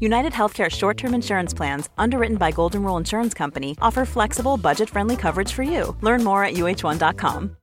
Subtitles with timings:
[0.00, 4.90] United Healthcare short term insurance plans, underwritten by Golden Rule Insurance Company, offer flexible, budget
[4.90, 5.96] friendly coverage for you.
[6.02, 7.56] Learn more at uh1.com.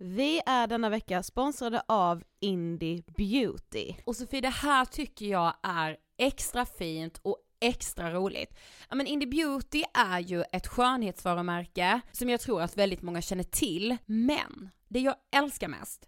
[0.00, 3.94] Vi är denna vecka sponsrade av Indie Beauty.
[4.04, 8.54] Och Sofie, det här tycker jag är extra fint och extra roligt.
[8.88, 13.42] Ja men Indie Beauty är ju ett skönhetsvarumärke som jag tror att väldigt många känner
[13.42, 16.07] till, men det jag älskar mest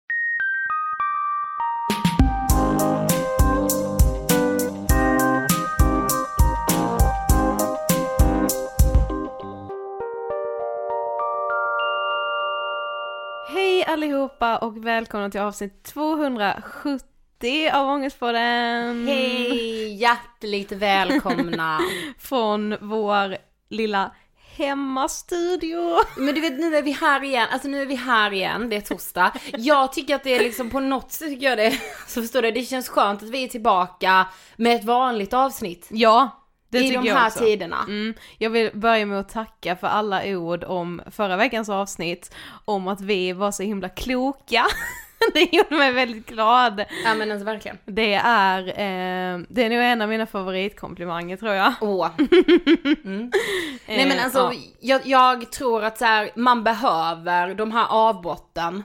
[13.91, 19.07] allihopa och välkomna till avsnitt 270 av Ångestpodden!
[19.07, 19.93] Hej!
[19.93, 21.79] Hjärtligt välkomna!
[22.19, 23.37] Från vår
[23.69, 24.11] lilla
[24.55, 25.99] hemmastudio.
[26.17, 28.75] Men du vet nu är vi här igen, alltså nu är vi här igen, det
[28.75, 29.31] är torsdag.
[29.57, 31.71] Jag tycker att det är liksom på något sätt tycker jag det,
[32.07, 35.87] så förstår du, det känns skönt att vi är tillbaka med ett vanligt avsnitt.
[35.89, 36.40] Ja,
[36.71, 37.39] det I de jag här också.
[37.39, 37.77] tiderna.
[37.87, 38.13] Mm.
[38.37, 43.01] Jag vill börja med att tacka för alla ord om förra veckans avsnitt, om att
[43.01, 44.65] vi var så himla kloka.
[45.33, 46.85] det gjorde mig väldigt glad.
[47.05, 47.77] Ja men alltså verkligen.
[47.85, 51.73] Det är, eh, det är nog en av mina favoritkomplimanger tror jag.
[51.81, 52.09] Åh.
[53.03, 53.31] Mm.
[53.87, 54.59] Nej men Eh, alltså, ja.
[54.79, 58.83] jag, jag tror att så här, man behöver de här avbrotten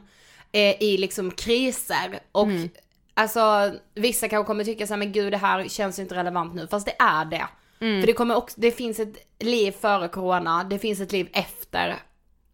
[0.53, 2.69] eh, i liksom kriser och Mm.
[3.15, 6.55] alltså vissa kanske kommer tycka så här, men gud det här känns ju inte relevant
[6.55, 7.47] nu, fast det är det.
[7.81, 8.01] Mm.
[8.01, 11.97] För det kommer också, det finns ett liv före corona, det finns ett liv efter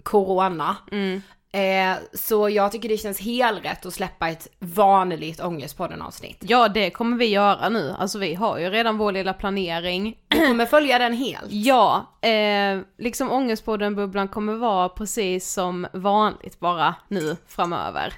[0.03, 0.77] corona.
[0.93, 1.23] Mm.
[1.55, 6.39] Eh, så jag tycker det känns helt rätt att släppa ett vanligt Ångestpodden avsnitt.
[6.41, 10.17] Ja det kommer vi göra nu, alltså vi har ju redan vår lilla planering.
[10.29, 11.47] Du kommer följa den helt.
[11.49, 18.15] Ja, eh, liksom Ångestpodden-bubblan kommer vara precis som vanligt bara nu framöver.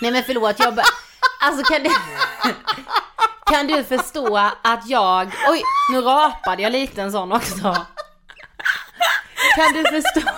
[0.00, 0.86] Nej men förlåt, jag bara,
[1.42, 1.90] alltså kan du,
[3.50, 5.62] kan du förstå att jag, oj
[5.92, 7.86] nu rapade jag lite en sån också.
[9.56, 10.30] Kan du förstå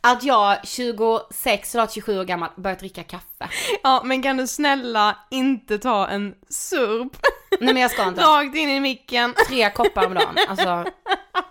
[0.00, 3.48] att jag 26, snart 27 år gammal, börjat dricka kaffe.
[3.82, 7.16] Ja men kan du snälla inte ta en surp
[7.60, 8.20] Nej men jag ska inte.
[8.20, 9.34] rakt in i micken?
[9.48, 10.36] Tre koppar om dagen.
[10.48, 10.84] Alltså,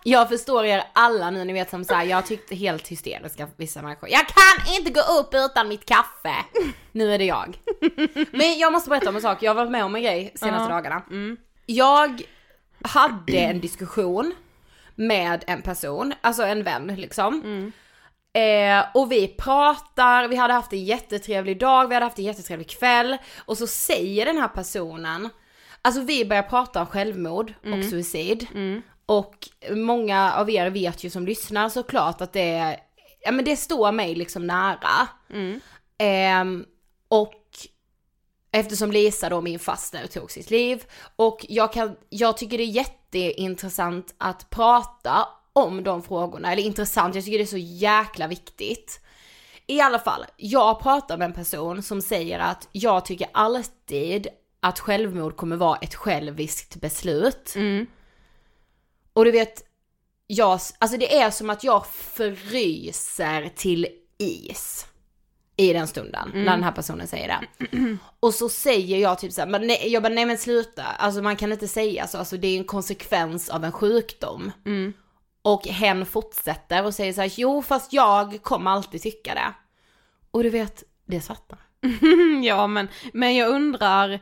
[0.03, 4.09] jag förstår er alla nu, ni vet som såhär, jag tyckte helt hysteriska vissa människor.
[4.09, 6.35] Jag kan inte gå upp utan mitt kaffe!
[6.91, 7.57] Nu är det jag.
[8.31, 10.73] Men jag måste berätta om en sak, jag har varit med om en grej senaste
[10.73, 11.01] dagarna.
[11.65, 12.21] Jag
[12.81, 14.33] hade en diskussion
[14.95, 17.41] med en person, alltså en vän liksom.
[18.33, 22.69] Eh, och vi pratar, vi hade haft en jättetrevlig dag, vi hade haft en jättetrevlig
[22.69, 23.17] kväll.
[23.45, 25.29] Och så säger den här personen,
[25.85, 28.47] alltså vi börjar prata om självmord och suicid.
[29.05, 32.79] Och många av er vet ju som lyssnar såklart att det,
[33.21, 35.07] ja men det står mig liksom nära.
[35.97, 36.65] Ehm,
[37.07, 37.41] och
[38.51, 40.83] eftersom Lisa då, min faster, tog sitt liv.
[41.15, 46.51] Och jag, kan, jag tycker det är jätteintressant att prata om de frågorna.
[46.51, 49.01] Eller intressant, jag tycker det är så jäkla viktigt.
[49.67, 54.27] I alla fall, jag pratar med en person som säger att jag tycker alltid
[54.59, 57.53] att självmord kommer vara ett själviskt beslut.
[59.13, 59.61] Och du vet,
[60.27, 63.87] jag, alltså det är som att jag fryser till
[64.17, 64.85] is
[65.57, 67.47] i den stunden när den här personen säger det.
[68.19, 71.35] Och så säger jag typ såhär, men nej, jag bara nej men sluta, alltså man
[71.35, 74.51] kan inte säga så, alltså det är en konsekvens av en sjukdom.
[75.41, 79.53] Och hen fortsätter och säger så här, jo fast jag kommer alltid tycka det.
[80.31, 81.57] Och du vet, det svarta.
[82.43, 84.19] ja men, men jag undrar,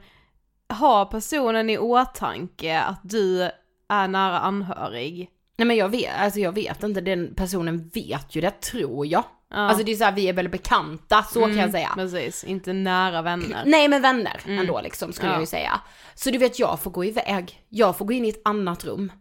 [0.73, 3.41] har personen i åtanke att du
[3.89, 5.29] är nära anhörig?
[5.57, 9.23] Nej men jag vet, alltså jag vet inte, den personen vet ju det tror jag.
[9.55, 11.91] Alltså det är så här, vi är väl bekanta, så kan jag säga.
[11.95, 13.63] Precis, inte nära vänner.
[13.65, 15.33] Nej men vänner ändå liksom skulle Ja.
[15.35, 15.81] jag ju säga.
[16.15, 19.11] Så du vet jag får gå iväg, jag får gå in i ett annat rum.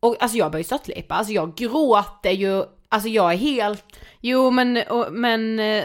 [0.00, 3.84] Och alltså jag börjar ju störtlipa, alltså jag gråter ju, alltså jag är helt,
[4.20, 5.84] Jo men, och, men eh,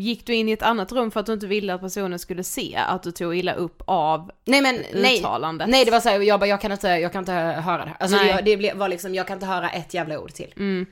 [0.00, 2.44] gick du in i ett annat rum för att du inte ville att personen skulle
[2.44, 5.18] se att du tog illa upp av nej men nej.
[5.18, 5.68] uttalandet?
[5.68, 7.96] Nej det var så här, jag bara jag kan inte, jag kan inte höra det.
[8.00, 8.42] Alltså Nej.
[8.44, 10.86] det, det var liksom, jag kan inte höra ett jävla ord till.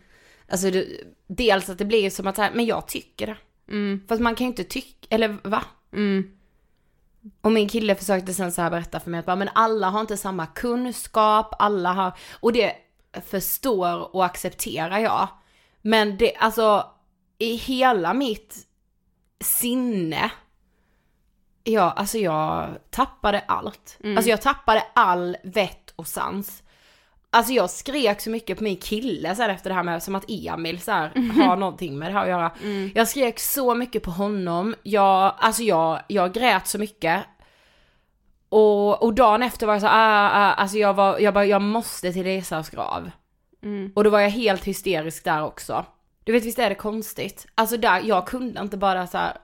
[0.49, 0.87] Alltså det,
[1.26, 3.37] dels att det blir som att så här, men jag tycker det.
[4.08, 5.62] Fast man kan ju inte tycka, eller va?
[7.40, 10.00] Och min kille försökte sen så här berätta för mig att bara, men alla har
[10.00, 12.72] inte samma kunskap, alla har, och det
[13.26, 15.28] förstår och accepterar jag.
[15.82, 16.87] Men det, alltså
[17.38, 18.56] i hela mitt
[19.40, 20.31] sinne,
[21.64, 23.98] ja, alltså jag tappade allt.
[24.16, 26.62] Alltså jag tappade all vett och sans.
[27.31, 30.14] Alltså jag skrek så mycket på min kille så här efter det här med, som
[30.14, 32.52] att Emil så här, har någonting med det här att göra.
[32.94, 37.25] Jag skrek så mycket på honom, jag, alltså jag, jag grät så mycket.
[38.48, 41.62] Och, och dagen efter var jag så ah, ah, alltså jag var, jag bara, jag
[41.62, 43.10] måste till Lisas grav.
[43.94, 45.84] Och då var jag helt hysterisk där också.
[46.24, 47.46] Du vet visst är det konstigt?
[47.54, 49.36] Alltså där, jag kunde inte bara så här,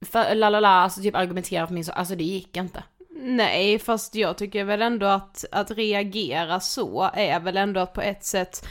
[0.00, 2.82] för, la la la, alltså typ argumentera för min sak, alltså det gick inte.
[3.10, 8.00] Nej, fast jag tycker väl ändå att, att reagera så är väl ändå att på
[8.00, 8.66] ett sätt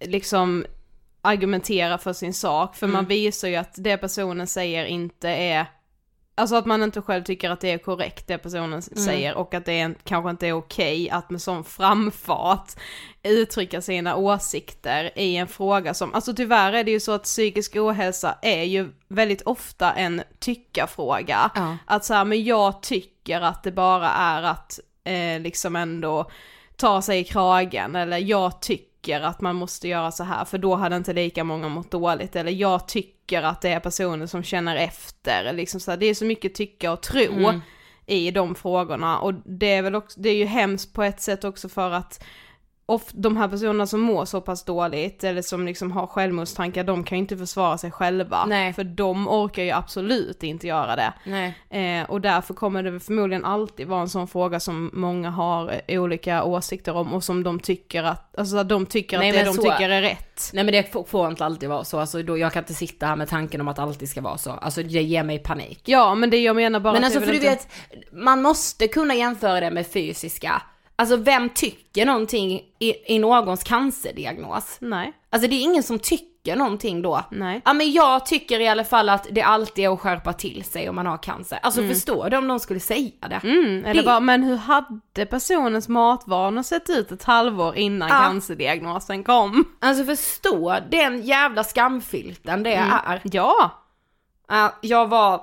[0.00, 0.66] liksom
[1.22, 5.66] argumentera för sin sak, för man visar ju att det personen säger inte är
[6.38, 9.64] Alltså att man inte själv tycker att det är korrekt det personen säger och att
[9.64, 12.72] det är, kanske inte är okej att med sån framfart
[13.22, 17.76] uttrycka sina åsikter i en fråga som, alltså tyvärr är det ju så att psykisk
[17.76, 21.50] ohälsa är ju väldigt ofta en tyckarfråga.
[21.54, 21.76] Ja.
[21.86, 26.30] Att så här, men jag tycker att det bara är att eh, liksom ändå
[26.76, 30.74] ta sig i kragen eller jag tycker att man måste göra så här för då
[30.74, 32.36] hade inte lika många mått dåligt.
[32.36, 35.52] Eller jag tycker att det är personer som känner efter.
[35.52, 37.52] Liksom så här, det är så mycket tycka och tro
[38.06, 39.18] i de frågorna.
[39.18, 42.24] Och det är väl också, det är ju hemskt på ett sätt också för att
[42.88, 47.04] of, de här personerna som mår så pass dåligt eller som liksom har självmordstankar, de
[47.04, 48.46] kan ju inte försvara sig själva.
[48.46, 48.72] Nej.
[48.72, 51.12] För de orkar ju absolut inte göra det.
[51.78, 56.02] Eh, och därför kommer det förmodligen alltid vara en sån fråga som många har eh,
[56.02, 59.44] olika åsikter om och som de tycker att, alltså att de tycker Nej, att det
[59.44, 60.50] de så- tycker är rätt.
[60.52, 63.06] Nej men det får, får inte alltid vara så, alltså då, jag kan inte sitta
[63.06, 64.50] här med tanken om att det alltid ska vara så.
[64.50, 65.80] Alltså det ger mig panik.
[65.84, 67.68] Ja men det jag menar bara men alltså för du inte- vet,
[68.12, 70.62] man måste kunna jämföra det med fysiska.
[70.98, 74.76] Alltså vem tycker någonting i, i någons cancerdiagnos?
[74.80, 77.24] Nej, Alltså det är ingen som tycker någonting då.
[77.30, 77.62] nej.
[77.64, 80.88] Ja men jag tycker i alla fall att det alltid är att skärpa till sig
[80.88, 81.58] om man har cancer.
[81.62, 83.40] Alltså förstår du om någon skulle säga det?
[83.48, 88.14] Mm, eller Det- bara, men hur hade personens matvanor sett ut ett halvår innan Ja.
[88.18, 89.64] cancerdiagnosen kom?
[89.80, 93.20] Alltså förstå den jävla skamfilten det är.
[93.24, 93.82] Ja!
[94.48, 95.40] Ja, jag var,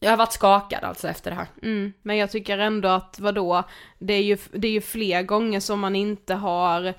[0.00, 1.46] jag har varit skakad alltså efter det här.
[1.62, 3.62] Mm, men jag tycker ändå att vadå,
[3.98, 6.94] det är ju, det är ju fler gånger som man inte har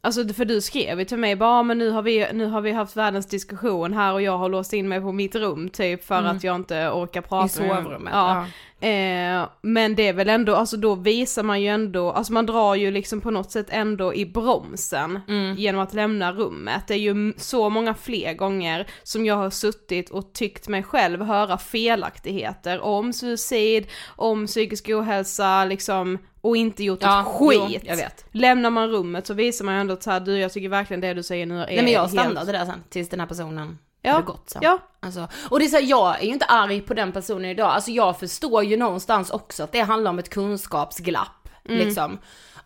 [0.00, 2.60] Alltså för du skrev ju till mig bara, "Ah, men nu har, vi, nu har
[2.60, 6.04] vi haft världens diskussion här och jag har låst in mig på mitt rum typ
[6.04, 7.78] för att jag inte orkar prata Mm.
[7.78, 8.46] I sovrummet, Ja.
[8.80, 12.74] Eh, men det är väl ändå, alltså då visar man ju ändå, alltså man drar
[12.74, 15.56] ju liksom på något sätt ändå i bromsen Mm.
[15.56, 16.82] genom att lämna rummet.
[16.88, 21.22] Det är ju så många fler gånger som jag har suttit och tyckt mig själv
[21.22, 27.82] höra felaktigheter om suicid, om psykisk ohälsa liksom och inte gjort Ja, ett jo, skit.
[27.86, 28.24] jag vet.
[28.32, 31.00] Lämnar man rummet så visar man ju ändå att så här, du jag tycker verkligen
[31.00, 33.26] det du säger nu är Nej men jag helt- stannade där sen tills den här
[33.26, 34.62] personen Ja, hade gått sen.
[34.64, 34.78] ja.
[35.00, 37.66] Alltså, och det är så här, jag är ju inte arg på den personen idag,
[37.70, 41.28] alltså jag förstår ju någonstans också att det handlar om ett kunskapsglapp
[41.64, 41.86] Mm.
[41.86, 42.18] liksom.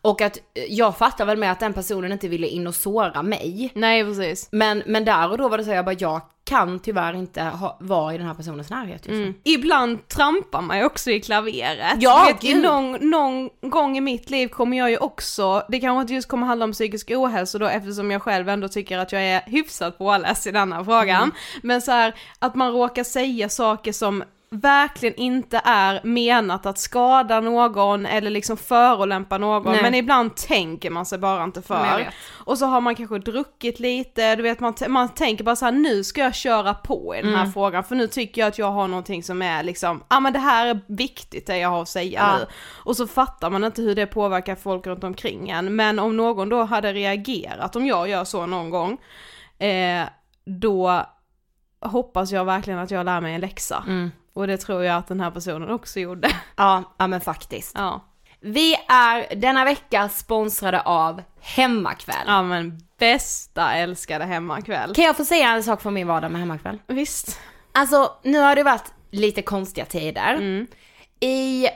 [0.02, 3.22] Och att eh, jag fattar väl med att den personen inte ville in och såra
[3.22, 3.72] mig.
[3.74, 4.48] Nej precis.
[4.52, 7.76] Men, men där och då var det så jag bara, jag kan tyvärr inte ha,
[7.80, 9.16] vara i den här personens närhet just.
[9.16, 9.34] Mm.
[9.44, 11.96] Ibland trampar man ju också i klaveret.
[12.00, 12.62] Ja, vet, gud.
[12.62, 16.46] någon, någon gång i mitt liv kommer jag ju också, det kanske inte just kommer
[16.46, 20.46] handla om psykisk ohälsa då eftersom jag själv ändå tycker att jag är hyfsat påläst
[20.46, 21.22] i denna frågan.
[21.22, 21.34] Mm.
[21.62, 27.40] Men så här, att man råkar säga saker som verkligen inte är menat att skada
[27.40, 29.82] någon eller liksom förolämpa någon Nej.
[29.82, 32.10] men ibland tänker man sig bara inte för.
[32.44, 35.72] Och så har man kanske druckit lite, du vet man, man tänker bara så här:
[35.72, 37.52] nu ska jag köra på i den här Mm.
[37.52, 40.32] frågan för nu tycker jag att jag har någonting som är liksom, ja ah, men
[40.32, 42.38] det här är viktigt det jag har att säga Ja.
[42.38, 42.46] nu.
[42.84, 46.48] Och så fattar man inte hur det påverkar folk runt omkring en, men om någon
[46.48, 48.98] då hade reagerat, om jag gör så någon gång,
[49.58, 50.04] eh,
[50.44, 51.02] då
[51.80, 53.84] hoppas jag verkligen att jag lär mig en läxa.
[53.86, 54.10] Mm.
[54.34, 56.28] Och det tror jag att den här personen också gjorde.
[56.56, 57.72] Ja, ja men faktiskt.
[57.74, 58.00] Ja.
[58.40, 62.24] Vi är denna vecka sponsrade av Hemmakväll.
[62.26, 64.94] Ja men bästa älskade hemmakväll.
[64.94, 66.78] Kan jag få säga en sak från min vardag med Hemmakväll?
[66.86, 67.40] Visst.
[67.72, 70.34] Alltså, nu har det varit lite konstiga tider.
[70.34, 70.66] Mm.
[71.20, 71.66] I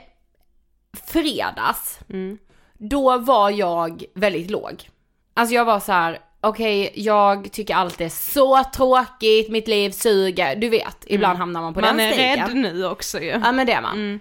[1.05, 2.37] fredags, Mm.
[2.73, 4.89] då var jag väldigt låg.
[5.33, 10.55] Alltså jag var så här: okej jag tycker allt är så tråkigt, mitt liv suger,
[10.55, 11.89] du vet, ibland hamnar man på Mm.
[11.89, 12.47] Man den är stigen.
[12.47, 13.27] rädd nu också ju.
[13.43, 13.93] Ja men det är man.
[13.93, 14.19] Mm.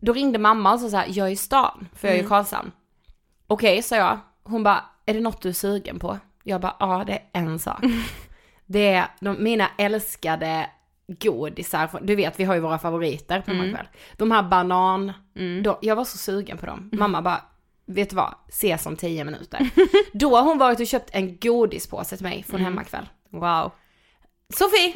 [0.00, 2.26] Då ringde mamma och sa så här, jag är i stan, för jag är i
[2.26, 2.72] Karlshamn.
[3.46, 4.18] Okej, sa jag.
[4.42, 6.18] Hon bara, är det något du är sugen på?
[6.42, 7.80] Jag bara, ja det är en sak.
[8.68, 10.70] Det är de, mina älskade
[11.08, 13.74] godisar, du vet vi har ju våra favoriter på mm.
[13.74, 13.86] kväll.
[14.16, 15.12] De här banan,
[15.64, 16.90] då, jag var så sugen på dem.
[16.92, 17.40] Mamma bara,
[17.86, 19.70] vet du vad, ses om tio minuter.
[20.12, 23.08] då har hon varit och köpt en godispåse till mig från hemmakväll.
[23.30, 23.72] Wow.
[24.54, 24.92] Sofie!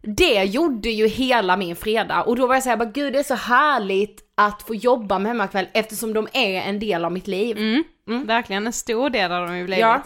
[0.16, 3.22] Det gjorde ju hela min fredag och då var jag såhär, bara gud det är
[3.22, 7.58] så härligt att få jobba med hemmakväll eftersom de är en del av mitt liv.
[7.58, 8.26] Mm.
[8.26, 9.80] Verkligen en stor del av dem ju blivit.
[9.80, 10.02] Ja.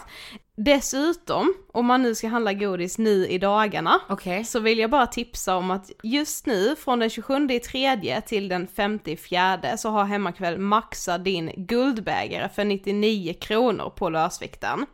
[0.57, 4.43] Dessutom, om man nu ska handla godis nu i dagarna, Okej.
[4.43, 8.47] så vill jag bara tipsa om att just nu från den 27 i tredje till
[8.47, 14.85] den 5 i fjärde så har Hemmakväll maxat din guldbägare för 99 kronor på lösvikten.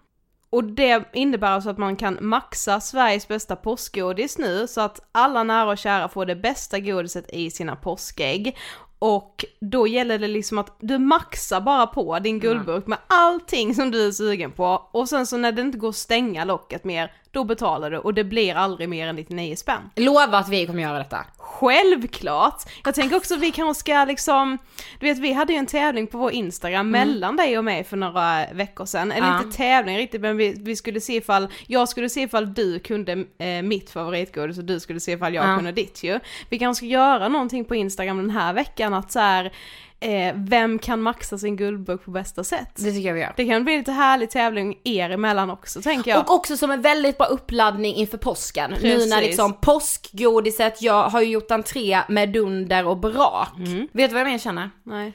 [0.49, 5.43] Och det innebär alltså att man kan maxa Sveriges bästa påskgodis nu så att alla
[5.43, 8.57] nära och kära får det bästa godiset i sina påskägg.
[9.00, 13.92] Och då gäller det liksom att du maxar bara på din guldburk med allting som
[13.92, 14.89] du är sugen på.
[14.92, 18.13] Och sen så när det inte går att stänga locket mer, då betalar du och
[18.13, 19.89] det blir aldrig mer än 99 spänn.
[19.96, 21.25] Lova att vi kommer göra detta.
[21.38, 22.63] Självklart!
[22.86, 24.58] Jag tänker också att vi kanske ska liksom,
[25.00, 27.98] du vet vi hade ju en tävling på vår Instagram mellan dig och mig för
[27.98, 29.41] några veckor sedan, eller Ja.
[29.44, 33.12] inte tävling riktigt men vi, vi skulle se ifall, jag skulle se ifall du kunde
[33.38, 35.56] eh, mitt favoritgodis och du skulle se ifall jag Ja.
[35.56, 36.20] kunde ditt ju.
[36.50, 39.51] Vi kanske ska göra någonting på Instagram den här veckan att så här,
[40.00, 42.70] eh, vem kan maxa sin guldburk på bästa sätt?
[42.75, 43.34] Det tycker jag vi gör.
[43.38, 46.20] Det kan bli lite härlig tävling er emellan också tänker jag.
[46.20, 48.72] Och också som en väldigt bra uppladdning inför påsken.
[48.72, 49.10] Nu Precis.
[49.10, 53.54] när liksom påskgodiset, jag har ju gjort entré med dunder och brak.
[53.92, 54.70] Vet du vad jag mer känner?
[54.84, 55.13] Nej.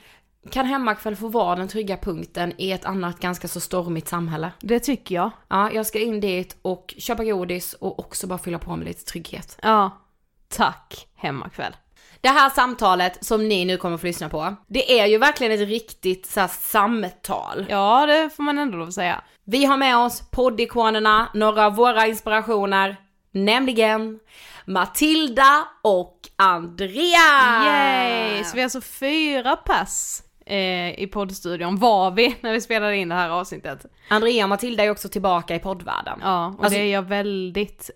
[0.50, 4.52] Kan hemmakväll få vara den trygga punkten i ett annat ganska så stormigt samhälle?
[4.60, 5.30] Det tycker jag.
[5.48, 9.04] Ja, jag ska in dit och köpa godis och också bara fylla på med lite
[9.04, 9.58] trygghet.
[9.62, 9.90] Ja.
[10.48, 11.72] Tack, hemmakväll.
[12.22, 15.52] Det här samtalet som ni nu kommer att få lyssna på, det är ju verkligen
[15.52, 17.66] ett riktigt så här, samtal.
[17.68, 19.22] Ja, det får man ändå lov att säga.
[19.44, 22.96] Vi har med oss poddikonerna, några av våra inspirationer,
[23.32, 24.18] nämligen
[24.66, 27.64] Matilda och Andrea!
[27.64, 28.44] Yay!
[28.44, 33.08] Så vi är alltså fyra pass eh, i poddstudion var vi när vi spelade in
[33.08, 33.86] det här avsnittet.
[34.08, 36.18] Andrea och Matilda är också tillbaka i poddvärlden.
[36.22, 37.90] Ja, och Alltså- det är jag väldigt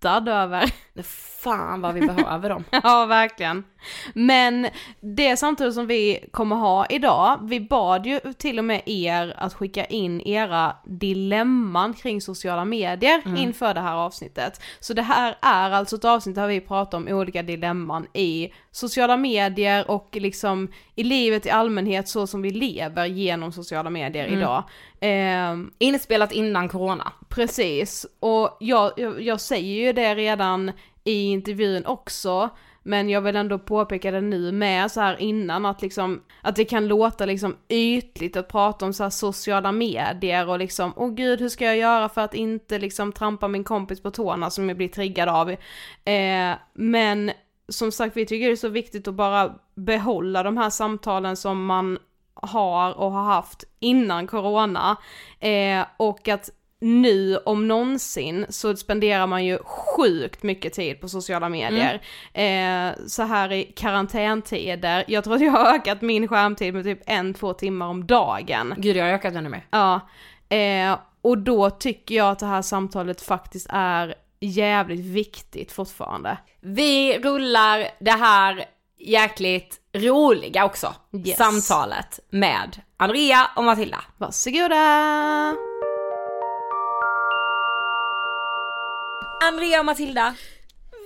[0.00, 0.72] lättad över.
[1.42, 2.64] Fan vad vi behöver dem.
[2.82, 3.64] ja, verkligen.
[4.14, 4.66] Men
[5.00, 9.54] det samtalet som vi kommer ha idag, vi bad ju till och med er att
[9.54, 13.36] skicka in era dilemman kring sociala medier Mm.
[13.36, 14.60] inför det här avsnittet.
[14.80, 19.16] Så det här är alltså ett avsnitt där vi pratar om olika dilemman i sociala
[19.16, 24.38] medier och liksom i livet i allmänhet så som vi lever genom sociala medier Mm.
[24.38, 24.64] idag.
[25.00, 27.12] Ehm, Inspelat innan corona.
[27.28, 30.72] Precis, och jag, jag, jag säger ju det redan
[31.04, 32.50] i intervjun också,
[32.82, 36.64] men jag vill ändå påpeka det nu med så här innan att liksom, att det
[36.64, 41.40] kan låta liksom ytligt att prata om så här sociala medier och liksom, åh gud
[41.40, 44.76] hur ska jag göra för att inte liksom trampa min kompis på tårna som jag
[44.76, 45.50] blir triggad av.
[46.04, 47.30] Eh, men
[47.68, 51.66] som sagt vi tycker det är så viktigt att bara behålla de här samtalen som
[51.66, 51.98] man
[52.34, 54.96] har och har haft innan corona.
[55.40, 61.48] Eh, och att nu om någonsin så spenderar man ju sjukt mycket tid på sociala
[61.48, 62.00] medier.
[62.32, 67.00] Eh, så här i karantäntider, jag tror att jag har ökat min skärmtid med typ
[67.06, 68.74] en, två timmar om dagen.
[68.76, 69.66] Gud jag har ökat ännu mer.
[69.70, 70.00] Ja,
[70.56, 76.38] eh, och då tycker jag att det här samtalet faktiskt är jävligt viktigt fortfarande.
[76.60, 78.64] Vi rullar det här
[78.98, 80.94] jäkligt roliga också,
[81.26, 81.36] Yes.
[81.36, 83.98] samtalet med Andrea och Matilda.
[84.18, 85.54] Varsågoda!
[89.42, 90.34] Andrea och Matilda,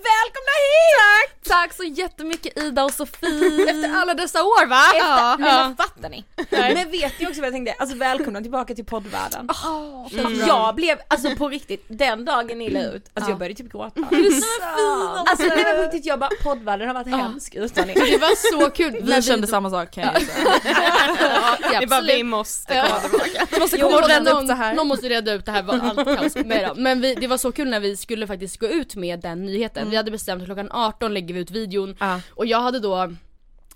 [0.09, 1.45] Välkomna hit!
[1.45, 1.55] Tack!
[1.65, 3.63] Tack så jättemycket Ida och Sofie!
[3.71, 4.83] Efter alla dessa år va?
[4.87, 5.37] Efter, Ja.
[5.39, 6.25] nej, men fattar ni?
[6.51, 7.75] Men vet ni också vad jag tänkte?
[7.79, 9.49] Alltså välkomna tillbaka till poddvärlden.
[10.11, 13.73] För Jag blev, alltså på riktigt, den dagen ni la ut, alltså jag började typ
[13.73, 14.01] gråta.
[15.27, 17.95] Alltså det var på riktigt, jag bara poddvärlden har varit hemsk utan er.
[17.95, 18.99] Det var så kul.
[19.03, 20.47] Vi kände samma sak kan jag säga.
[21.73, 22.87] ja, Det bara vi måste Ja.
[22.87, 23.47] komma tillbaka.
[23.51, 24.75] Vi måste Jo, komma reda någon, upp det här.
[24.75, 26.33] någon måste reda upp det här var allt kaos.
[26.45, 26.81] Nej då.
[26.81, 29.93] Men vi, det var så kul när vi skulle faktiskt gå ut med den nyheten.
[29.95, 32.21] Vi hade bestämt att klockan 18 lägger vi ut videon Ja.
[32.31, 33.13] och jag hade då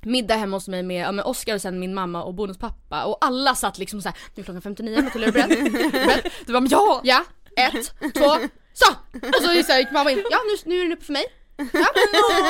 [0.02, 3.18] middag hemma hos mig med, ja, med Oscar och sen min mamma och bonuspappa och
[3.20, 6.32] alla satt liksom såhär, nu är klockan 59, Matilda är du beredd?
[6.46, 7.00] Du bara ja!
[7.04, 7.24] Ja,
[7.56, 8.30] ett, två,
[8.72, 8.92] så!
[9.28, 11.24] Och så, så gick mamma in, ja nu, nu är den uppe för mig.
[11.58, 11.64] Ja,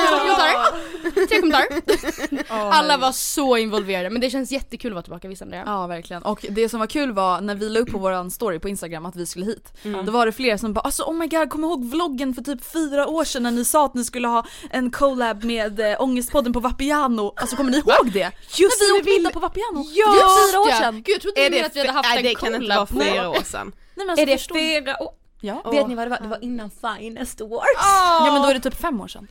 [0.09, 1.27] två kommentarer.
[1.27, 2.45] Tre kommentarer.
[2.49, 5.63] Alla var så involverade men det känns jättekul att vara tillbaka visst Andrea?
[5.65, 8.59] Ja verkligen och det som var kul var när vi la upp på våran story
[8.59, 9.73] på instagram att vi skulle hit
[10.05, 12.65] Då var det flera som bara alltså oh my god kom ihåg vloggen för typ
[12.65, 16.53] fyra år sedan när ni sa att ni skulle ha en collab med äh, Ångestpodden
[16.53, 18.31] på Vapiano Alltså kommer ni ihåg det?
[18.55, 19.83] Just när vi åkte vi middag på Vapiano!
[19.93, 20.07] Ja!
[20.11, 20.95] Är fyra år sedan!
[20.95, 22.85] Gud jag trodde du menade att vi hade haft Nej en det kan inte vara
[22.85, 23.03] collab.
[23.13, 23.71] fyra år sedan.
[23.95, 24.81] Nej, men alltså, Är det förstår ni?
[24.81, 25.11] fyra år?
[25.41, 25.61] Ja.
[25.71, 26.19] Vet ni vad det var?
[26.21, 27.85] Det var innan Finest Awards.
[28.19, 29.27] ja men då är det typ fem år sedan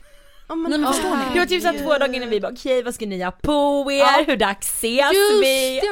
[0.47, 1.23] Ja, men, Nej men förstår ni?
[1.33, 3.87] Det var typ såhär två dagar innan vi bara okej vad ska ni ha på
[3.91, 4.25] er?
[4.25, 5.75] Hur dags ses vi?
[5.75, 5.85] Just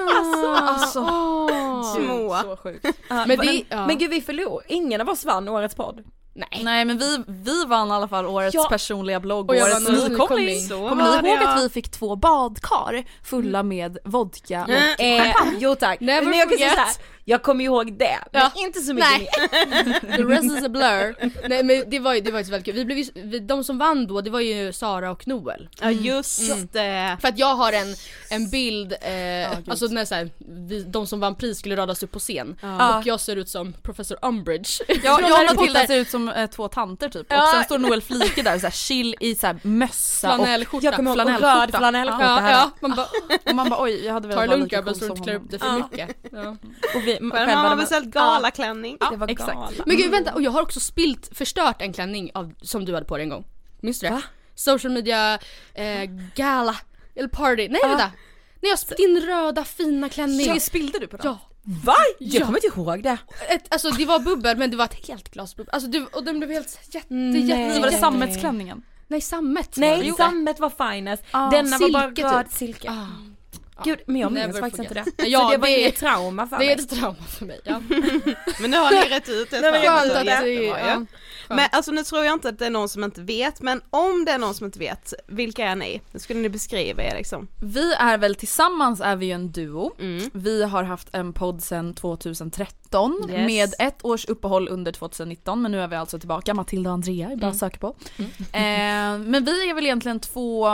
[0.43, 0.57] ja!
[0.61, 1.95] Alltså, Åh.
[1.95, 2.37] Små.
[2.43, 3.87] så sjukt Ja, Men men, det- ja.
[3.87, 6.03] men gud vi förlorade, ingen av oss vann årets podd.
[6.33, 6.61] Nej.
[6.63, 8.67] Nej men vi, vi vann i alla fall årets Ja.
[8.69, 10.69] personliga blogg, Och årets nykomling.
[10.69, 11.59] Kommer ni ihåg att ja.
[11.63, 15.99] vi fick två badkar fulla med vodka och Eh, jo tack.
[15.99, 16.85] Never men jag kan säga
[17.29, 18.51] jag kommer ihåg det, men Ja.
[18.55, 19.29] inte så mycket Nej.
[19.67, 19.99] mer.
[20.17, 21.15] The rest is a blur.
[21.49, 22.75] Nej men det var ju, det var ju så väldigt kul.
[22.75, 25.69] Vi blev ju, vi, de som vann då, det var ju Sara och Noel.
[25.81, 27.17] Ja just det.
[27.21, 27.95] För att jag har en,
[28.29, 29.69] en bild, eh, gud.
[29.69, 30.29] alltså när så här,
[30.67, 32.57] vi, de som vann pris skulle radas upp på scen.
[32.61, 32.97] Ja.
[32.99, 34.69] Och jag ser ut som Professor Umbridge.
[34.87, 37.43] Ja, Från jag och Matilda ser ut som eh, två tanter typ Ja.
[37.43, 40.85] och sen står Noel Flike där såhär chill i såhär mössa och, Flanellskjorta.
[40.85, 41.61] Jag kommer ihåg och Flanellskjorta.
[41.61, 42.51] röd flanellskjorta Ja, här.
[42.51, 43.07] ja, man bara
[43.49, 45.07] och man bara oj jag hade velat det vara lugnt lika grabben cool så du
[45.07, 45.89] som inte klär upp honom.
[45.89, 46.31] det för mycket.
[46.31, 46.55] Ja.
[46.95, 48.97] Och vi, Själv har man beställt galaklänning.
[49.11, 49.53] Det var exakt.
[49.53, 49.71] gala.
[49.85, 53.05] Men gud vänta, och jag har också spilt, förstört en klänning av, som du hade
[53.05, 53.45] på dig en gång.
[53.81, 54.13] Minns du det?
[54.13, 54.21] Va?
[54.55, 55.39] Social media
[55.73, 56.03] eh,
[56.35, 56.75] gala,
[57.15, 58.11] eller party, nej vänta.
[58.61, 60.45] Nej jag din röda fina klänning.
[60.45, 61.25] Tjej, spillde du på den?
[61.25, 61.39] Ja.
[61.85, 61.93] Va?
[62.19, 62.45] Jag Ja.
[62.45, 63.17] kommer inte ihåg det.
[63.49, 65.69] Ett, alltså det var bubbel men det var ett helt glas bubbel.
[65.73, 67.45] Alltså du, och den blev helt jätte, Nej.
[67.45, 68.81] jätte, Var det sammetsklänningen?
[69.07, 71.23] Nej sammet Nej, sammet var finest.
[71.31, 72.53] Ah, Denna var bara silke röd typ.
[72.57, 72.89] silke.
[72.91, 73.05] Ah.
[73.83, 75.27] Gud, men jag minns faktiskt inte det.
[75.27, 76.73] Ja, så det var det- inget trauma för Det mig.
[76.73, 77.59] är ett trauma för mig.
[77.63, 77.79] Ja.
[78.61, 79.61] Men nu har ni rätt ut det.
[79.61, 80.63] Nej, men jag jättebra det, ju.
[80.63, 81.05] ja.
[81.49, 84.25] Men alltså nu tror jag inte att det är någon som inte vet, men om
[84.25, 86.01] det är någon som inte vet, vilka är ni?
[86.11, 87.47] Hur skulle ni beskriva er liksom?
[87.61, 89.91] Vi är väl tillsammans är vi ju en duo.
[89.99, 90.29] Mm.
[90.33, 93.47] Vi har haft en podd sedan 2013 Yes.
[93.47, 97.35] med ett års uppehåll under 2019 men nu är vi alltså tillbaka, Matilda och Andrea
[97.35, 97.95] bra att söka på.
[98.17, 100.67] Eh, men vi är väl egentligen två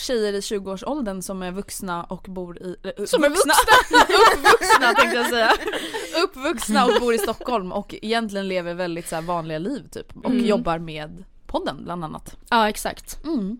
[0.00, 2.76] tjejer i 20-årsåldern som är vuxna och bor i...
[2.98, 3.52] eh, Som är vuxna!
[4.36, 5.52] uppvuxna tänkte jag säga.
[6.24, 10.34] Uppvuxna och bor i Stockholm och egentligen lever väldigt så här vanliga liv typ och
[10.34, 12.36] jobbar med podden bland annat.
[12.50, 13.24] ja exakt.
[13.24, 13.58] Mm.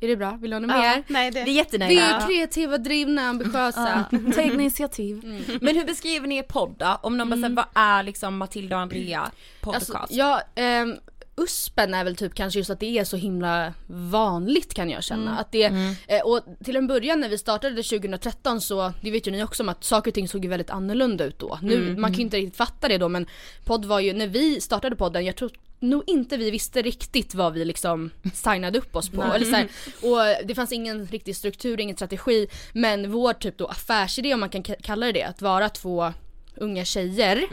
[0.00, 0.38] Är det bra?
[0.40, 1.02] Vill du ha något mer?
[1.08, 1.34] Nej det...
[1.38, 2.02] Det är Vi jättenöjda.
[2.02, 4.04] är kreativa, drivna, ambitiösa.
[4.34, 5.42] Ta egna initiativ.
[5.60, 6.98] Men hur beskriver ni er podd då?
[7.02, 9.90] Om någon bara säger vad är liksom Matilda och Andrea podcast?
[9.94, 10.96] Alltså, ja, ehm,
[11.36, 15.22] USPen är väl typ kanske just att det är så himla vanligt kan jag känna.
[15.30, 15.38] Mm.
[15.38, 15.64] Att det,
[16.08, 19.62] eh, och till en början när vi startade 2013 så, det vet ju ni också
[19.62, 21.58] om att saker och ting såg ju väldigt annorlunda ut då.
[21.62, 23.26] Nu, Mm, man kan ju inte riktigt fatta det då men
[23.64, 27.52] podd var ju, när vi startade podden, jag tror nog inte vi visste riktigt vad
[27.52, 29.22] vi liksom signade upp oss på.
[29.22, 29.68] Eller så här,
[30.40, 32.46] och det fanns ingen riktig struktur, ingen strategi.
[32.72, 36.12] Men vår typ då affärsidé om man kan ka- kalla det det, att vara två
[36.56, 37.46] unga tjejer,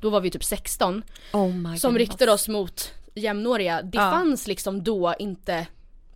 [0.00, 1.02] då var vi typ 16,
[1.32, 3.82] Oh som riktade oss mot jämnåriga.
[3.82, 4.10] Det Ja.
[4.10, 5.66] fanns liksom då inte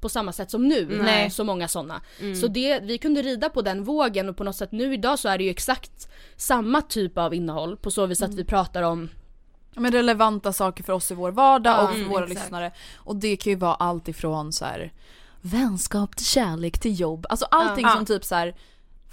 [0.00, 1.30] på samma sätt som nu, Nej.
[1.30, 2.00] så många sådana.
[2.20, 2.34] Mm.
[2.36, 5.28] Så det, vi kunde rida på den vågen och på något sätt nu idag så
[5.28, 8.36] är det ju exakt samma typ av innehåll på så vis att Mm.
[8.36, 9.08] vi pratar om
[9.74, 12.40] Ja, men relevanta saker för oss i vår vardag och för mm, våra exakt.
[12.40, 12.72] lyssnare.
[12.96, 14.92] Och det kan ju vara allt ifrån så här
[15.40, 17.26] vänskap till kärlek till jobb.
[17.28, 17.94] Alltså allting Ja.
[17.94, 18.54] som typ så här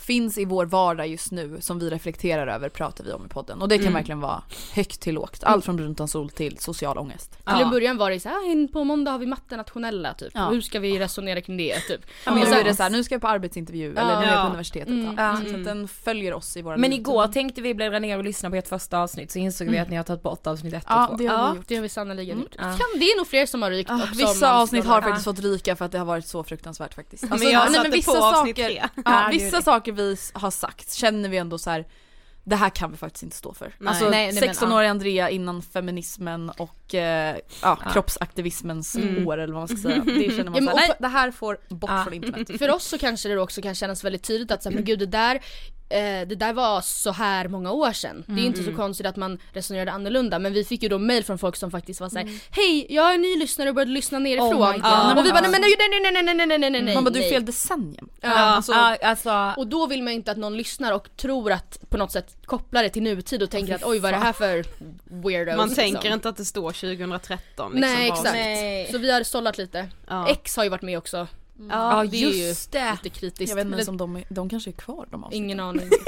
[0.02, 3.62] finns i vår vardag just nu som vi reflekterar över pratar vi om i podden.
[3.62, 3.94] Och det kan Mm.
[3.94, 4.42] verkligen vara
[4.74, 5.44] högt till lågt.
[5.44, 7.38] Allt från brunt sol till social ångest.
[7.46, 10.32] Till en början var det så här, "Ah, på måndag har vi matte nationella typ.
[10.34, 10.50] Ja.
[10.50, 12.02] Hur ska vi resonera kring det typ?
[12.26, 14.30] Ja, men nu är det så här, nu ska jag på arbetsintervju eller nu är
[14.32, 14.42] jag Ja.
[14.42, 14.88] på universitetet.
[14.88, 15.16] Mm.
[15.18, 15.38] Ja.
[15.44, 15.50] Ja.
[15.52, 17.00] Så att den följer oss i våra Men liv.
[17.00, 19.90] igår tänkte vi bläddra ner och lyssna på ert första avsnitt så insåg vi att
[19.90, 21.18] ni har tagit bort avsnitt ett Ja, och två.
[21.18, 21.68] det har vi Ja, gjort.
[21.68, 22.56] det har vi sannerligen gjort.
[22.58, 22.64] Ja.
[22.64, 25.26] Kan, det är nog fler som har rykt Ah, och som vissa avsnitt har faktiskt
[25.26, 27.24] fått ryka för att det har varit så fruktansvärt faktiskt.
[27.24, 28.84] Alltså, men jag nej, satte vissa på avsnitt saker, tre.
[28.96, 29.64] Ja, Ja, vissa det.
[29.92, 31.86] Saker vi har sagt känner vi ändå så här.
[32.44, 33.76] Det här kan vi faktiskt inte stå för.
[33.78, 33.90] Nej.
[33.90, 39.62] Alltså Nej, nej, men, 16-åriga Andrea innan feminismen och eh, ja, kroppsaktivismens år eller vad
[39.62, 40.02] man ska säga.
[40.06, 42.04] Det känner man Ja, såhär, och nej det här får bort Ja.
[42.04, 42.50] från internet.
[42.60, 45.00] För oss så kanske det också kan kännas väldigt tydligt att så här, men gud
[45.00, 45.42] det där
[45.92, 48.24] eh, det där var så här många år sedan.
[48.28, 51.24] Det är inte så konstigt att man resonerade annorlunda men vi fick ju då mail
[51.24, 54.54] från folk som faktiskt var såhär Hej, jag är ny lyssnare och började lyssna nerifrån.
[54.54, 55.18] Oh God.
[55.18, 57.10] och vi bara nej nej nej nej nej nej nej nej nej nej Man bara
[57.10, 58.10] du är fel decennium.
[58.22, 58.30] Ja.
[58.30, 61.80] Alltså, Ja, alltså, Och då vill man ju inte att någon lyssnar och tror att
[61.90, 64.34] på något sätt kopplar det till nutid och tänker att oj vad är det här
[64.34, 64.66] för
[65.04, 65.84] weirdos Man liksom.
[65.84, 68.34] tänker inte att det står 2013 liksom, Nej exakt.
[68.34, 68.88] Nej.
[68.92, 69.88] Så vi har sållat lite.
[70.08, 70.30] Ja.
[70.30, 71.28] X har ju varit med också.
[71.70, 72.92] Ja det är ju just det.
[73.04, 73.50] Lite kritiskt.
[73.50, 75.44] jag vet inte ens om de, är- de kanske är kvar de avsnitten.
[75.46, 75.90] Ingen aning.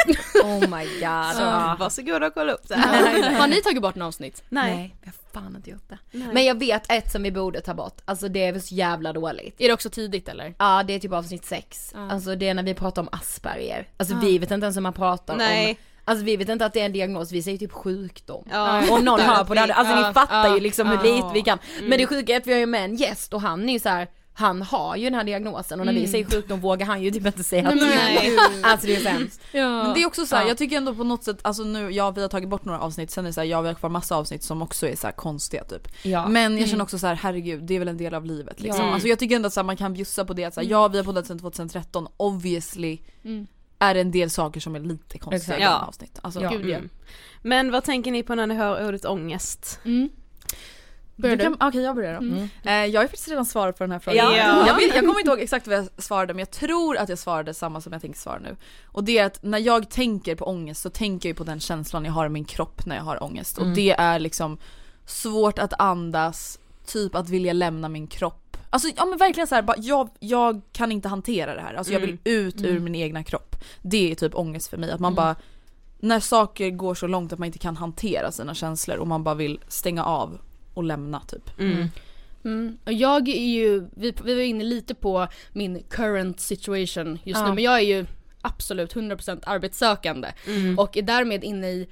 [0.43, 1.35] Oh my god.
[1.35, 1.43] Så,
[1.79, 2.75] varsågoda och kolla upp det.
[3.39, 4.43] har ni tagit bort några avsnitt?
[4.49, 4.95] Nej.
[5.01, 5.97] jag har fan inte gjort det.
[6.33, 9.13] Men jag vet ett som vi borde ta bort, alltså det är väl så jävla
[9.13, 9.55] dåligt.
[9.61, 10.53] Är det också tidigt eller?
[10.59, 12.11] Ja det är typ avsnitt 6, Ja.
[12.11, 13.87] alltså det är när vi pratar om Asperger.
[13.97, 15.69] Alltså vi vet inte ens om man pratar Nej.
[15.69, 18.47] om Alltså vi vet inte att det är en diagnos, vi säger typ sjukdom.
[18.51, 18.83] Ja.
[18.93, 21.15] Om någon hör på det, alltså Ja, ni fattar ja, ju liksom hur ja.
[21.15, 21.57] lite vi kan.
[21.83, 23.79] Men det sjuka är att vi har ju med en gäst och han är ju
[23.79, 24.07] så här.
[24.35, 27.25] Han har ju den här diagnosen och när vi säger sjukdom vågar han ju typ
[27.25, 28.35] inte säga att det Nej.
[28.35, 29.41] är Alltså det är sämst.
[29.51, 29.83] Ja.
[29.83, 30.47] Men det är också så här, Ja.
[30.47, 33.11] jag tycker ändå på något sätt, alltså nu, ja vi har tagit bort några avsnitt,
[33.11, 35.07] sen är det så här, ja vi har kvar massa avsnitt som också är så
[35.07, 35.87] här konstiga typ.
[36.03, 36.27] Ja.
[36.27, 38.85] Men jag känner också så här, herregud det är väl en del av livet liksom.
[38.85, 38.93] Ja.
[38.93, 40.67] Alltså jag tycker ändå att så här, man kan bjussa på det att så här,
[40.67, 42.97] ja vi har poddat sedan 2013, obviously
[43.79, 45.85] är det en del saker som är lite konstiga i Ja.
[45.87, 46.19] avsnitt.
[46.21, 46.49] Alltså, Ja.
[46.49, 46.75] Gud ja.
[46.77, 46.89] Mm.
[47.41, 49.79] Men vad tänker ni på när ni hör ordet ångest?
[49.85, 50.09] Mm.
[51.23, 52.19] Börjar Du Okej jag börjar då.
[52.19, 52.49] Mm.
[52.63, 54.35] Eh, jag har ju faktiskt redan svarat på den här frågan.
[54.35, 54.67] Ja.
[54.67, 57.19] Jag, vet, jag kommer inte ihåg exakt vad jag svarade men jag tror att jag
[57.19, 58.55] svarade samma som jag tänker svara nu.
[58.85, 62.05] Och det är att när jag tänker på ångest så tänker jag på den känslan
[62.05, 63.57] jag har i min kropp när jag har ångest.
[63.57, 64.57] Och det är liksom
[65.05, 68.57] svårt att andas, typ att vilja lämna min kropp.
[68.69, 71.73] Alltså ja men verkligen så här, bara, jag, jag kan inte hantera det här.
[71.73, 73.55] Alltså jag vill ut ur min egna kropp.
[73.81, 74.91] Det är typ ångest för mig.
[74.91, 75.35] Att man bara,
[75.99, 79.35] när saker går så långt att man inte kan hantera sina känslor och man bara
[79.35, 80.37] vill stänga av
[80.73, 81.59] och lämna typ.
[81.59, 82.77] Mm.
[82.85, 87.47] Och jag är ju, vi, vi var inne lite på min current situation just Ja.
[87.47, 88.05] nu men jag är ju
[88.41, 90.27] absolut 100% arbetssökande
[90.77, 91.87] och är därmed inne i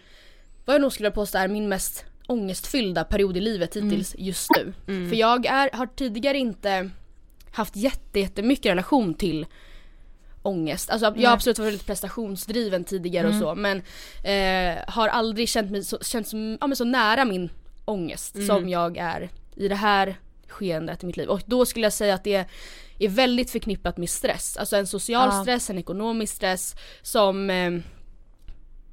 [0.66, 4.74] vad jag nog skulle påstå är min mest ångestfyllda period i livet hittills just nu.
[5.10, 6.90] För jag är, har tidigare inte
[7.52, 9.46] haft jätte, jättemycket relation till
[10.42, 10.90] ångest.
[10.90, 13.78] Alltså jag har absolut varit väldigt prestationsdriven tidigare och så men
[14.24, 17.50] eh, har aldrig känt mig så, känt så, ja, men så nära min
[17.86, 20.16] ångest som jag är i det här
[20.48, 21.28] skeendet i mitt liv.
[21.30, 22.46] Och då skulle jag säga att det
[23.00, 24.58] är väldigt förknippat med stress.
[24.58, 25.42] Alltså en social Ja.
[25.42, 27.72] stress, en ekonomisk stress som eh,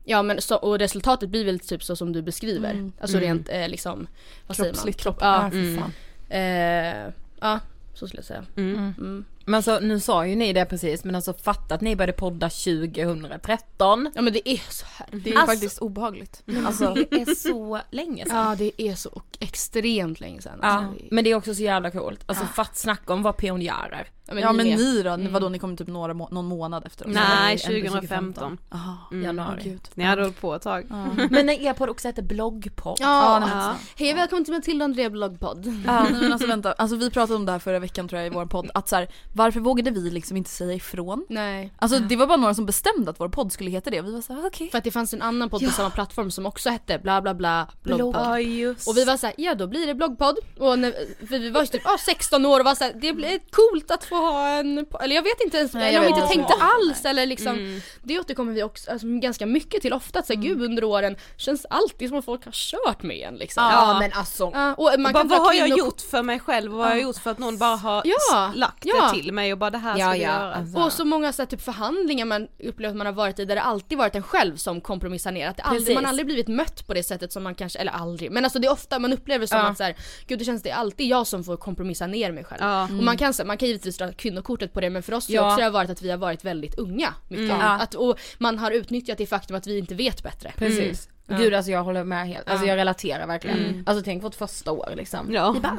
[0.04, 2.90] Ja men så, och resultatet blir väl typ så som du beskriver.
[3.00, 4.06] Alltså rent eh, liksom,
[4.46, 4.74] vad säger man?
[4.74, 5.00] Kroppsligt.
[5.00, 5.92] Kropp, Ja, ja, fan.
[6.28, 7.60] eh, ja,
[7.94, 8.44] så skulle jag säga.
[8.56, 9.24] Mm.
[9.48, 12.50] Men alltså nu sa ju ni det precis men alltså fatta att ni började podda
[12.50, 14.10] 2013.
[14.14, 15.06] Ja men det är så här.
[15.12, 16.42] Det är Alltså- faktiskt obehagligt.
[16.66, 18.36] Alltså, Det är så länge sedan.
[18.36, 20.58] Ja det är så extremt länge sedan.
[20.62, 22.20] Ja, Alltså, det är- men det är också så jävla coolt.
[22.26, 24.08] Alltså fatt snacka om att vara pionjärer.
[24.28, 24.78] Ja, ja men med.
[24.78, 27.14] ni då, vadå ni kom typ några må- någon månad efter oss?
[27.14, 28.58] Nej, Eller ändå 2015.
[28.70, 28.96] Jaha.
[29.24, 29.60] Januari.
[29.64, 29.80] Gud.
[29.94, 30.86] Ni hade hållit på ett tag.
[31.30, 32.96] Men när er podd också heter bloggpodd.
[33.00, 33.76] Ja, men Ja.
[33.96, 35.66] hej välkommen till Matilda Andrea bloggpodd.
[35.86, 38.34] Ja, men alltså vänta, alltså vi pratade om det här förra veckan tror jag i
[38.34, 41.26] vår podd, att så här, varför vågade vi liksom inte säga ifrån?
[41.28, 41.72] Nej.
[41.78, 44.12] Alltså det var bara några som bestämde att vår podd skulle heta det och vi
[44.14, 44.70] var såhär okej.
[44.70, 47.34] För att det fanns en annan podd på samma plattform som också hette bla bla
[47.34, 48.14] bla bloggpodd.
[48.26, 50.36] Ja just Och vi var såhär, ja då blir det bloggpodd.
[50.58, 50.92] Och när,
[51.26, 54.04] för vi var ju typ ah, 16 år och var såhär, det blir coolt att
[54.04, 57.04] få ha en, eller jag vet inte ens, Nej, eller vi vet inte tänkte alls
[57.04, 57.58] eller liksom.
[57.58, 57.80] Mm.
[58.02, 61.66] Det återkommer vi också alltså, ganska mycket till ofta, att såhär, gud under åren känns
[61.70, 63.64] alltid som att folk har kört med en liksom.
[63.64, 64.50] Ja men alltså.
[64.54, 66.94] Ja, och man bara, kan vad har jag gjort för mig själv och vad har
[66.94, 69.10] jag gjort för att någon bara har Ja, lagt ja.
[69.12, 70.54] det till mig och bara det här Ja, ska vi ja, göra.
[70.54, 70.78] alltså.
[70.78, 73.54] Och så många så här, typ förhandlingar man upplever att man har varit i där
[73.54, 75.48] det alltid varit en själv som kompromissar ner.
[75.48, 77.92] Att det aldrig, man har aldrig blivit mött på det sättet som man kanske, eller
[77.92, 79.64] aldrig, men alltså det är ofta man upplever som Ja.
[79.68, 82.44] att så här, gud det känns det är alltid jag som får kompromissa ner mig
[82.44, 82.62] själv.
[82.62, 82.82] Ja.
[82.84, 85.34] Och man kan, så, man kan givetvis dra kvinnokortet på det men för oss Ja.
[85.34, 87.14] jag också det har varit att vi har varit väldigt unga.
[87.28, 87.44] Mycket.
[87.44, 87.60] Mm.
[87.60, 87.66] Ja.
[87.78, 90.52] Att, och man har utnyttjat det faktum att vi inte vet bättre.
[90.56, 91.08] Precis.
[91.28, 91.40] Mm.
[91.42, 92.70] Gud alltså jag håller med helt, alltså Ja.
[92.72, 93.82] jag relaterar verkligen.
[93.86, 95.26] Alltså tänk vårt första år liksom.
[95.32, 95.52] Ja.
[95.52, 95.78] Vi bara,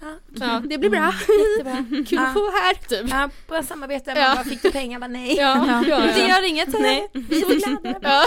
[0.00, 1.12] ja, Ja, det blir bra.
[1.58, 2.04] jättebra.
[2.08, 3.10] Kul att få här typ.
[3.10, 4.26] Ja, bra samarbete, Ja.
[4.26, 4.98] man bara, fick du pengar?
[5.00, 5.36] Bara, nej.
[5.36, 6.00] Ja, ja, ja.
[6.14, 6.68] Det gör inget.
[6.80, 7.08] Nej.
[7.12, 7.98] Vi är glada.
[8.02, 8.24] ja.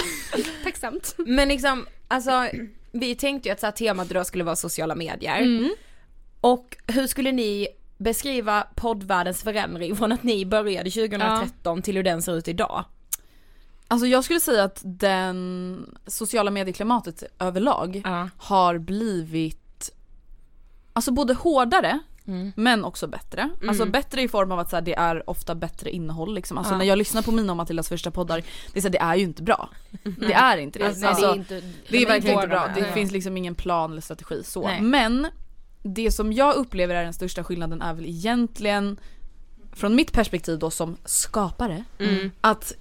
[0.63, 1.15] Tacksamt.
[1.17, 2.47] Men liksom, alltså
[2.91, 5.37] vi tänkte ju att så här, temat idag skulle vara sociala medier.
[5.41, 5.69] Mm.
[6.41, 7.67] Och hur skulle ni
[7.99, 12.85] beskriva poddvärldens förändring från att ni började 2013 till hur den ser ut idag?
[13.87, 18.29] Alltså jag skulle säga att den sociala medieklimatet överlag Ja.
[18.37, 19.91] har blivit
[20.93, 22.51] Alltså både hårdare Mm.
[22.55, 23.49] men också bättre.
[23.67, 26.57] Alltså bättre i form av att så här, det är ofta bättre innehåll liksom.
[26.57, 26.77] Alltså Ja.
[26.77, 29.15] när jag lyssnar på mina och Matildas första poddar, det är, så här, det är
[29.15, 29.69] ju inte bra.
[30.19, 30.87] Det är inte det.
[30.87, 32.67] Alltså, Alltså, Nej, det är inte, det är verkligen inte bra.
[32.75, 32.93] Det Ja.
[32.93, 34.61] finns liksom ingen plan eller strategi så.
[34.67, 34.81] Nej.
[34.81, 35.27] Men
[35.83, 38.99] det som jag upplever är den största skillnaden är väl egentligen
[39.73, 42.31] från mitt perspektiv då som skapare Mm.
[42.41, 42.73] att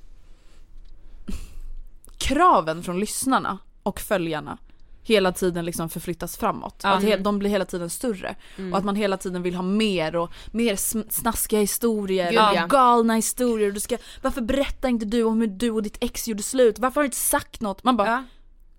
[2.19, 4.59] kraven från lyssnarna och följarna
[5.03, 6.81] hela tiden liksom förflyttas framåt.
[6.85, 8.37] Att he- de blir hela tiden större.
[8.73, 10.77] Och att man hela tiden vill ha mer och mer
[11.13, 12.67] snaskiga historier, Gud, ja.
[12.69, 13.73] galna historier.
[13.73, 16.79] Du ska, varför berättar inte du om hur du och ditt ex gjorde slut?
[16.79, 17.85] Varför har du inte sagt något?
[17.85, 18.25] Man bara, Ja.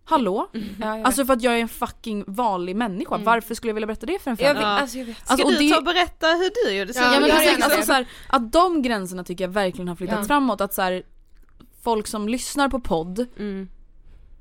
[0.10, 0.48] Hallå?
[0.54, 0.60] Ja,
[0.98, 4.06] jag Alltså för att jag är en fucking vanlig människa, varför skulle jag vilja berätta
[4.06, 4.64] det för en vet, främling?
[4.66, 5.18] alltså jag vet.
[5.18, 6.92] Ska Alltså, och du det- ta och berätta hur du gjorde?
[6.96, 9.96] Ja, Ja men gör precis, alltså, så här, att de gränserna tycker jag verkligen har
[9.96, 10.26] flyttats Ja.
[10.28, 10.62] framåt.
[10.62, 11.04] Att så här,
[11.84, 13.70] folk som lyssnar på podd Mm.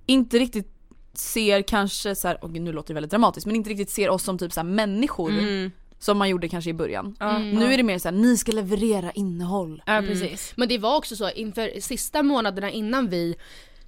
[0.06, 0.74] inte riktigt
[1.14, 4.22] ser kanske så här, och nu låter det väldigt dramatiskt, men inte riktigt ser oss
[4.22, 5.70] som typ så här människor Mm.
[5.98, 7.16] som man gjorde kanske i början.
[7.20, 9.82] Ja, Nu är det mer så här, ni ska leverera innehåll.
[9.86, 10.52] ja precis.
[10.56, 13.36] Men det var också så inför sista månaderna innan vi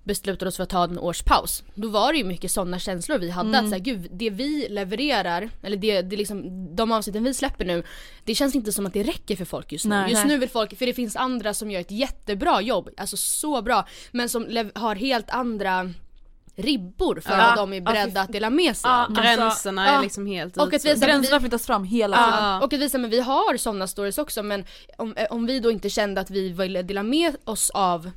[0.05, 1.63] beslutade oss för att ta en års paus.
[1.75, 5.51] Då var det ju mycket sådana känslor vi hade att såhär, gud det vi levererar,
[5.63, 7.83] eller det, det liksom, de avsnitten vi släpper nu,
[8.25, 9.95] det känns inte som att det räcker för folk just nu.
[9.95, 10.11] Nej.
[10.11, 10.33] just Nej.
[10.33, 13.87] nu vill folk, för det finns andra som gör ett jättebra jobb, alltså så bra,
[14.11, 15.93] men som har helt andra
[16.57, 17.45] ribbor för Ja.
[17.49, 19.13] vad de är beredda att dela med sig av.
[19.13, 19.99] Gränserna ja.
[19.99, 20.95] är liksom helt Och att vi-.
[21.01, 22.63] Gränserna flyttas fram hela Ja, tiden.
[22.63, 24.65] och att visa men vi har sådana stories också men
[24.99, 28.11] om, eh, om vi då inte kände att vi ville dela med oss av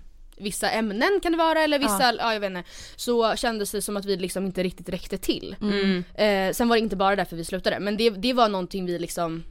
[0.43, 2.33] vissa ämnen kan det vara eller vissa, ja.
[2.33, 2.63] jag vet inte.
[2.95, 5.55] Så kändes det som att vi liksom inte riktigt räckte till.
[5.61, 6.03] Mm.
[6.15, 8.99] Eh, sen var det inte bara därför vi slutade men det, det var någonting vi
[8.99, 9.43] liksom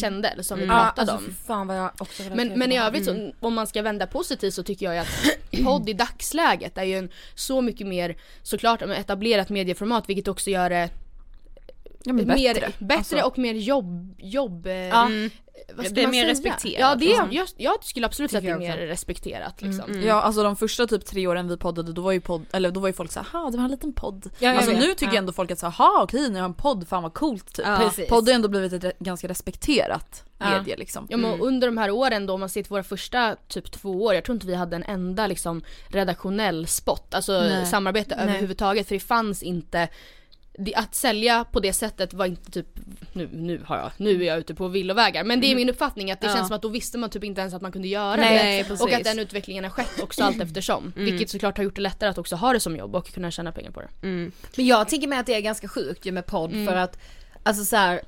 [0.00, 1.34] kände eller som vi Ja, pratade alltså om.
[1.46, 4.62] fan vad jag också Men, men i övrigt så, om man ska vända positivt så
[4.62, 5.08] tycker jag att
[5.64, 10.70] podd i dagsläget är ju en så mycket mer såklart etablerat medieformat vilket också gör
[10.70, 10.90] det
[12.04, 12.72] Ja, men mer, bättre.
[12.78, 13.20] bättre Alltså.
[13.22, 14.72] och mer jobb, jobb eh,
[15.04, 15.30] Mm.
[15.74, 16.32] Vad ska Det är man mer säga?
[16.32, 17.28] respekterat, Ja, det är, liksom.
[17.32, 20.02] jag, jag skulle absolut säga att det är mer respekterat liksom.
[20.02, 22.80] Ja alltså de första typ tre åren vi poddade då var ju podd, eller då
[22.80, 24.30] var ju folk såhär, ha det var en liten podd.
[24.38, 24.80] Ja, alltså vet.
[24.80, 25.18] nu tycker Ja.
[25.18, 27.66] ändå folk att såhär, ha okej ni har en podd, fan vad coolt typ.
[27.66, 27.90] Ja.
[28.08, 30.50] Podd har ändå blivit ett re- ganska respekterat Ja.
[30.58, 31.06] medie liksom.
[31.10, 34.02] Ja men under de här åren då, om man ser till våra första typ två
[34.04, 37.66] år, jag tror inte vi hade en enda liksom redaktionell spot, alltså Nej.
[37.66, 38.24] samarbete Nej.
[38.28, 39.88] överhuvudtaget för det fanns inte
[40.76, 42.66] att sälja på det sättet var inte typ,
[43.12, 46.10] nu, nu har jag, nu är jag ute på villovägar men det är min uppfattning
[46.10, 46.34] att det Ja.
[46.34, 48.68] känns som att då visste man typ inte ens att man kunde göra Nej, det.
[48.68, 48.80] precis.
[48.86, 50.92] och att den utvecklingen har skett också allt eftersom.
[50.96, 53.52] Vilket såklart har gjort det lättare att också ha det som jobb och kunna tjäna
[53.52, 53.88] pengar på det.
[54.02, 54.32] Mm.
[54.56, 56.66] Men jag tänker mig att det är ganska sjukt ju med podd Mm.
[56.66, 56.98] för att
[57.42, 58.00] Alltså så här,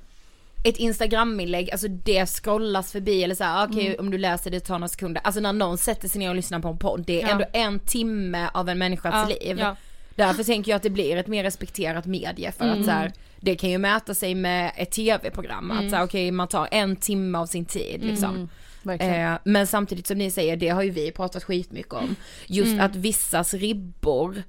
[0.64, 3.98] ett instagraminlägg, alltså det scrollas förbi eller så här, okej Mm.
[4.00, 5.22] om du läser det tar några sekunder.
[5.24, 7.32] Alltså när någon sätter sig ner och lyssnar på en podd, det är Ja.
[7.32, 9.58] ändå en timme av en människas Ja, liv.
[9.58, 9.76] ja.
[10.16, 12.78] Därför tänker jag att det blir ett mer respekterat medie för Mm.
[12.80, 15.70] att så här, det kan ju mäta sig med ett tv-program.
[15.70, 18.30] Att så här, okej man tar en timme av sin tid liksom.
[18.34, 18.48] Mm,
[18.82, 19.32] verkligen.
[19.32, 22.16] Eh, men samtidigt som ni säger, det har ju vi pratat skitmycket om.
[22.46, 22.84] Just Mm.
[22.84, 24.42] att vissas ribbor,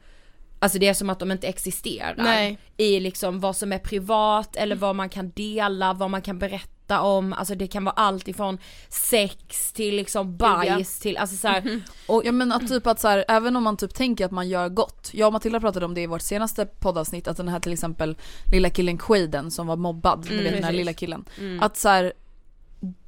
[0.59, 2.15] alltså det är som att de inte existerar.
[2.17, 2.57] Nej.
[2.77, 6.69] I liksom vad som är privat eller vad man kan dela, vad man kan berätta
[7.01, 7.33] om.
[7.33, 8.57] Alltså det kan vara allt ifrån
[8.89, 13.07] sex till liksom bajs till, alltså så här, och Ja men att typ att så
[13.07, 15.09] här, även om man typ tänker att man gör gott.
[15.13, 18.15] Jag och Matilda pratade om det i vårt senaste poddavsnitt att den här till exempel
[18.51, 20.77] lilla killen Quaden som var mobbad, ni vet den här precis.
[20.77, 21.25] lilla killen.
[21.61, 22.13] Att så här,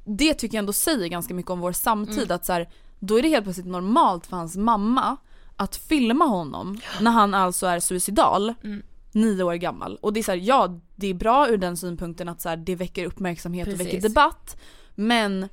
[0.04, 2.68] det tycker jag ändå säger ganska mycket om vår samtid att så här,
[2.98, 5.16] då är det helt plötsligt normalt för hans mamma
[5.56, 8.54] att filma honom när han alltså är suicidal.
[9.12, 9.98] Nio år gammal.
[10.00, 12.56] Och det är så här, ja det är bra ur den synpunkten att så här,
[12.56, 13.86] det väcker uppmärksamhet och Precis.
[13.94, 14.56] väcker debatt.
[14.94, 15.48] Men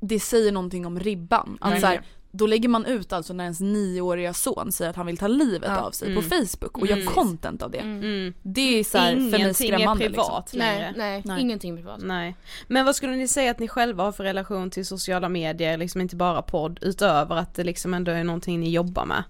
[0.00, 1.58] det säger någonting om ribban.
[1.60, 5.06] Att så här, då lägger man ut alltså när ens nioåriga son säger att han
[5.06, 5.80] vill ta livet Ja.
[5.80, 7.10] av sig på Facebook och gör Precis.
[7.12, 7.78] content av det.
[7.78, 8.34] Mm.
[8.42, 10.58] Det är så här, för mig Ingenting är skrämmande privat liksom.
[10.58, 11.40] Nej, nej, Nej.
[11.40, 12.00] ingenting privat.
[12.02, 12.36] Nej.
[12.68, 16.00] Men vad skulle ni säga att ni själva har för relation till sociala medier, liksom
[16.00, 19.22] inte bara podd, utöver att det liksom ändå är någonting ni jobbar med?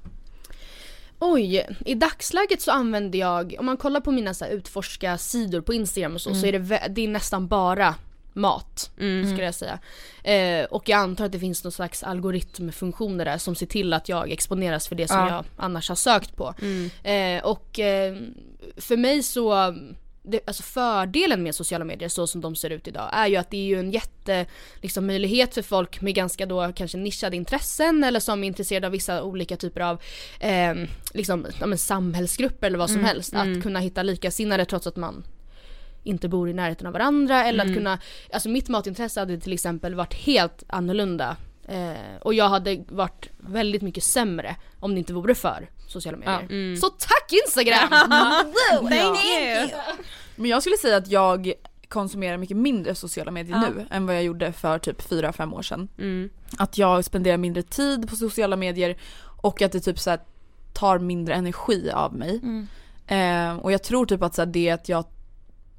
[1.18, 5.74] Oj, i dagsläget så använder jag, om man kollar på mina så utforska sidor på
[5.74, 7.94] Instagram och så, så är det, det är nästan bara
[8.32, 8.90] mat
[9.32, 9.78] skulle jag säga.
[10.24, 14.08] Eh, och jag antar att det finns någon slags algoritmfunktioner där som ser till att
[14.08, 15.28] jag exponeras för det som Ja.
[15.30, 16.54] jag annars har sökt på.
[17.08, 18.16] Eh, och eh,
[18.76, 19.74] för mig så,
[20.26, 23.50] det, alltså fördelen med sociala medier så som de ser ut idag är ju att
[23.50, 24.46] det är ju en jätte
[24.82, 28.92] liksom, möjlighet för folk med ganska då kanske nischade intressen eller som är intresserade av
[28.92, 30.02] vissa olika typer av
[30.40, 30.74] eh,
[31.14, 33.34] liksom, ja, samhällsgrupper eller vad som helst.
[33.34, 35.24] Att kunna hitta likasinnade trots att man
[36.02, 37.98] inte bor i närheten av varandra eller att kunna,
[38.32, 41.36] alltså mitt matintresse hade till exempel varit helt annorlunda
[41.68, 46.76] eh, och jag hade varit väldigt mycket sämre om det inte vore för sociala medier.
[46.76, 47.88] Så tack Instagram!
[48.88, 49.68] Thank you!
[50.36, 51.52] Men jag skulle säga att jag
[51.88, 55.88] konsumerar mycket mindre sociala medier nu än vad jag gjorde för typ 4-5 år sedan.
[55.98, 56.30] Mm.
[56.58, 58.96] Att jag spenderar mindre tid på sociala medier
[59.42, 60.20] och att det typ så här
[60.72, 62.40] tar mindre energi av mig.
[63.06, 65.04] Eh, och jag tror typ att så här, det att jag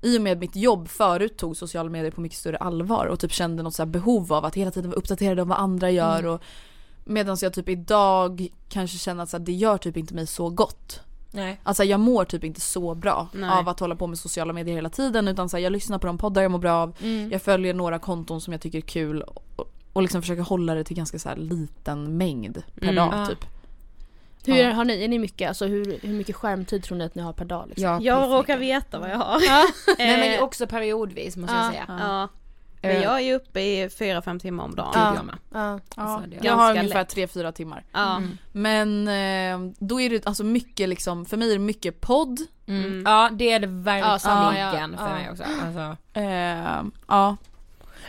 [0.02, 3.32] i och med mitt jobb förut tog sociala medier på mycket större allvar och typ
[3.32, 6.26] kände något så här behov av att hela tiden vara uppdaterad om vad andra gör
[6.26, 6.42] och
[7.08, 10.50] medan jag typ idag kanske känner att så här, det gör typ inte mig så
[10.50, 11.02] gott.
[11.32, 11.60] Nej.
[11.64, 13.50] Alltså jag mår typ inte så bra Nej.
[13.50, 16.08] av att hålla på med sociala medier hela tiden utan så här, jag lyssnar på
[16.08, 16.96] de poddar jag mår bra av,
[17.32, 20.84] jag följer några konton som jag tycker är kul och, och liksom försöker hålla det
[20.84, 23.26] till ganska så här liten mängd per dag Ja.
[23.26, 23.46] typ.
[24.46, 24.72] Hur Ja.
[24.72, 27.34] har ni, är ni mycket, alltså hur, hur mycket skärmtid tror ni att ni har
[27.34, 27.66] per dag?
[27.68, 27.84] Liksom?
[27.84, 29.40] Ja, Jag råkar veta vad jag har.
[29.98, 31.70] Nej men Eh, också periodvis måste jag ja.
[31.72, 31.86] säga.
[31.88, 32.28] Ja.
[32.88, 34.92] Men jag är ju uppe i 4-5 timmar om dagen.
[34.94, 35.16] Ja.
[35.16, 35.38] Jag med.
[35.54, 35.80] Ja.
[35.96, 37.16] Alltså, jag har ungefär lätt.
[37.16, 37.84] 3-4 timmar.
[37.92, 38.22] Ja.
[38.52, 42.40] Men eh, då är det alltså mycket liksom, för mig är det mycket podd.
[42.68, 43.04] Mm.
[43.06, 44.98] Ja det är det verkligen ja.
[44.98, 45.14] för Ja.
[45.14, 45.44] mig också.
[45.66, 45.98] Alltså.
[46.14, 47.38] Eh, ja.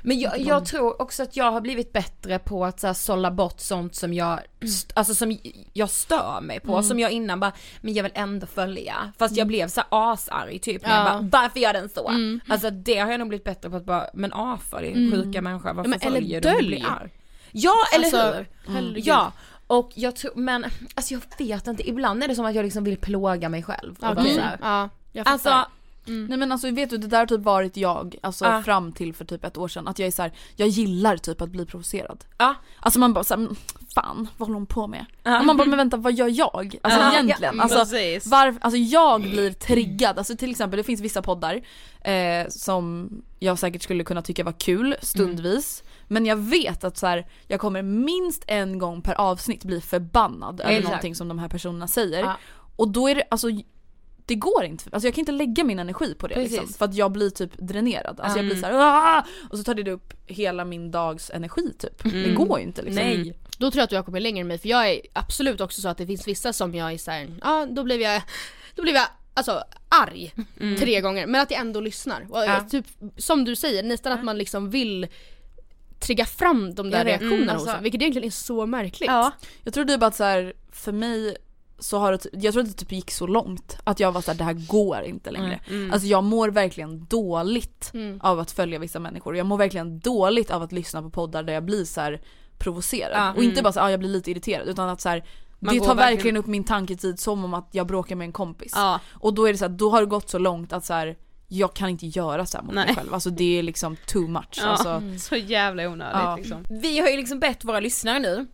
[0.03, 3.31] Men jag, jag tror också att jag har blivit bättre på att så här, sålla
[3.31, 5.39] bort sånt som jag, st- alltså som
[5.73, 9.13] jag stör mig på, som jag innan bara, men jag vill ändå följa.
[9.19, 11.11] Fast jag blev så här asarg typ, när jag Ja.
[11.29, 12.13] bara, varför gör den så?
[12.49, 15.91] Alltså det har jag nog blivit bättre på att bara, men avfölj sjuka människor, varför
[15.91, 16.49] men eller följer du?
[16.49, 16.67] dölj.
[16.67, 17.11] blir arg?
[17.53, 18.49] Ja eller Alltså, hur?
[18.75, 19.07] herregud.
[19.07, 19.33] Ja,
[19.67, 22.85] och jag tror, men alltså jag vet inte, ibland är det som att jag liksom
[22.85, 23.91] vill plåga mig själv.
[23.93, 25.33] Och bara så här, Ja, jag fattar.
[25.51, 25.71] Alltså,
[26.09, 28.63] Nej men alltså vet du det där har typ varit jag, alltså Ja.
[28.63, 29.89] fram till för typ ett år sedan.
[29.89, 32.25] Att jag är så här, jag gillar typ att bli provocerad.
[32.39, 32.55] ja.
[32.81, 33.57] Alltså man bara såhär, "Mm,
[33.95, 35.05] fan vad håller hon på med?
[35.23, 35.39] Ja.
[35.41, 36.77] Och man bara, men vänta vad gör jag?
[36.83, 37.13] Alltså Ja.
[37.13, 37.57] egentligen.
[37.57, 38.33] Ja, Alltså, precis.
[38.33, 41.61] varf- alltså jag blir triggad, alltså till exempel det finns vissa poddar
[42.01, 45.83] eh, som jag säkert skulle kunna tycka var kul stundvis.
[46.09, 50.61] Men jag vet att så här, jag kommer minst en gång per avsnitt bli förbannad
[50.61, 50.85] över Exakt.
[50.85, 52.21] någonting som de här personerna säger.
[52.23, 52.37] Ja.
[52.77, 53.49] Och då är det, alltså
[54.29, 56.95] det går inte, alltså jag kan inte lägga min energi på det liksom, för att
[56.95, 58.21] jag blir typ dränerad.
[58.21, 58.71] Alltså jag blir Mm.
[58.73, 62.03] såhär och så tar det upp hela min dags energi typ.
[62.03, 63.05] Det går ju inte liksom.
[63.05, 63.39] Nej.
[63.59, 65.81] Då tror jag att du har kommit längre än mig för jag är absolut också
[65.81, 68.23] så att det finns vissa som jag är såhär, ja då blev jag,
[68.75, 70.35] då blev jag alltså arg
[70.79, 72.27] tre gånger men att jag ändå lyssnar.
[72.31, 72.67] Och, Ja.
[72.71, 72.87] typ,
[73.17, 75.07] som du säger, nästan att man liksom vill
[76.01, 77.07] trigga fram de där vet.
[77.07, 79.09] reaktionerna Mm, hos alltså- en, vilket egentligen är så märkligt.
[79.11, 79.33] Ja.
[79.65, 81.37] Jag tror typ att så här, för mig
[81.79, 84.39] så har det, jag tror att det typ gick så långt att jag var såhär,
[84.39, 85.61] det här går inte längre.
[85.93, 88.21] Alltså jag mår verkligen dåligt Mm.
[88.23, 89.37] av att följa vissa människor.
[89.37, 92.21] Jag mår verkligen dåligt av att lyssna på poddar där jag blir så här
[92.59, 93.13] provocerad.
[93.19, 93.33] Ja.
[93.37, 95.25] Och inte bara så här, ah, jag blir lite irriterad utan att så här,
[95.59, 96.17] Man det tar verkligen...
[96.17, 98.73] verkligen upp min tanketid som om att jag bråkar med en kompis.
[98.77, 99.01] Ja.
[99.13, 101.17] Och då är det så här, då har det gått så långt att så här,
[101.49, 102.95] jag kan inte göra så här mot mig Nej.
[102.97, 103.15] själv.
[103.15, 104.59] Alltså det är liksom too much.
[104.63, 104.67] Ja.
[104.67, 106.37] Alltså, Så jävla onödigt Ja.
[106.37, 106.65] liksom.
[106.83, 108.47] Vi har ju liksom bett våra lyssnare nu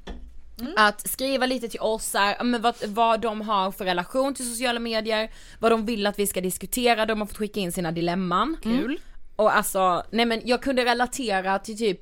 [0.76, 4.80] att skriva lite till oss här, men vad, vad de har för relation till sociala
[4.80, 8.56] medier, vad de vill att vi ska diskutera, de har fått skicka in sina dilemman.
[8.62, 9.00] Kul.
[9.36, 11.98] Och alltså, nej men jag kunde relatera till typ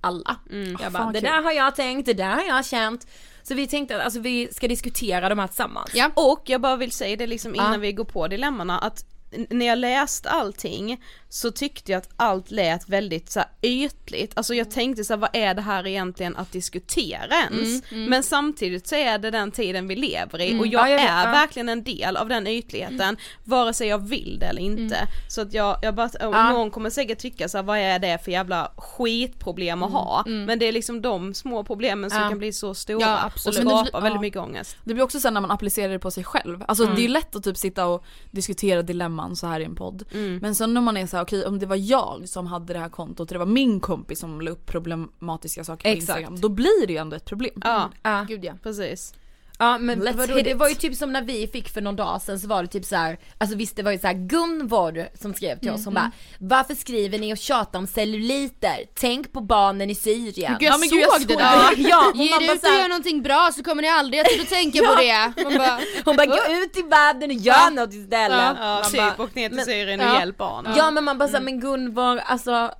[0.00, 0.36] alla.
[0.50, 1.28] jag bara, fan vad det kul.
[1.28, 3.06] där har jag tänkt, det där har jag känt.
[3.42, 5.90] Så vi tänkte att alltså, vi ska diskutera de här tillsammans.
[5.94, 6.10] Ja.
[6.14, 7.78] Och jag bara vill säga det liksom innan Ja.
[7.78, 9.04] vi går på dilemmana att
[9.50, 11.02] när jag läste allting
[11.34, 15.18] så tyckte jag att allt lät väldigt så här, ytligt, alltså jag tänkte så här,
[15.18, 17.82] vad är det här egentligen att diskutera ens?
[17.90, 21.10] Men samtidigt så är det den tiden vi lever i och jag, Ja, jag vet,
[21.10, 21.30] är ja.
[21.32, 25.08] verkligen en del av den ytligheten, vare sig jag vill det eller inte.
[25.28, 26.50] Så att jag, jag bara, Ja.
[26.52, 30.22] någon kommer säkert tycka så här, vad är det för jävla skitproblem att ha?
[30.26, 33.56] Men det är liksom de små problemen som kan bli så stora och absolut.
[33.60, 34.76] skapa Men det blir- väldigt mycket ångest.
[34.84, 36.64] Det blir också sen när man applicerar det på sig själv.
[36.68, 40.04] Alltså det är lätt att typ sitta och diskutera dilemman så här i en podd.
[40.40, 42.78] Men sen när man är så här, okej om det var jag som hade det
[42.78, 46.18] här kontot och det var min kompis som la upp problematiska saker på Exakt.
[46.18, 46.40] Instagram.
[46.40, 47.60] Då blir det ju ändå ett problem.
[47.64, 48.24] Ja, Ja.
[48.28, 48.52] Gud ja.
[48.62, 49.14] precis.
[49.58, 52.22] Ja men Let's vadå, det var ju typ som när vi fick för någon dag
[52.22, 55.08] sedan så var det typ så här, alltså visst det var ju så här Gunvor
[55.20, 58.76] som skrev till oss, hon bara Varför skriver ni och tjatar om celluliter?
[58.94, 60.56] Tänk på barnen i Syrien.
[60.60, 61.74] Gud, jag men gud, jag såg det där.
[61.76, 64.20] Ja, och Ge man er bara ut och gör någonting bra så kommer ni aldrig
[64.20, 65.32] att och tänka på det.
[65.44, 68.56] Man bara, Hon bara gå ut i världen och gör något istället.
[68.60, 70.18] Ja, Man typ bara, åk ner till men- Syrien och ja.
[70.18, 70.72] hjälp barnen.
[70.76, 72.70] Ja men man bara såhär, men Gunvor alltså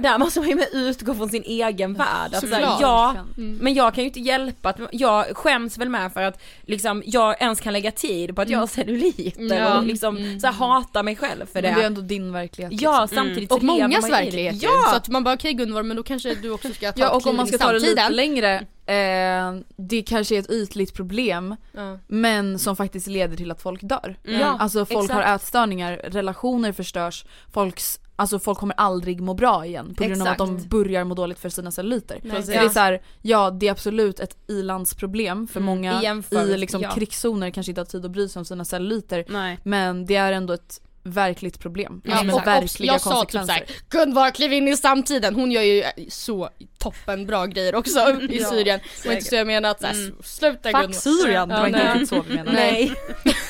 [0.00, 2.34] där måste man ju med utgå från sin egen värld.
[2.34, 2.80] Att, så här, Såklart.
[2.80, 7.02] ja, men jag kan ju inte hjälpa att, jag skäms väl med för att liksom
[7.06, 9.78] jag ens kan lägga tid på att jag har celluliter Ja.
[9.78, 11.82] och liksom så här, hata mig själv för Men det är det.
[11.86, 12.72] ändå din verklighet.
[12.82, 13.16] Ja liksom.
[13.16, 14.16] samtidigt och så lever mångas man det.
[14.24, 14.62] verklighet.
[14.62, 14.70] Ja!
[14.90, 17.26] Så att man bara okej Gunvor men då kanske du också ska ta Ja och
[17.26, 18.54] om man ska ta det lite längre,
[18.86, 21.98] eh, det kanske är ett ytligt problem Ja.
[22.06, 24.16] men som faktiskt leder till att folk dör.
[24.22, 25.26] Ja, Alltså folk exakt.
[25.26, 30.28] har ätstörningar, relationer förstörs, folks, alltså folk kommer aldrig må bra igen på grund av
[30.28, 30.70] att de Exakt.
[30.70, 32.20] börjar må dåligt för sina celluliter.
[32.42, 36.06] Så det är så här, ja det är absolut ett ilandsproblem för många Mm, i
[36.06, 36.90] jämförelse- i liksom ja.
[36.90, 39.58] krigszoner kanske inte har tid att bry sig om sina celluliter Nej.
[39.64, 42.00] men det är ändå ett verkligt problem.
[42.04, 43.54] Ja, alltså och, verkliga jag sa typ konsekvenser.
[43.54, 43.66] såhär,
[44.04, 46.48] Gunvor kliv in i samtiden, hon gör ju så
[46.78, 48.80] toppen bra grejer också i Syrien.
[49.02, 50.92] Det var inte så jag menade att såhär, sluta Fuck Gunvor.
[50.92, 51.92] Syrien, det Ja, var inte nej.
[51.92, 52.52] riktigt så vi menade.
[52.56, 52.94] Nej.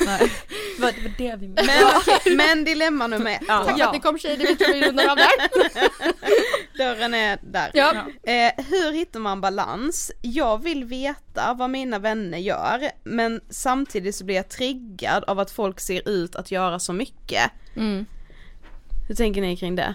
[0.06, 0.30] Nej.
[0.76, 1.68] Det var det vi menade.
[2.26, 5.08] Men, men dilemma nummer ett Tack för att ni kom tjejer, det vet vi rundar
[5.08, 5.26] av där.
[6.80, 7.70] Dörren är där.
[7.74, 7.92] Ja.
[8.22, 10.12] Eh, hur hittar man balans?
[10.22, 15.50] Jag vill veta vad mina vänner gör, men samtidigt så blir jag triggad av att
[15.50, 17.50] folk ser ut att göra så mycket.
[17.76, 18.06] Mm.
[19.08, 19.94] Hur tänker ni kring det?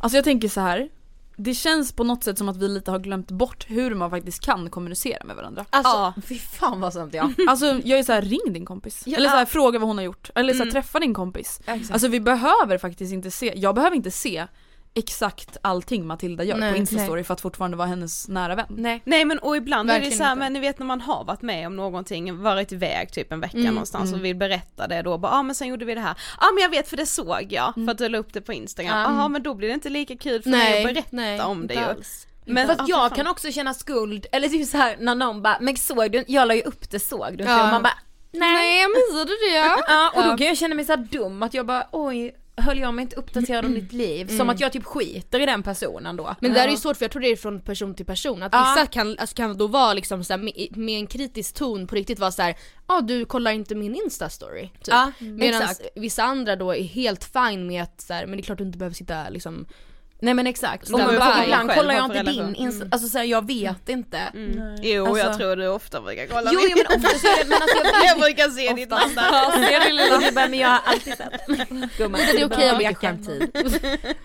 [0.00, 0.88] Alltså jag tänker så här.
[1.36, 4.44] Det känns på något sätt som att vi lite har glömt bort hur man faktiskt
[4.44, 5.64] kan kommunicera med varandra.
[5.70, 6.14] Alltså Ja.
[6.26, 7.30] fy fan vad sånt ja.
[7.48, 9.02] Alltså jag är så här, ring din kompis.
[9.06, 9.16] Ja.
[9.16, 10.30] Eller så här, fråga vad hon har gjort.
[10.34, 10.72] Eller så här, Mm.
[10.72, 11.60] träffa din kompis.
[11.66, 11.92] Exakt.
[11.92, 14.46] Alltså vi behöver faktiskt inte se, jag behöver inte se
[14.94, 18.66] exakt allting Matilda gör Nej, på instastory för att fortfarande vara hennes nära vän.
[18.68, 19.02] Nej.
[19.04, 20.38] Nej men och ibland är det Verkligen så här, inte.
[20.40, 23.58] men ni vet när man har varit med om någonting, varit iväg typ en vecka
[23.58, 26.14] Mm, någonstans och vill berätta det då, bara ah, men sen gjorde vi det här,
[26.40, 28.40] ja ah, men jag vet för det såg jag för att du la upp det
[28.40, 31.40] på instagram, jaha men då blir det inte lika kul för mig att berätta nej,
[31.40, 31.80] om det ju.
[32.44, 35.76] Men, Fast jag kan också känna skuld, eller typ så här när någon bara 'men
[35.76, 37.44] såg du, jag la ju upp det, såg du?
[37.44, 37.70] Ja.
[37.70, 37.98] Man bara
[38.32, 39.84] Nej jag missade det ja.
[39.88, 42.78] Ja, och då kan jag känna mig så här dum att jag bara oj, höll
[42.78, 44.36] jag mig inte uppdaterad om ditt liv?
[44.36, 46.36] Som att jag typ skiter i den personen då.
[46.40, 48.42] Men det där är ju svårt för jag tror det är från person till person,
[48.42, 51.86] att vissa kan, alltså, kan då vara liksom så här, med, med en kritisk ton
[51.86, 52.56] på riktigt vara så här,
[52.88, 54.68] ja ah, du kollar inte min instastory.
[54.68, 54.88] Typ.
[54.88, 58.44] Ja, Medan vissa andra då är helt fine med att så här, men det är
[58.44, 59.66] klart du inte behöver sitta liksom
[60.22, 63.18] Nej men exakt, Stand och bara, ibland Själv kollar jag inte din insta, alltså så
[63.18, 64.20] här, jag vet inte.
[64.82, 66.68] Jo Alltså- jag tror du ofta brukar kolla Jo, min.
[66.70, 70.48] jo men ofta så är det, men alltså jag jag brukar se ditt namn där.
[70.48, 71.46] Men jag har alltid sett.
[71.98, 73.50] Gumman, det är okej kan mycket tid.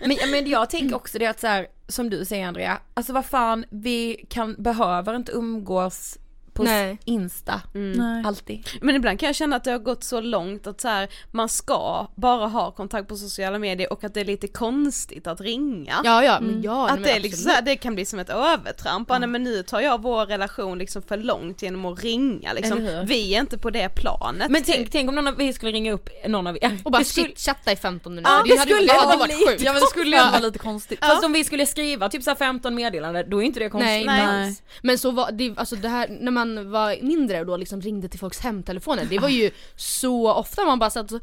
[0.00, 3.24] men, men jag tänker också det att så här, som du säger Andrea, alltså vad
[3.24, 6.18] fan, vi kan, behöver inte umgås
[6.56, 6.98] på Nej.
[7.04, 7.60] Insta.
[7.72, 8.22] Nej.
[8.26, 8.68] Alltid.
[8.80, 11.48] Men ibland kan jag känna att det har gått så långt att så här, man
[11.48, 16.00] ska bara ha kontakt på sociala medier och att det är lite konstigt att ringa.
[16.04, 18.04] Ja ja, men ja nej, Att men det, är liksom så här, det kan bli
[18.04, 19.30] som ett övertramp, mm.
[19.32, 23.04] men nu tar jag vår relation liksom för långt genom att ringa liksom.
[23.06, 24.50] Vi är inte på det planet.
[24.50, 26.78] Men tänk, tänk om någon av vi skulle ringa upp någon av er.
[26.84, 29.50] Och bara skulle- chitchatta i 15 minuter, Ja, det, det skulle hade vara varit lite-
[29.50, 29.62] sjukt.
[29.62, 31.04] Ja men det skulle ju vara lite konstigt.
[31.04, 33.86] Fast om vi skulle skriva typ så här 15 meddelanden, då är inte det konstigt.
[33.86, 34.26] Nej, Nej.
[34.26, 34.56] nej.
[34.82, 38.08] Men så var det, alltså det här, när man var mindre och då liksom ringde
[38.08, 41.22] till folks hemtelefoner, det var ju så ofta man bara satt och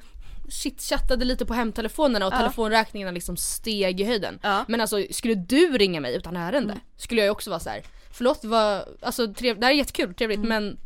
[0.49, 2.37] chitchattade lite på hemtelefonerna och Ja.
[2.37, 4.39] telefonräkningarna liksom steg i höjden.
[4.43, 4.65] Ja.
[4.67, 7.81] Men alltså skulle du ringa mig utan ärende, skulle jag ju också vara så här.
[8.11, 10.77] förlåt var, alltså trev, det här är jättekul, trevligt men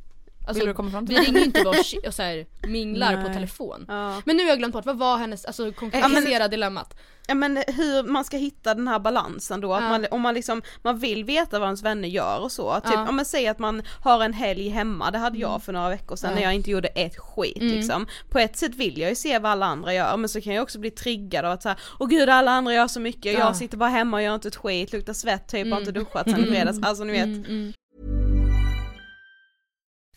[0.47, 1.27] Alltså, Vill du komma fram till vi det?
[1.27, 3.33] ringer ju inte bara och, och så här, minglar på Nej.
[3.33, 3.85] telefon.
[3.87, 4.21] Ja.
[4.25, 6.97] Men nu har jag glömt bort, vad var hennes, alltså konkretisera dilemmat?
[7.29, 9.89] Ja men hur man ska hitta den här balansen då, att Ja.
[9.89, 12.93] man, om man liksom, man vill veta vad ens vänner gör och så, typ, Ja.
[12.93, 13.09] Mm.
[13.09, 16.15] om man säger att man har en helg hemma, det hade jag för några veckor
[16.15, 16.35] sedan Ja.
[16.35, 18.07] när jag inte gjorde ett skit liksom.
[18.29, 20.63] På ett sätt vill jag ju se vad alla andra gör, men så kan jag
[20.63, 23.39] också bli triggad av att säga, åh gud alla andra gör så mycket, Ja.
[23.39, 26.29] jag sitter bara hemma och gör inte ett skit, luktar svett typ, har inte duschat
[26.29, 27.23] sen i fredags, alltså ni vet.
[27.25, 27.73] Mm, mm.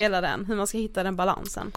[0.00, 1.72] Hela den, hur man ska hitta den balansen.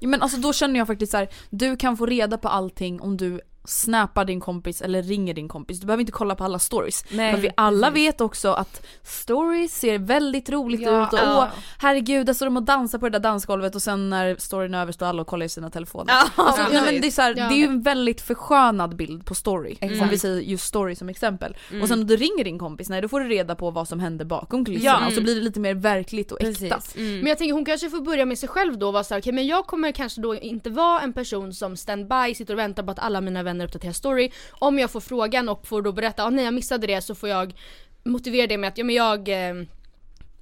[0.00, 3.00] Ja, men alltså då känner jag faktiskt så här, du kan få reda på allting
[3.00, 5.80] om du snappar din kompis eller ringer din kompis.
[5.80, 7.04] Du behöver inte kolla på alla stories.
[7.10, 8.06] Nej, Men vi alla precis.
[8.08, 11.38] vet också att stories ser väldigt roligt Ja, ut och ja.
[11.38, 14.82] åh herregud står de och dansar på det där dansgolvet och sen när storyn är
[14.82, 16.12] över står alla och kollar i sina telefoner.
[16.14, 16.82] Ja, Alltså, precis.
[16.82, 17.48] nej, men det, är så här, Ja.
[17.48, 19.76] det är ju en väldigt förskönad bild på story.
[19.80, 20.12] Om Exakt.
[20.12, 21.56] vi säger just story som exempel.
[21.70, 21.82] Mm.
[21.82, 24.00] Och sen när du ringer din kompis, nej då får du reda på vad som
[24.00, 25.06] hände bakom kulisserna Ja.
[25.06, 26.74] och så blir det lite mer verkligt och äkta.
[26.76, 26.94] Precis.
[26.96, 29.32] Men jag tänker hon kanske får börja med sig själv då och vara såhär, okej
[29.32, 32.90] men jag kommer kanske då inte vara en person som standby sitter och väntar på
[32.90, 34.30] att alla mina vänner uppdaterar story.
[34.50, 37.28] Om jag får frågan och får då berätta, ah, nej jag missade det så får
[37.28, 37.54] jag
[38.04, 39.54] motivera det med att ja men jag eh,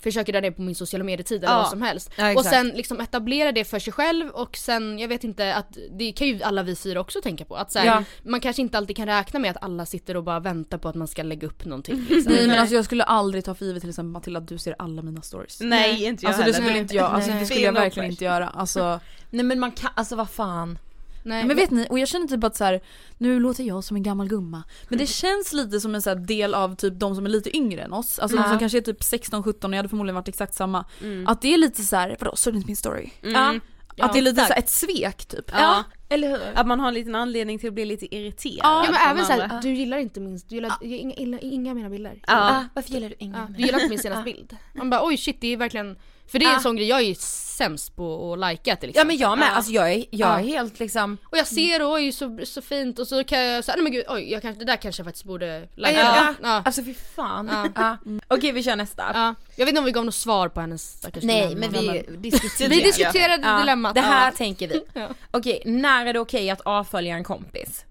[0.03, 1.59] försöker dra ner på min sociala medietid eller Ja.
[1.59, 2.11] vad som helst.
[2.17, 5.79] Ja, och sen liksom etablera det för sig själv och sen, jag vet inte att
[5.99, 7.57] det kan ju alla vi fyra också tänka på.
[7.57, 8.05] Att så här, Ja.
[8.23, 10.95] man kanske inte alltid kan räkna med att alla sitter och bara väntar på att
[10.95, 12.07] man ska lägga upp någonting.
[12.11, 12.33] Liksom.
[12.33, 14.75] Nej men alltså jag skulle aldrig ta för givet till exempel Matilda att du ser
[14.79, 15.61] alla mina stories.
[15.61, 16.65] Nej, inte jag Alltså det heller.
[16.67, 18.49] skulle inte jag, alltså det skulle jag verkligen inte göra.
[18.49, 19.01] Alltså,
[19.31, 20.79] Nej men man kan, alltså vad fan.
[21.23, 22.81] Nej, men vet ni, och jag känner typ att så här,
[23.19, 24.63] nu låter jag som en gammal gumma.
[24.89, 27.57] Men det känns lite som en så här del av typ de som är lite
[27.57, 28.19] yngre än oss.
[28.19, 28.49] Alltså de Ja.
[28.49, 30.85] som kanske är typ 16-17 och jag hade förmodligen varit exakt samma.
[31.03, 31.27] Mm.
[31.29, 33.11] Att det är lite så här, vadå såg du inte min story?
[33.23, 33.61] Mm.
[33.97, 35.51] Ja, att det är lite så ett svek typ.
[35.53, 35.85] Ja.
[36.09, 36.41] Eller hur?
[36.55, 38.59] Att man har en liten anledning till att bli lite irriterad.
[38.63, 41.77] Ja men även de såhär, du gillar inte min, du gillar, inga, inga, inga av
[41.77, 42.19] mina bilder.
[42.27, 42.51] Ja.
[42.51, 43.53] Ah, varför gillar du ingen?
[43.53, 44.57] du gillar inte min senaste bild.
[44.75, 45.97] Man bara oj shit det är verkligen,
[46.31, 46.61] för det är en Ah.
[46.61, 49.07] sån grej, jag är ju sämst på att likea till Ja exempel.
[49.07, 49.53] men jag med, Ja.
[49.53, 50.47] alltså jag är, jag är Ja.
[50.47, 53.83] helt liksom Och jag ser oj så, så fint och så kan jag säga nej
[53.83, 55.93] men gud oj jag kanske, det där kanske jag faktiskt borde Ja, likea.
[56.01, 56.35] ja, Ja.
[56.43, 56.63] Ja.
[56.65, 57.49] Alltså fy fan.
[57.53, 57.69] Ja.
[58.07, 58.15] Ja.
[58.29, 59.03] Okej vi kör nästa.
[59.15, 59.35] Ja.
[59.57, 62.31] Jag vet inte om vi gav något svar på hennes stackars Nej dilemma, men vi
[62.31, 62.69] diskuterar.
[62.71, 63.95] vi diskuterade Ja, dilemmat.
[63.95, 64.37] Det här Ja.
[64.37, 64.83] tänker vi.
[64.93, 65.09] Ja.
[65.31, 67.85] Okej, när är det okej att avfölja en kompis?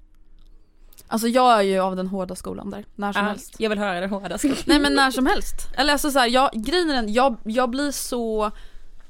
[1.09, 3.55] Alltså jag är ju av den hårda skolan där, när som Ja, helst.
[3.57, 4.53] jag vill höra det hårdaste.
[4.65, 5.55] Nej men när som helst.
[5.77, 8.51] Eller alltså såhär, jag, grejen är den, jag, jag blir så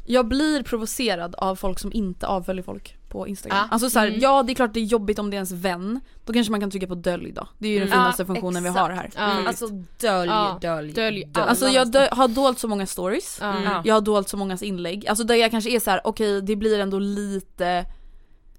[0.06, 3.58] jag blir provocerad av folk som inte avföljer folk på Instagram.
[3.62, 3.68] Ja.
[3.72, 4.20] Alltså såhär, Mm.
[4.20, 6.00] ja det är klart det är jobbigt om det är ens vän.
[6.26, 7.48] Då kanske man kan trycka på dölj då.
[7.58, 7.98] Det är ju den Mm.
[8.00, 8.82] finaste Ja, funktionen vi exakt.
[8.88, 9.10] har här.
[9.16, 9.48] Ja.
[9.48, 9.68] Alltså
[10.00, 13.38] dölj, Ja, dölj, dölj Alltså jag dö- har dolt så många stories.
[13.42, 13.82] Ja.
[13.86, 15.08] Jag har dolt så många inlägg.
[15.08, 17.86] Alltså där jag kanske är så här: okej det blir ändå lite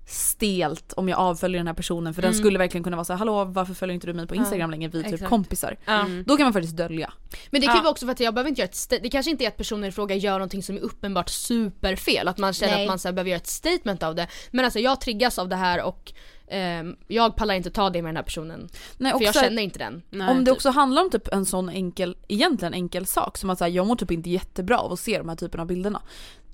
[0.07, 2.39] stelt om jag avföljer den här personen för den Mm.
[2.43, 4.89] skulle verkligen kunna vara så här: hallå varför följer inte du mig på Instagram längre?
[4.91, 5.29] Vi är typ exakt.
[5.29, 5.77] kompisar.
[5.85, 6.07] Ja.
[6.27, 7.13] Då kan man faktiskt dölja.
[7.51, 7.83] Men det kan ju Ja.
[7.83, 9.85] vara också för att jag behöver inte göra ett det kanske inte är att personen
[9.85, 12.83] i fråga gör någonting som är uppenbart superfel, att man känner Nej.
[12.85, 14.27] att man så här, behöver göra ett statement av det.
[14.51, 16.13] Men alltså jag triggas av det här och
[16.49, 18.69] ehm, jag pallar inte ta det med den här personen.
[18.99, 20.03] Nej, För och jag så här- känner inte den.
[20.11, 20.53] Nej, om det typ.
[20.57, 23.97] också handlar om typ en sån enkel, egentligen enkel sak som att säga jag mår
[23.97, 26.03] typ inte jättebra av att se de här typerna av bilderna.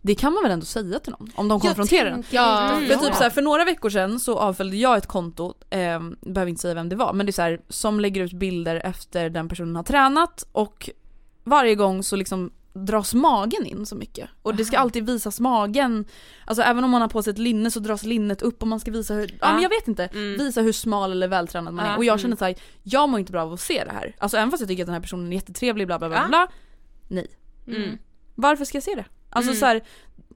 [0.02, 2.24] Det kan man väl ändå säga till någon om de konfronterar en.
[2.30, 6.00] Ja, För typ så här, för några veckor sedan så avföljde jag ett konto, eh,
[6.20, 8.76] behöver inte säga vem det var, men det är så här, som lägger ut bilder
[8.84, 10.90] efter den personen har tränat och
[11.44, 14.30] varje gång så liksom dras magen in så mycket.
[14.42, 16.04] Och det ska alltid visas magen,
[16.46, 18.80] alltså även om man har på sig ett linne så dras linnet upp och man
[18.80, 20.38] ska visa hur, ja men jag vet inte, Mm.
[20.38, 21.92] visa hur smal eller vältränad man Ja.
[21.92, 21.96] är.
[21.96, 24.16] Och jag känner såhär, jag mår inte bra av att se det här.
[24.18, 26.28] Alltså även fast jag tycker att den här personen är jättetrevlig bla bla bla Ja.
[26.28, 26.48] bla.
[27.08, 27.26] Nej.
[27.66, 27.98] Mm.
[28.34, 29.04] Varför ska jag se det?
[29.36, 29.60] Alltså Mm.
[29.60, 29.80] så här,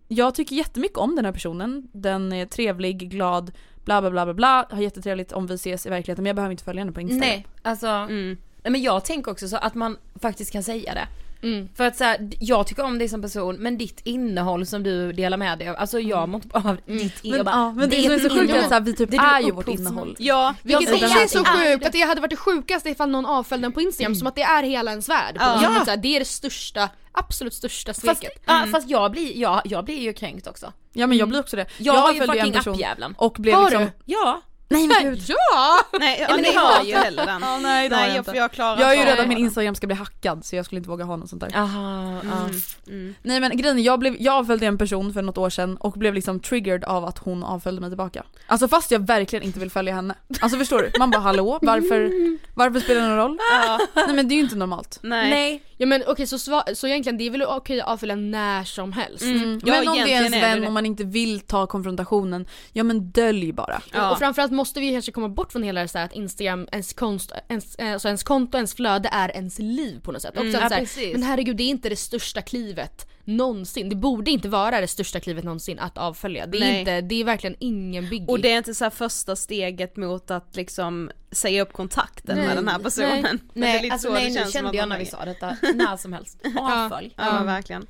[0.08, 3.52] jag tycker jättemycket om den här personen, den är trevlig, glad,
[3.84, 6.52] bla bla bla bla bla, har jättetrevligt om vi ses i verkligheten men jag behöver
[6.52, 7.28] inte följa henne på Instagram.
[7.28, 8.36] Nej, alltså Mm.
[8.62, 11.06] nej, men jag tänker också så att man faktiskt kan säga det.
[11.42, 11.68] Mm.
[11.76, 15.12] För att så här, jag tycker om dig som person men ditt innehåll som du
[15.12, 17.72] delar med dig av, alltså jag mår inte bra av ditt Men, jag bara, ja,
[17.72, 18.60] men det, ditt som är så sjukt är innehåll.
[18.60, 20.16] att så här, vi typ Det är ju vårt innehåll.
[20.18, 22.90] Ja, Vilket Jag också är så det är sjukt att det hade varit det sjukaste
[22.90, 25.36] ifall någon avföljde den på Instagram som att det är hela ens värld.
[25.38, 25.82] Ja.
[25.84, 28.42] Så här, det är det största, absolut största Fast, sveket.
[28.46, 30.72] ja, fast jag blir, jag, jag blir ju kränkt också.
[30.92, 31.66] Ja men jag blir också det.
[31.78, 33.14] Jag, har ju fucking en person appjäveln.
[33.18, 33.82] och blev Har liksom...
[33.84, 33.90] du?
[34.04, 34.40] Ja.
[34.70, 35.22] Nej men gud.
[35.28, 35.80] Ja!
[36.00, 36.98] nej, ja, men ni har ju jag.
[36.98, 37.42] heller den.
[37.42, 38.30] Ja, nej det har Nej, jag inte.
[38.30, 40.64] för jag klarar Jag är ju rädd att min instagram ska bli hackad så jag
[40.64, 41.56] skulle inte våga ha något sånt där.
[41.56, 42.48] Aha, ja.
[42.86, 43.14] Mm.
[43.22, 46.14] Nej men grejen jag, blev, jag avföljde en person för något år sedan och blev
[46.14, 48.22] liksom triggered av att hon avföljde mig tillbaka.
[48.46, 50.14] Alltså fast jag verkligen inte vill följa henne.
[50.40, 50.98] Alltså förstår du?
[50.98, 52.10] Man bara hallå, varför,
[52.54, 53.38] varför spelar det någon roll?
[53.66, 54.98] Ja, Nej men det är ju inte normalt.
[55.02, 55.30] nej.
[55.30, 55.62] Nej.
[55.80, 58.92] Ja men okej så, sva- så egentligen det är väl okej att avfölja när som
[58.92, 59.22] helst.
[59.22, 59.60] Mm.
[59.64, 61.66] Ja, men om det är ens egentligen är det vän och man inte vill ta
[61.66, 63.82] konfrontationen, ja men dölj bara.
[63.92, 64.10] Ja.
[64.12, 66.92] Och framförallt måste vi kanske komma bort från hela det så här att Instagram, ens,
[66.92, 70.30] konst, ens, alltså ens konto, ens flöde är ens liv på något sätt.
[70.36, 70.54] Också Mm.
[70.64, 73.06] att Ja, så här, men herregud det är inte det största klivet
[73.36, 73.88] någonsin.
[73.88, 76.46] Det borde inte vara det största klivet någonsin att avfölja.
[76.46, 76.78] Det är, Nej.
[76.78, 78.28] inte, det är verkligen ingen biggie.
[78.28, 82.46] Och det är inte så här första steget mot att liksom säga upp kontakten Nej,
[82.46, 83.22] med den här personen.
[83.22, 83.22] nej.
[83.22, 84.88] Men det är Nej, lite alltså så nej det nu känns som kände att jag
[84.88, 86.38] när vi sa detta, när som helst.
[86.60, 87.14] Avfölj.
[87.16, 87.86] Ja men verkligen.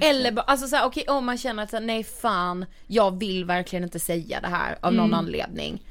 [0.00, 4.00] Eller bara, alltså såhär okej om man känner att nej fan, jag vill verkligen inte
[4.00, 5.82] säga det här av någon anledning.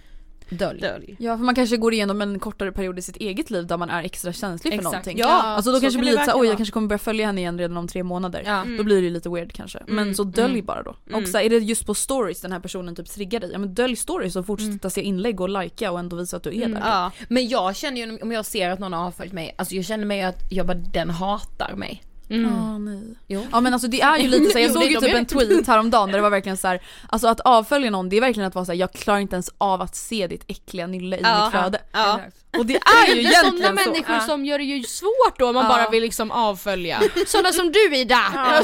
[0.58, 0.82] Dölj.
[0.82, 1.16] Dölj.
[1.20, 3.89] Ja för man kanske går igenom en kortare period i sitt eget liv där man
[3.89, 4.84] är extra känslig för Exakt.
[4.84, 5.18] någonting.
[5.18, 6.99] Ja, Alltså då så kanske kan blir det lite såhär, oj jag kanske kommer börja
[6.99, 8.43] följa henne igen redan om tre månader.
[8.45, 8.66] Ja.
[8.78, 9.80] Då blir det lite weird kanske.
[9.88, 10.95] Men så dölj bara då.
[11.14, 13.60] Och så här, är det just på stories den här personen typ triggar dig, ja
[13.60, 16.68] men dölj stories och fortsätta se inlägg och likea och ändå visa att du är
[16.70, 16.82] där.
[16.86, 17.12] Ja.
[17.30, 20.06] Men jag känner ju om jag ser att någon har avföljt mig, alltså jag känner
[20.06, 22.04] mig att jag bara den hatar mig.
[22.30, 23.15] Ah, nej.
[23.28, 23.45] Jo.
[23.51, 25.26] Ja men alltså det är ju lite så, jag såg det ju är typ en
[25.26, 28.47] tweet häromdagen där det var verkligen så här, alltså att avfölja någon det är verkligen
[28.47, 31.43] att vara såhär, jag klarar inte ens av att se ditt äckliga nylle i Ja.
[31.43, 31.82] mitt flöde.
[31.91, 32.19] Ja.
[32.57, 33.89] Och det är ju det är sådana egentligen så.
[33.89, 34.21] människor Ja.
[34.21, 35.69] som gör det ju svårt då om man Ja.
[35.69, 37.01] bara vill liksom avfölja.
[37.28, 38.24] Sådana som du Ida!
[38.34, 38.61] Ja.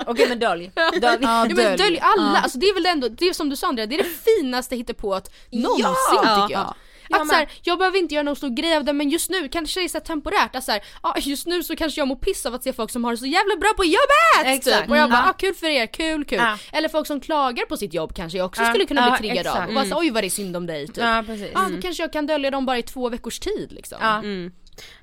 [0.06, 0.70] Okej men dölj.
[0.74, 1.00] dölj.
[1.02, 2.40] Ja, Ja, men dölj alla, Ja.
[2.42, 4.08] alltså det är väl ändå, det är som du sa Andrea, det är det
[4.38, 5.86] finaste hittepået någonsin
[6.22, 6.46] Ja.
[6.48, 6.74] tycker jag.
[7.08, 7.16] Ja.
[7.16, 9.30] Ja, Att så här, jag behöver inte göra någon stor grej av det men just
[9.30, 12.08] nu kanske det är så temporärt att så här, ah, just nu så kanske jag
[12.08, 14.56] mår piss av att se folk som har det så jävla bra på jobbet!
[14.58, 14.80] Exakt.
[14.82, 14.90] Typ.
[14.90, 15.30] Och jag bara, Mm.
[15.30, 16.40] ah, kul för er, kul kul.
[16.72, 19.68] Eller folk som klagar på sitt jobb kanske jag också skulle kunna bli triggad av.
[19.68, 20.96] Och bara så, oj vad det är synd om dig typ.
[20.96, 21.50] Ja precis.
[21.54, 23.98] Ah, då kanske jag kan dölja dem bara i två veckors tid liksom.
[24.00, 24.18] Ja.
[24.18, 24.52] Mm.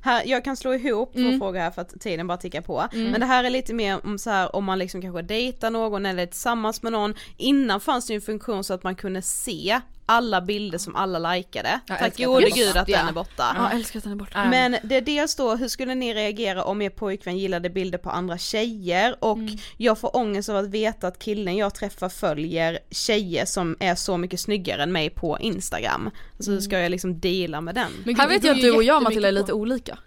[0.01, 1.39] Här, jag kan slå ihop två Mm.
[1.39, 2.87] frågor här för att tiden bara tickar på.
[2.91, 6.05] Men det här är lite mer om så här om man liksom kanske dejtar någon
[6.05, 7.13] eller är tillsammans med någon.
[7.37, 11.33] Innan fanns det ju en funktion så att man kunde se alla bilder som alla
[11.35, 11.79] likade.
[11.87, 12.97] Jag Tack gode gud att Ja.
[12.97, 13.53] den är borta.
[13.55, 14.31] Ja, jag älskar att den är borta.
[14.43, 14.49] Ja.
[14.49, 18.09] Men det är dels då, hur skulle ni reagera om er pojkvän gillade bilder på
[18.09, 19.37] andra tjejer och
[19.77, 24.17] jag får ångest av att veta att killen jag träffar följer tjejer som är så
[24.17, 26.09] mycket snyggare än mig på Instagram.
[26.37, 27.91] Alltså ska jag liksom deala med den?
[28.05, 29.97] Men Här vet jag att du och jag Matilda är på- lite olika.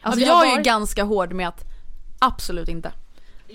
[0.00, 1.64] Alltså vi jag har är ju ganska hård med att
[2.18, 2.92] absolut inte.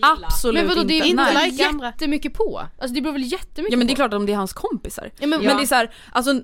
[0.02, 1.08] Absolut Men vadå det är inte.
[1.08, 1.52] inte Nej.
[1.52, 2.60] like jättemycket på?
[2.80, 4.00] Alltså det beror väl jättemycket Ja men det är på?
[4.00, 5.12] klart om det är hans kompisar.
[5.20, 6.42] Ja, men, Men det är så här, alltså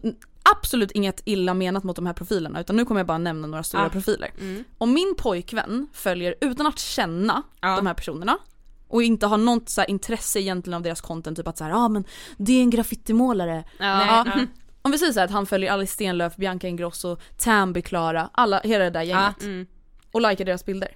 [0.57, 3.63] absolut inget illa menat mot de här profilerna utan nu kommer jag bara nämna några
[3.63, 3.89] stora Ja.
[3.89, 4.31] profiler.
[4.39, 4.63] Mm.
[4.77, 7.75] Om min pojkvän följer utan att känna Ja.
[7.75, 8.37] de här personerna
[8.87, 11.77] och inte har något så här intresse egentligen av deras content, typ att såhär, ja
[11.77, 12.03] ah, men
[12.37, 13.63] det är en graffitimålare.
[13.79, 13.85] Ja.
[14.07, 14.25] Ja.
[14.35, 14.45] ja.
[14.81, 18.59] Om vi säger så här att han följer Alice Stenlöf, Bianca Ingrosso, Tamby, Klara, alla,
[18.59, 19.43] hela det där gänget.
[19.43, 19.67] Mm.
[20.11, 20.89] Och likar deras bilder.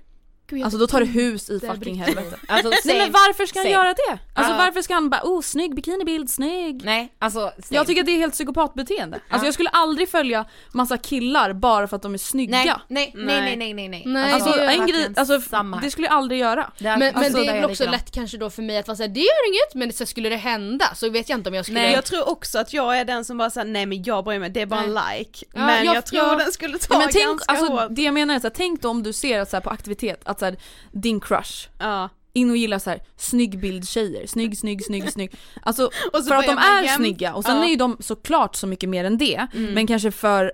[0.50, 2.38] Gud, Alltså då tar det hus i Det är fucking helvete.
[2.48, 3.74] Alltså, Nej men varför ska han Same.
[3.76, 4.20] göra det?
[4.34, 4.58] Alltså Ja.
[4.58, 6.82] varför ska han bara oh snygg bikinibild, snygg.
[6.86, 7.54] Nej alltså same.
[7.70, 9.20] Jag tycker att det är helt psykopatbeteende.
[9.30, 12.82] Alltså jag skulle aldrig följa massa killar bara för att de är snygga.
[12.88, 13.42] nej, nej, nej, Nej.
[13.42, 14.04] nej, nej, nej, nej.
[14.06, 16.72] Nej, Alltså, det är en grej, alltså samma det skulle jag aldrig göra.
[16.78, 18.88] Där- Men, men alltså, det där är väl också lätt kanske då för mig att
[18.88, 21.56] vara såhär, det gör inget men så skulle det hända så vet jag inte om
[21.56, 21.94] jag skulle Nej.
[21.94, 24.50] Jag tror också att jag är den som bara säger nej men jag bryr mig,
[24.50, 25.46] det är bara en like.
[25.54, 27.88] Ja, men jag, jag- tror jag- den skulle ta Ja, men tänk, ganska alltså, hårt.
[27.90, 30.22] det jag menar är så här, tänk då om du ser att så på aktivitet
[30.26, 30.58] att så här,
[30.92, 32.10] din crush Ja.
[32.34, 35.32] in och gillar så här snygg bild tjejer, snygg, snygg, snygg, snygg.
[35.62, 35.90] Alltså
[36.28, 37.64] för att de är jäm- snygga och sen Ja.
[37.66, 39.48] är ju de såklart så mycket mer än det.
[39.54, 40.52] Men kanske för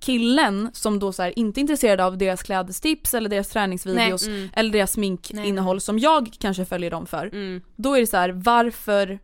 [0.00, 4.36] killen som då så här, inte är intresserad av deras klädestips eller deras träningsvideos Nej,
[4.36, 4.50] mm.
[4.54, 7.26] eller deras sminkinnehåll som jag kanske följer dem för.
[7.26, 7.60] Mm.
[7.76, 9.18] Då är det så här, varför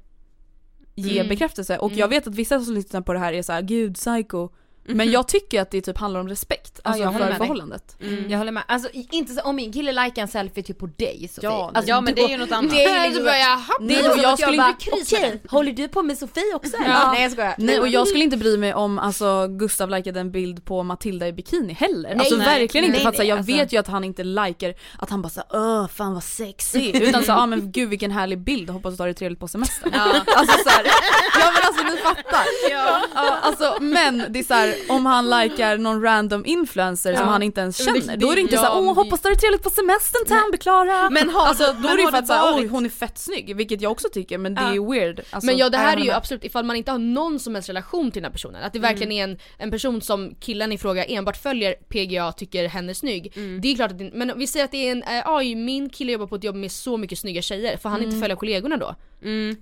[0.95, 1.29] ge Mm.
[1.29, 1.79] bekräftelse?
[1.79, 4.49] Och jag vet att vissa som lyssnar på det här är så här, gud psycho.
[4.85, 7.97] Men jag tycker att det typ handlar om respekt, alltså jag håller för förhållandet.
[8.01, 8.31] Mm.
[8.31, 11.29] Jag håller med, alltså inte så, om min kille likar en selfie typ på dig
[11.35, 11.51] Sofie.
[11.51, 12.71] Ja, alltså, Ja men det är ju något annat.
[12.71, 14.69] Det är ju liksom, börjar jag, "Haha." Nej, det är och jag jag skulle bara,
[14.69, 16.77] inte okej, håller du på med Sofie också?
[16.87, 17.13] Ja.
[17.13, 17.55] Nej jag skojar.
[17.59, 21.29] Nej och jag skulle inte bry mig om alltså, Gustav likade en bild på Matilda
[21.29, 22.09] i bikini heller.
[22.09, 23.53] Nej, alltså nej, verkligen inte nej, för att så, här, jag alltså.
[23.53, 26.93] vet ju att han inte likar att han bara såhär öh fan vad sexy.
[26.95, 29.49] Utan så ja ah, men gud vilken härlig bild, hoppas du har det trevligt på
[29.49, 29.91] semestern.
[29.95, 30.21] Ja.
[30.37, 30.85] Alltså såhär,
[31.41, 32.45] ja men alltså ni fattar.
[32.71, 33.03] Ja.
[33.15, 37.31] Ja, alltså men det är såhär, här, om han likar någon random influencer som Ja.
[37.33, 38.95] han inte ens Men det- känner, det- då är det inte ja, såhär åh men-
[38.95, 41.11] hoppas det är trevligt på semestern Tambeklara.
[41.11, 42.89] Men har alltså då men är det ju har för att såhär, oj hon är
[42.89, 44.75] fett snygg, vilket jag också tycker men det är Ja.
[44.75, 45.21] ju weird.
[45.31, 46.17] Alltså, men ja det här är ju med.
[46.17, 48.79] absolut ifall man inte har någon som helst relation till den här personen, att det
[48.79, 52.95] verkligen är en, en person som killen i fråga enbart följer PGA tycker hen är
[52.95, 53.33] snygg.
[53.63, 55.89] Det är klart att det, men vi säger att det är en, eh, oj min
[55.91, 58.77] kille jobbar på ett jobb med så mycket snygga tjejer, får han inte följa kollegorna
[58.77, 58.95] då?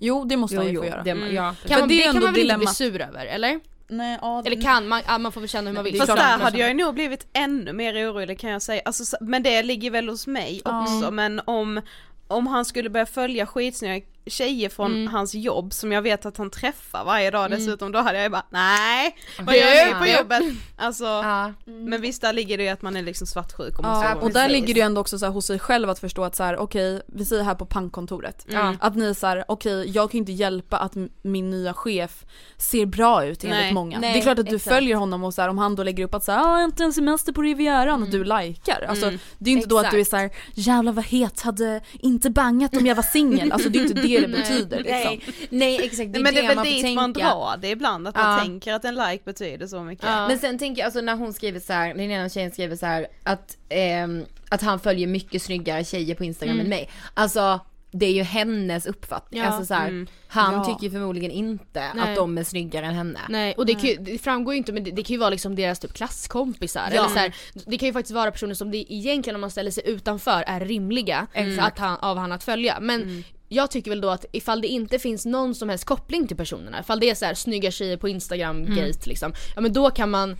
[0.01, 1.03] Jo det måste Jo, han ju jo, få göra.
[1.03, 1.55] det, ja.
[1.69, 3.61] Kan man, det det, är kan ändå man väl inte bli sur över eller?
[3.91, 5.97] Nej, ja, Eller kan man, ja, man får väl känna hur man vill.
[5.99, 9.17] Fast där hade jag ju nog blivit ännu mer orolig kan jag säga, alltså, så-
[9.21, 11.81] men det ligger väl hos mig också, men om,
[12.29, 16.51] om han skulle börja följa skitsnygga tjejer från hans jobb som jag vet att han
[16.51, 20.43] träffar varje dag dessutom, då hade jag ju bara nej, vad gör ni på jobbet?
[20.77, 21.53] Alltså, Ja.
[21.65, 24.49] men visst där ligger det ju att man är liksom svartsjuk och Ja, och där
[24.49, 26.57] ligger det ju ändå också så här hos sig själv att förstå att så här,
[26.57, 28.47] okej, vi säger här på pankkontoret.
[28.49, 28.77] Mm.
[28.81, 30.93] Att ni är så här, okej jag kan ju inte hjälpa att
[31.23, 32.25] min nya chef
[32.57, 33.73] ser bra ut enligt Nej.
[33.73, 33.99] många.
[33.99, 34.75] Nej, det är klart att du exakt.
[34.75, 36.85] följer honom och så här, om han då lägger upp att så här, ah, inte
[36.85, 38.87] en semester på Rivieran och du likar.
[38.89, 41.81] Alltså det är ju inte då att du är så här, jävlar vad het, hade
[41.93, 43.53] inte bangat om jag var singel.
[43.53, 44.93] Alltså det är inte det det betyder liksom.
[44.95, 47.01] Nej, nej exakt, det är men det är väl man får dit tänka.
[47.01, 48.43] man drar det ibland, att man Ja.
[48.45, 50.07] tänker att en like betyder så mycket.
[50.09, 50.29] Ja.
[50.29, 52.87] Men sen tänker jag, alltså när hon skriver så här, den ena tjejen skriver så
[52.87, 56.91] här att, ehm, att han följer mycket snyggare tjejer på Instagram än mig.
[57.15, 57.61] Alltså
[57.93, 59.47] det är ju hennes uppfattning, Ja.
[59.47, 60.07] alltså så här, Mm.
[60.29, 60.65] han Ja.
[60.65, 62.11] tycker förmodligen inte Nej.
[62.11, 63.21] att de är snyggare än henne.
[63.29, 65.57] Nej och det, ju, det framgår ju inte men det, det kan ju vara liksom
[65.57, 66.99] deras typ klasskompisar Ja.
[67.01, 67.35] eller så här,
[67.67, 70.61] Det kan ju faktiskt vara personer som det egentligen om man ställer sig utanför är
[70.61, 72.79] rimliga för att han, av han att följa.
[72.81, 76.37] Men jag tycker väl då att ifall det inte finns någon som helst koppling till
[76.37, 79.91] personerna, ifall det är så här snygga tjejer på instagram gate liksom, ja men då
[79.91, 80.37] kan man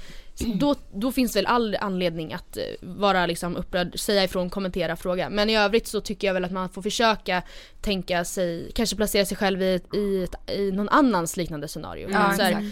[0.55, 5.31] då, då finns väl all anledning att eh, vara liksom upprörd, säga ifrån, kommentera, fråga.
[5.31, 7.43] Men i övrigt så tycker jag väl att man får försöka
[7.81, 12.09] tänka sig, kanske placera sig själv i, i, ett, i någon annans liknande scenario.
[12.11, 12.71] Ja, så här.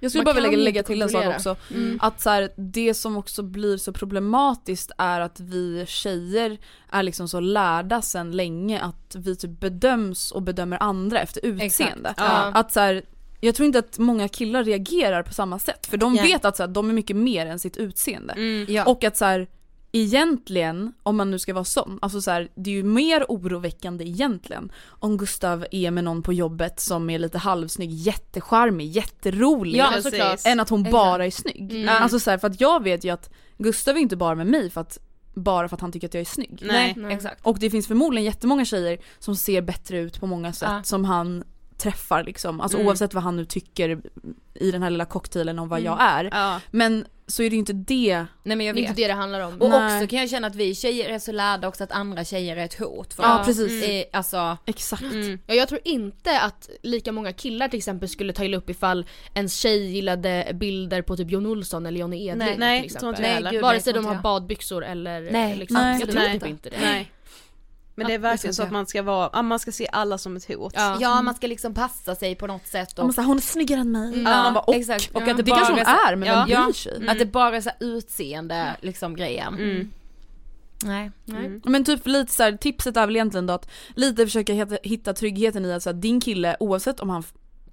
[0.00, 1.56] Jag skulle Man bara vilja lägga till en sak också.
[2.00, 6.58] Att så här, det som också blir så problematiskt är att vi tjejer
[6.90, 12.14] är liksom så lärda sedan länge att vi typ bedöms och bedömer andra efter utseende.
[12.16, 12.52] Ja.
[12.54, 13.02] Att så här,
[13.40, 16.32] jag tror inte att många killar reagerar på samma sätt för de Nej.
[16.32, 18.34] vet att så här, de är mycket mer än sitt utseende.
[18.68, 18.84] Ja.
[18.84, 19.46] Och att så här,
[20.00, 24.04] egentligen, om man nu ska vara sån, alltså så här, det är ju mer oroväckande
[24.04, 29.78] egentligen om Gustav är med någon på jobbet som är lite halvsnygg, jättecharmig, jätterolig.
[29.78, 30.40] Ja, såklart.
[30.46, 31.72] än att hon bara är snygg.
[31.72, 31.88] Mm.
[32.02, 34.70] Alltså så här, för att jag vet ju att Gustav är inte bara med mig
[34.70, 34.98] för att,
[35.34, 36.62] bara för att han tycker att jag är snygg.
[36.62, 36.94] Nej.
[36.96, 37.46] Nej, exakt.
[37.46, 40.82] Och det finns förmodligen jättemånga tjejer som ser bättre ut på många sätt Ja.
[40.82, 41.44] som han
[41.78, 42.60] träffar liksom.
[42.60, 42.88] Alltså Mm.
[42.88, 44.00] oavsett vad han nu tycker
[44.54, 46.24] i den här lilla cocktailen om vad jag är.
[46.32, 46.60] Ja.
[46.70, 48.26] Men så är det ju inte det.
[48.42, 48.90] Nej men jag Det är vet.
[48.90, 49.62] inte det det handlar om.
[49.62, 49.96] Och Nej.
[49.96, 52.64] också kan jag känna att vi tjejer är så lärda också att andra tjejer är
[52.64, 53.84] ett hot för Ja, precis.
[53.88, 55.02] Eh, alltså, Exakt.
[55.02, 55.38] Mm.
[55.46, 59.06] Ja, jag tror inte att lika många killar till exempel skulle ta illa upp ifall
[59.34, 62.56] en tjej gillade bilder på typ Jon Olsson eller Johnny Edling Nej.
[62.58, 63.52] Nej, till tror inte exempel.
[63.52, 63.62] Nej.
[63.62, 66.40] Vare sig de har badbyxor eller Nej, liksom, Nej, jag tror nej.
[66.40, 66.80] typ inte det.
[66.80, 67.12] Nej.
[67.96, 70.18] Men det är Ja, verkligen så att man ska vara, ja, man ska se alla
[70.18, 70.72] som ett hot.
[70.76, 70.98] Ja.
[71.00, 73.24] Ja man ska liksom passa sig på något sätt och, Och...
[73.24, 74.08] Hon är snyggare än mig.
[74.08, 74.22] Mm.
[74.22, 75.10] Man bara, och, exakt.
[75.14, 75.30] Och ja.
[75.30, 76.34] att det, det bara kanske hon är men Ja.
[76.34, 76.72] vem bryr Ja.
[76.72, 77.08] sig?
[77.08, 79.54] att det bara är så utseende liksom grejen.
[79.54, 79.90] Mm.
[80.84, 81.10] Nej.
[81.24, 81.60] Nej.
[81.64, 85.12] Men typ lite så här, tipset är väl egentligen då att lite försöka hitta, hitta
[85.14, 87.22] tryggheten i att så här, din kille oavsett om han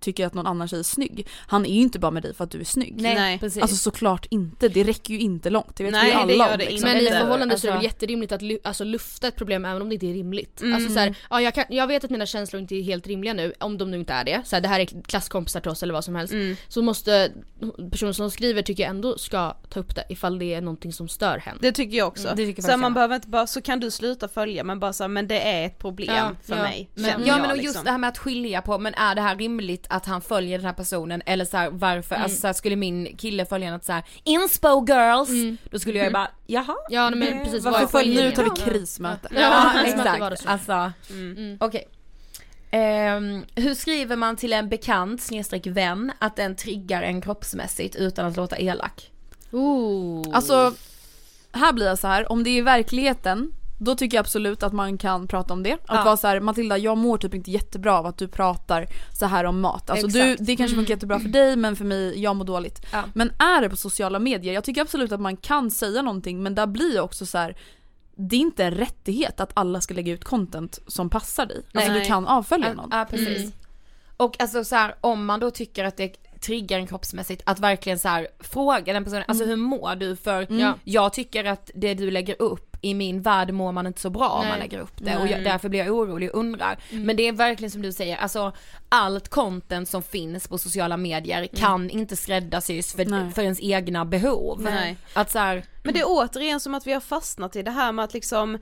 [0.03, 2.43] tycker att någon annan tjej är snygg, han är ju inte bara med dig för
[2.43, 3.01] att du är snygg.
[3.01, 3.39] Nej, Nej.
[3.39, 3.61] precis.
[3.61, 6.33] Alltså såklart inte, det räcker ju inte långt, det vet Nej, vi ju det alla
[6.33, 6.57] gör om.
[6.59, 6.89] det liksom.
[6.89, 9.65] Men i förhållande så är det Alltså- väl jätterimligt att lu- alltså, lufta ett problem
[9.65, 10.61] även om det inte är rimligt.
[10.61, 10.75] Mm.
[10.75, 13.33] Alltså så här, ja, jag, kan, jag vet att mina känslor inte är helt rimliga
[13.33, 14.41] nu, om de nu inte är det.
[14.45, 16.33] Så här, det här är klasskompisar till oss eller vad som helst.
[16.33, 16.55] Mm.
[16.67, 17.31] Så måste
[17.91, 21.07] personen som skriver tycker jag ändå ska ta upp det ifall det är någonting som
[21.07, 21.57] stör henne.
[21.61, 22.23] Det tycker jag också.
[22.27, 24.93] Mm, det tycker så man behöver inte bara, så kan du sluta följa men bara
[24.93, 26.63] så här, men det är ett problem Ja, för ja.
[26.63, 26.89] mig.
[26.95, 27.63] Men- Ja men och liksom.
[27.73, 30.57] just det här med att skilja på, men är det här rimligt att han följer
[30.57, 33.83] den här personen eller så här, varför, alltså så här, skulle min kille följa något
[33.85, 35.57] så här inspo girls, Mm.
[35.71, 36.75] då skulle jag ju bara jaha.
[36.89, 39.29] Ja men Eh, precis, varför vad är Följ, nu tar vi krismöte.
[39.31, 40.49] Ja, Ja, exakt, så.
[40.49, 41.57] alltså Mm.
[41.59, 41.87] okej.
[42.71, 48.25] Ehm, hur skriver man till en bekant snedstreck vän att den triggar en kroppsmässigt utan
[48.25, 49.11] att låta elak?
[49.51, 50.23] Ooh.
[50.33, 50.73] Alltså,
[51.51, 52.31] här blir jag så här.
[52.31, 53.51] om det är i verkligheten
[53.83, 55.73] då tycker jag absolut att man kan prata om det.
[55.73, 56.03] Att Ja.
[56.03, 58.87] vara så här, Matilda jag mår typ inte jättebra av att du pratar
[59.19, 59.89] så här om mat.
[59.89, 62.85] Alltså du, det kanske funkar jättebra för dig men för mig, jag mår dåligt.
[62.91, 63.03] Ja.
[63.13, 66.55] Men är det på sociala medier, jag tycker absolut att man kan säga någonting men
[66.55, 67.57] där blir jag också så här.
[68.15, 71.57] Det är inte en rättighet att alla ska lägga ut content som passar dig.
[71.73, 71.99] Alltså Nej.
[72.01, 72.89] du kan avfölja Ja, någon.
[72.91, 73.37] ja precis.
[73.37, 73.51] Mm.
[74.17, 77.99] Och alltså så här, om man då tycker att det triggar en kroppsmässigt, att verkligen
[77.99, 80.15] så här fråga den personen, alltså hur mår du?
[80.15, 80.73] För Mm.
[80.83, 84.29] jag tycker att det du lägger upp i min värld mår man inte så bra
[84.29, 84.59] om man Nej.
[84.59, 86.77] lägger upp det och jag, därför blir jag orolig och undrar.
[86.91, 88.51] Men det är verkligen som du säger, alltså
[88.89, 93.31] allt content som finns på sociala medier kan inte skräddarsys för, Nej.
[93.31, 94.61] för ens egna behov.
[94.61, 94.97] Nej.
[95.13, 97.91] Att så här, Men det är återigen som att vi har fastnat i det här
[97.91, 98.57] med att liksom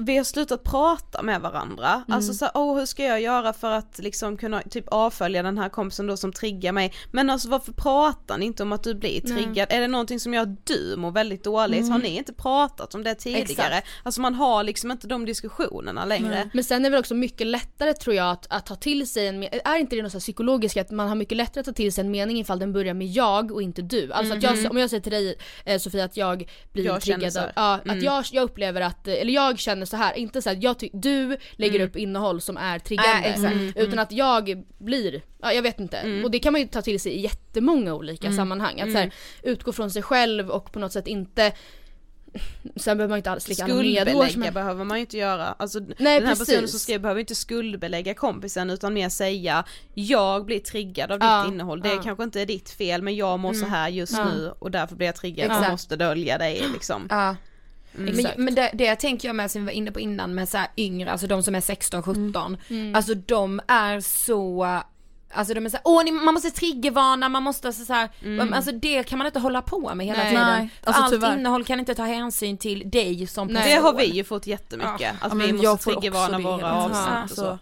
[0.00, 3.98] vi har slutat prata med varandra, alltså så åh hur ska jag göra för att
[3.98, 8.38] liksom kunna typ avfölja den här kompisen då som triggar mig Men alltså varför pratar
[8.38, 9.66] ni inte om att du blir triggad?
[9.70, 11.90] Är det någonting som gör att du mår väldigt dåligt?
[11.90, 13.42] Har ni inte pratat om det tidigare?
[13.42, 13.86] Exakt.
[14.02, 17.46] Alltså man har liksom inte de diskussionerna längre Men sen är det väl också mycket
[17.46, 20.76] lättare tror jag att, att ta till sig en är inte det något så psykologiskt
[20.76, 23.06] att man har mycket lättare att ta till sig en mening ifall den börjar med
[23.06, 24.12] jag och inte du?
[24.12, 27.32] Alltså att jag, om jag säger till dig eh, Sofia att jag blir Jag triggad
[27.32, 30.42] så av, ja, att jag, jag upplever att, eh, eller jag känner så här, inte
[30.42, 33.28] så att jag du lägger upp innehåll som är triggande.
[33.28, 36.82] Äh, utan att jag blir, ja jag vet inte, och det kan man ju ta
[36.82, 39.10] till sig i jättemånga olika sammanhang, att så här,
[39.42, 41.52] utgå från sig själv och på något sätt inte
[42.76, 45.94] Sen behöver man inte alls medhårs Skuldbelägga men behöver man ju inte göra, alltså Nej,
[45.98, 46.46] den här precis.
[46.46, 49.64] personen som skriver behöver inte skuldbelägga kompisen utan mer säga
[49.94, 52.02] jag blir triggad av Ja, ditt innehåll, det ja.
[52.02, 55.06] kanske inte är ditt fel men jag mår så här just nu och därför blir
[55.06, 55.64] jag triggad.
[55.64, 57.06] Och måste dölja dig liksom.
[57.10, 57.36] Ja.
[57.92, 58.38] Men, Exakt.
[58.38, 60.68] men det, det tänker jag med som vi var inne på innan med så här
[60.76, 64.66] yngre, alltså de som är 16-17, alltså de är så
[65.32, 68.08] Alltså de är såhär, åh ni, man måste triggervarna, man måste alltså, så här,
[68.52, 70.30] alltså det kan man inte hålla på med hela Nej.
[70.30, 70.46] tiden.
[70.48, 71.36] Nej, alltså Allt tyvärr.
[71.38, 73.62] innehåll kan inte ta hänsyn till dig som person.
[73.62, 76.96] Det har vi ju fått jättemycket, att Ja, vi men jag måste triggervarna våra avsnitt
[76.96, 77.58] och Alltså, så.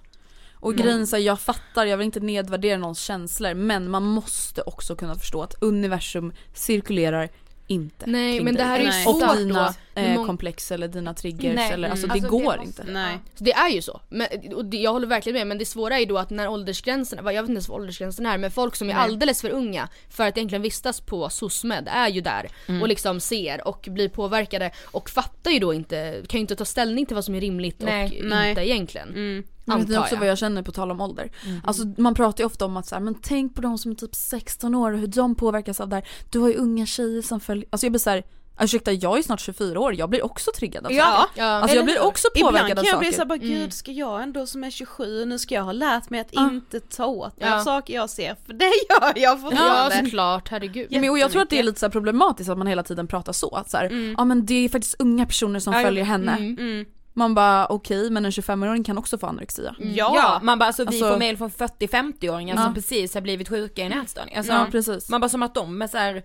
[0.61, 4.03] Och grejen är så här, jag fattar, jag vill inte nedvärdera någons känslor men man
[4.03, 7.29] måste också kunna förstå att universum cirkulerar
[7.67, 9.07] inte Nej, men det här är ju Nej.
[9.07, 10.01] Och svårt dina då.
[10.01, 12.15] eh, komplex eller dina triggers Nej, eller alltså mm.
[12.21, 12.93] det Alltså, det går måste- inte.
[12.93, 13.19] Nej.
[13.35, 14.01] Så det är ju så.
[14.09, 16.49] Men, och det, jag håller verkligen med men det svåra är ju då att när
[16.49, 19.51] åldersgränserna, vad- jag vet inte ens vad åldersgränsen är men folk som är alldeles för
[19.51, 22.83] unga för att egentligen vistas på SOSMED är ju där Mm.
[22.83, 26.65] och liksom ser och blir påverkade och fattar ju då inte, kan ju inte ta
[26.65, 28.49] ställning till vad som är rimligt Nej, och nej.
[28.51, 29.09] inte egentligen.
[29.09, 29.45] Mm.
[29.67, 30.19] Men vet också jag.
[30.21, 31.31] vad jag känner på tal om ålder?
[31.65, 33.95] Alltså man pratar ju ofta om att så här, men tänk på de som är
[33.95, 36.09] typ 16 år och hur de påverkas av det här.
[36.31, 38.23] Du har ju unga tjejer som följer, alltså jag blir såhär,
[38.61, 41.05] ursäkta jag är snart 24 år, jag blir också triggad av Ja.
[41.05, 41.43] saker.
[41.43, 41.47] Ja.
[41.47, 43.07] Alltså jag blir också Ibland påverkad kan av jag saker.
[43.07, 46.11] bli såhär bara gud ska jag ändå som är 27, nu ska jag ha lärt
[46.11, 46.49] mig att Ja.
[46.51, 47.61] inte ta åt mig Ja.
[47.61, 49.97] av saker jag ser, för det gör jag Ja fortfarande.
[50.05, 50.87] såklart, herregud.
[50.91, 52.83] Ja, men, och jag tror att det är lite så här problematiskt att man hela
[52.83, 53.55] tiden pratar så.
[53.57, 56.33] Att så här, ja men det är faktiskt unga personer som Ja, följer henne.
[56.37, 56.85] Mm.
[57.19, 59.75] Man bara okej men en 25-åring kan också få anorexia.
[59.79, 62.65] Ja, Ja, man bara alltså, vi Alltså- får mail från 40-50-åringar Ja.
[62.65, 64.37] som precis har blivit sjuka i en ätstörning.
[64.37, 65.09] Alltså, Ja precis.
[65.09, 66.23] man bara som att de är så här,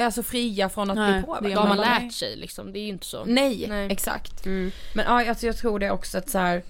[0.00, 1.54] alltså fria från att Nej, bli det påverkade.
[1.54, 3.24] Då har man man lärt sig liksom, det är ju inte så.
[3.24, 3.92] Nej, Nej.
[3.92, 4.46] exakt.
[4.46, 4.70] Mm.
[4.94, 6.62] Men ja, alltså, jag tror det också att så här.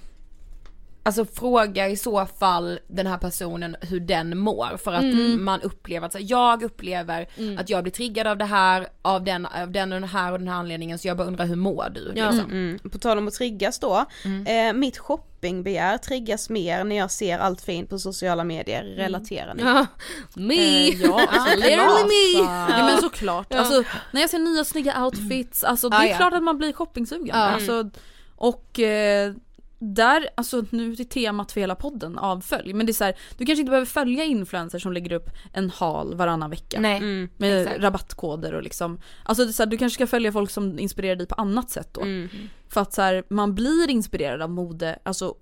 [1.09, 5.45] Alltså fråga i så fall den här personen hur den mår för att Mm.
[5.45, 7.29] man upplever att så här, jag upplever
[7.59, 10.39] att jag blir triggad av det här, av den, av den och den här och
[10.39, 12.13] den här anledningen så jag bara undrar hur mår du?
[12.17, 12.31] Ja.
[12.31, 12.51] Liksom.
[12.51, 12.79] Mm.
[12.93, 14.05] På tal om att triggas då,
[14.47, 19.63] eh, mitt shoppingbegär triggas mer när jag ser allt fint på sociala medier, relaterar ni?
[19.63, 19.87] Ja.
[20.35, 20.89] Me!
[20.89, 21.59] Eh, ja, alltså,
[22.07, 22.43] me!
[22.79, 23.55] Ja men såklart.
[23.55, 26.17] Alltså, när jag ser nya snygga outfits, alltså det är Ja, ja.
[26.17, 27.27] klart att man blir shoppingsugen.
[27.27, 27.35] Ja.
[27.35, 27.91] Alltså,
[28.37, 29.33] och eh,
[29.79, 32.73] där, alltså nu är temat för hela podden avfölj.
[32.73, 35.71] Men det är så här, du kanske inte behöver följa influencers som lägger upp en
[35.71, 36.81] hal varannan vecka.
[36.81, 37.29] Nej, Mm.
[37.37, 37.83] Med exakt.
[37.83, 39.01] rabattkoder och liksom.
[39.25, 41.71] Alltså det är så här, du kanske ska följa folk som inspirerar dig på annat
[41.71, 42.01] sätt då.
[42.01, 42.29] Mm.
[42.69, 45.35] För att så här, man blir inspirerad av mode, alltså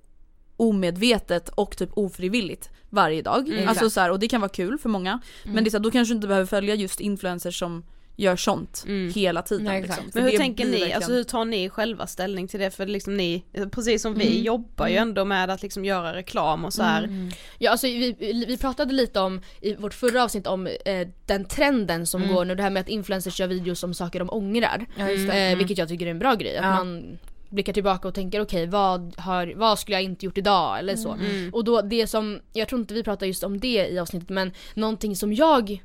[0.56, 3.48] omedvetet och typ ofrivilligt varje dag.
[3.48, 3.68] Mm.
[3.68, 5.20] Alltså så här, och det kan vara kul för många.
[5.44, 7.84] Men det är så här, då kanske du inte behöver följa just influencers som
[8.16, 9.12] gör sånt Mm.
[9.12, 9.64] hela tiden.
[9.64, 10.04] Nej, liksom.
[10.14, 12.70] Men hur tänker ni, verkligen- alltså hur tar ni själva ställning till det?
[12.70, 16.72] För liksom ni, precis som vi jobbar ju ändå med att liksom göra reklam och
[16.72, 17.30] så här.
[17.58, 22.06] Ja alltså vi, vi pratade lite om i vårt förra avsnitt om eh, den trenden
[22.06, 24.86] som går nu, det här med att influencers gör videos om saker de ångrar.
[24.98, 25.50] Ja, just det.
[25.50, 26.70] Eh, vilket jag tycker är en bra grej, att Ja.
[26.76, 30.96] man blickar tillbaka och tänker okej vad, har, vad skulle jag inte gjort idag eller
[30.96, 31.16] så.
[31.52, 34.52] Och då det som, jag tror inte vi pratar just om det i avsnittet men
[34.74, 35.82] någonting som jag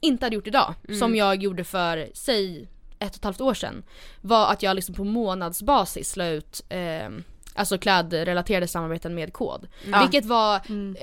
[0.00, 2.68] inte hade gjort idag, som jag gjorde för, säg
[2.98, 3.82] ett och ett halvt år sedan,
[4.20, 7.08] var att jag liksom på månadsbasis la ut eh,
[7.54, 9.68] Alltså klädrelaterade samarbeten med kod.
[9.92, 10.00] Ja.
[10.00, 10.54] Vilket var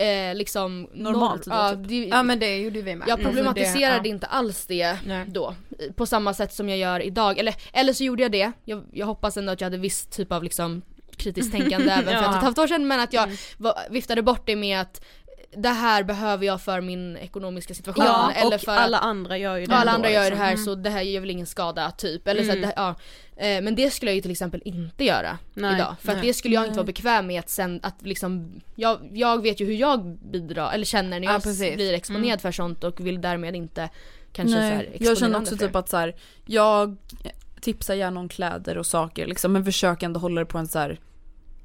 [0.02, 1.88] eh, liksom Normalt norm- då, ja, typ.
[1.88, 3.08] det, Ja men det gjorde vi med.
[3.08, 5.26] jag Mm, så problematiserade det, inte alls det Nej.
[5.28, 5.56] då.
[5.96, 7.38] På samma sätt som jag gör idag.
[7.40, 8.52] Eller, eller så gjorde jag det.
[8.66, 10.82] Jag, jag hoppas ändå att jag hade viss typ av liksom
[11.18, 14.22] kritiskt tänkande även för ett och ett halvt år sedan men att jag var, viftade
[14.22, 15.02] bort det med att
[15.58, 18.06] det här behöver jag för min ekonomiska situation.
[18.06, 20.30] Ja, eller och för alla att, andra gör ju det ja, alla andra gör det
[20.30, 20.46] liksom.
[20.46, 22.28] här så det här gör väl ingen skada typ.
[22.28, 22.96] Eller så att det, ja.
[23.38, 25.96] Eh, Men det skulle jag ju till exempel inte göra Nej, idag.
[26.02, 26.28] För att nej.
[26.28, 29.66] det skulle jag inte vara bekväm med att sen att liksom jag, jag vet ju
[29.66, 31.76] hur jag bidrar eller känner när Ja, jag precis.
[31.76, 33.90] blir exponerad för sånt och vill därmed inte
[34.34, 36.98] kanske så här Nej, exponera jag känner också typ att så här, jag
[37.62, 40.80] tipsa gärna om kläder och saker liksom, men försök ändå hålla det på en så
[40.80, 41.00] här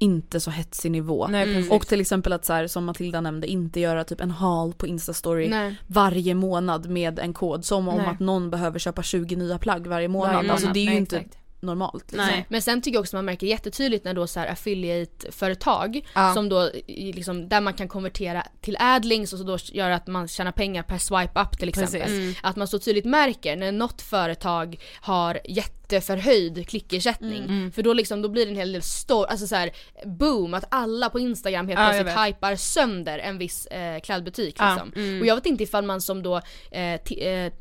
[0.01, 1.27] inte så hetsig nivå.
[1.27, 1.71] Nej, precis.
[1.71, 4.87] Och till exempel att så här, som Matilda nämnde, inte göra typ en haul på
[4.87, 5.75] instastory Nej.
[5.87, 7.65] varje månad med en kod.
[7.65, 8.05] Som om Nej.
[8.07, 10.35] att någon behöver köpa 20 nya plagg varje månad.
[10.35, 10.73] Varje Alltså månad.
[10.73, 11.37] det är ju Nej, inte exakt.
[11.61, 12.11] Normalt.
[12.11, 12.45] Nej.
[12.49, 16.33] Men sen tycker jag också man märker jättetydligt när då så här affiliate-företag Ja.
[16.33, 20.27] som då liksom, där man kan konvertera till adlings och så då gör att man
[20.27, 22.01] tjänar pengar per swipe up till exempel.
[22.01, 22.33] Mm.
[22.43, 27.43] Att man så tydligt märker när något företag har jätteförhöjd klickersättning.
[27.43, 27.71] Mm.
[27.71, 29.71] För då liksom, då blir det en hel del stor, alltså så här,
[30.05, 34.73] boom att alla på instagram helt Ja, plötsligt hypar sönder en viss eh, klädbutik Ja,
[34.73, 35.19] liksom.
[35.21, 36.35] Och jag vet inte ifall man som då
[36.71, 37.51] eh, ti- eh,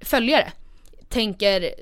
[0.00, 0.52] följare
[1.08, 1.74] tänker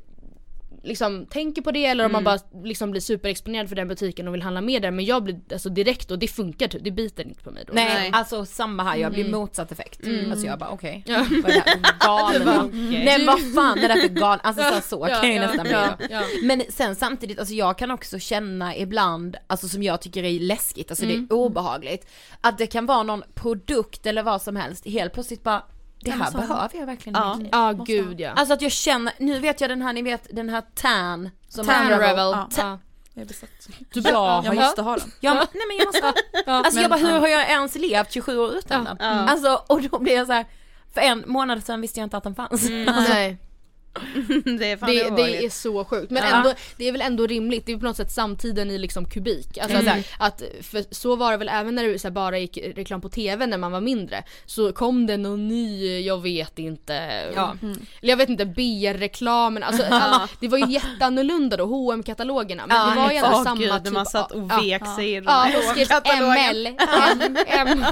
[0.82, 4.34] liksom tänker på det eller om man bara liksom blir superexponerad för den butiken och
[4.34, 7.24] vill handla mer där men jag blir alltså direkt och det funkar typ, det biter
[7.26, 7.72] inte på mig då.
[7.72, 8.10] Nej, Nej.
[8.12, 10.00] alltså samma här, jag blir motsatt effekt.
[10.30, 11.26] Alltså jag bara okej, Ja.
[11.42, 11.80] vad är det här?
[12.00, 12.70] Galen.
[13.04, 15.40] Nej vad fan är det här för galen, alltså så, så Ja, kan jag ju
[15.42, 16.22] ja, nästan bli ja, ja.
[16.42, 20.90] Men sen samtidigt, alltså jag kan också känna ibland, alltså som jag tycker är läskigt,
[20.90, 22.06] alltså det är obehagligt,
[22.40, 25.62] att det kan vara någon produkt eller vad som helst, helt plötsligt bara,
[26.04, 27.34] det här behöver jag verkligen Ja.
[27.34, 27.48] inte.
[27.52, 28.30] Ja gud ja.
[28.30, 31.66] Alltså att jag känner, nu vet jag den här, ni vet den här tan som
[31.66, 32.16] Tan Revel.
[32.16, 32.48] Ja.
[32.56, 32.78] Ja.
[33.14, 33.48] Jag är besatt.
[33.92, 35.12] Du bara, Jag måste ha den.
[35.20, 36.12] Ja, men, nej men jag måste,
[36.50, 38.98] alltså jag bara hur har jag ens levt 27 år utan den?
[39.00, 40.46] Alltså och då blir jag så här.
[40.94, 42.52] för en månad sedan visste jag inte att den fanns.
[42.86, 43.38] Alltså, Nej.
[44.58, 46.10] det är fan Det, det är så sjukt.
[46.10, 46.36] Men Ja.
[46.36, 49.58] ändå, det är väl ändå rimligt, det är på något sätt samtiden i liksom kubik.
[49.58, 50.02] Alltså Mm.
[50.18, 53.58] att, för så var det väl även när det bara gick reklam på TV när
[53.58, 54.24] man var mindre.
[54.46, 56.92] Så kom det någon ny, jag vet inte,
[57.34, 57.56] Ja.
[57.62, 59.62] eller jag vet inte, BR-reklamen.
[59.62, 63.44] Alltså, alla, det var ju jätteannorlunda då, hm katalogerna Men Ja, det var ju ändå
[63.44, 64.60] samma gud, typ man satt och ja.
[64.60, 66.22] vek sig i den Ja, här och skrev.
[66.22, 67.84] ML, M, M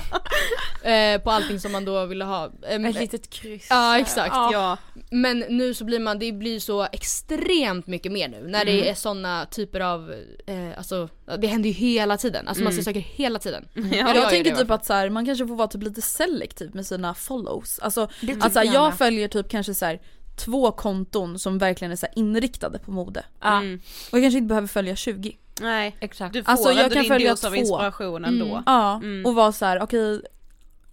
[1.16, 2.51] eh, på allting som man då ville ha.
[2.68, 3.66] Em, Ett litet kryss.
[3.70, 4.34] Ja exakt.
[4.34, 4.76] Ja.
[5.11, 8.95] Men nu så blir man, det blir så extremt mycket mer nu när det är
[8.95, 10.14] såna typer av,
[10.47, 12.49] eh, alltså det händer ju hela tiden.
[12.49, 13.64] Alltså man ser saker hela tiden.
[13.74, 14.14] Ja.
[14.14, 16.86] Jag ju tänker typ att så här, man kanske får vara typ lite selektiv med
[16.86, 17.78] sina follows.
[17.78, 20.01] Alltså, Det tycker att så här, jag jag följer typ kanske så här,
[20.45, 23.24] två konton som verkligen är så här, inriktade på mode.
[23.45, 23.80] Mm.
[24.12, 25.36] Och jag kanske inte behöver följa 20.
[25.61, 26.32] Nej, exakt.
[26.32, 27.55] du får Alltså, jag kan följa av två.
[27.55, 28.47] inspiration ändå.
[28.47, 28.62] Mm.
[28.66, 29.26] Ja, Mm.
[29.26, 30.22] och vara så här: okej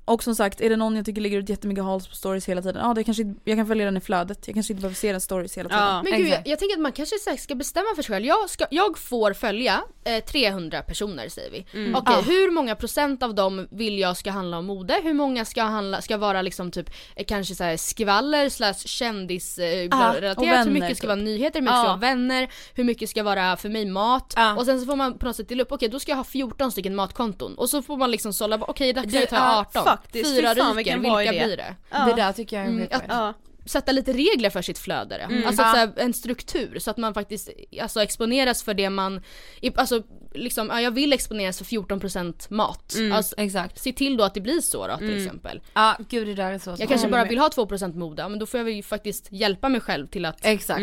[0.08, 2.62] och som sagt, är det någon jag tycker lägger ut jättemycket hauls på stories hela
[2.62, 4.47] tiden, ja det kanske, inte- jag kan följa den i flödet.
[4.47, 5.84] Jag kanske inte behöver se den stories hela tiden.
[5.84, 6.03] Ja.
[6.03, 8.26] Men gud jag, jag tänker att man kanske här ska bestämma för sig själv.
[8.26, 11.66] Jag, ska, jag får följa eh, 300 personer säger vi.
[11.74, 11.95] Mm.
[11.95, 12.22] Okej, Ja.
[12.32, 14.99] hur många procent av dem vill jag ska handla om mode?
[15.03, 19.58] Hur många ska, handla, ska vara liksom typ eh, kanske så här skvaller slash kändis
[19.58, 20.68] eh, och relaterat?
[20.68, 21.08] Hur mycket ska typ.
[21.08, 21.60] vara nyheter?
[21.60, 22.49] Hur mycket ska vara vänner?
[22.74, 24.36] Hur mycket ska vara för mig mat?
[24.58, 26.24] Och sen så får man på något sätt dela upp, okej då ska jag ha
[26.24, 27.55] 14 stycken matkonton.
[27.58, 29.97] Och så får man liksom sålla, okej dags Det- att ta ja, 18.
[30.02, 30.36] Faktiskt.
[30.36, 31.45] Fyra Fy fan, bra vilka idé.
[31.45, 31.76] blir det?
[31.91, 32.06] Ja.
[32.06, 32.88] Det där tycker jag är Mm.
[33.10, 33.34] Ja.
[33.66, 35.24] sätta lite regler för sitt flöde.
[35.45, 35.72] Alltså Ja.
[35.72, 37.50] så här, en struktur så att man faktiskt
[37.82, 39.22] alltså, exponeras för det man,
[39.76, 42.95] alltså liksom, ja, jag vill exponeras för 14% mat.
[43.14, 43.80] Alltså, Exakt.
[43.80, 45.62] se till då att det blir så då till exempel.
[45.74, 48.39] Ja gud det där är så Jag kanske bara Håller vill ha 2% mode, men
[48.39, 50.45] då får jag ju faktiskt hjälpa mig själv till att.
[50.45, 50.82] Exakt.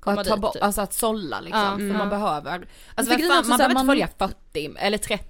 [0.00, 0.62] komma att ta bort, typ.
[0.62, 1.96] alltså att sålla liksom, Ja, för mm.
[1.98, 2.66] man behöver.
[2.94, 5.24] Alltså är fan, man behöver inte följa 40 eller 30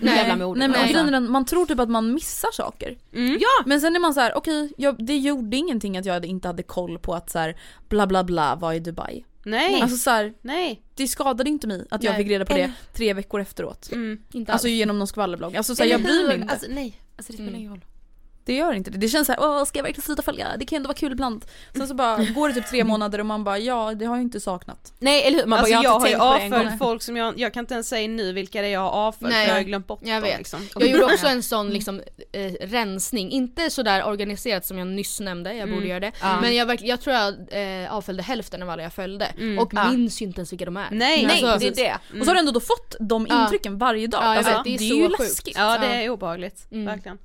[0.00, 0.16] Nej.
[0.16, 0.58] jävla mode.
[0.58, 0.92] Nej men Alltså.
[0.92, 2.98] grejen är den, man tror typ att man missar saker.
[3.40, 3.62] Ja!
[3.66, 6.62] Men sen är man så här: okej, jag- det gjorde ingenting att jag inte hade
[6.62, 7.56] koll på att så här,
[7.88, 9.24] bla bla bla var i Dubai.
[9.44, 10.82] Nej, Alltså så här, nej.
[10.94, 12.22] det skadade inte mig att jag Nej.
[12.22, 13.88] fick reda på det tre veckor efteråt.
[13.92, 14.18] Mm.
[14.32, 15.56] Inte Alltså genom någon skvallerblogg.
[15.56, 16.52] Alltså så här, jag bryr mig inte.
[16.52, 17.84] Alltså nej, alltså det spelar ingen roll.
[18.46, 18.98] Det gör inte det.
[18.98, 20.56] Det känns såhär, åh ska jag verkligen sluta följa?
[20.58, 21.44] Det kan ändå vara kul ibland.
[21.76, 24.22] Sen så bara går det typ tre månader och man bara, ja det har jag
[24.22, 24.92] inte saknat.
[24.98, 26.60] Nej eller hur, man alltså bara, jag, jag har har ju på det en gång.
[26.60, 28.90] avföljt folk som jag, jag kan inte ens säga nu vilka det är jag har
[28.90, 29.46] avföljt Nej.
[29.46, 30.38] för jag har glömt bort Jag dem vet.
[30.38, 30.68] liksom.
[30.74, 35.54] Jag gjorde också en sån liksom eh, rensning, inte sådär organiserat som jag nyss nämnde,
[35.54, 36.12] jag borde göra det.
[36.20, 36.40] Ja.
[36.40, 37.34] Men jag, verkl- jag tror jag
[37.84, 39.26] eh, avföljde hälften av alla jag följde
[39.60, 39.90] och Ja.
[39.90, 40.88] minns ju inte ens vilka de är.
[40.90, 42.18] Nej, Nej Alltså, det är det.
[42.20, 44.22] Och så har du ändå då fått de intrycken varje dag.
[44.24, 45.18] Ja, jag alltså, vet, det är det är så ju sjukt.
[45.20, 45.56] läskigt.
[45.58, 46.86] Ja det är obehagligt, Mm.
[46.86, 47.18] verkligen.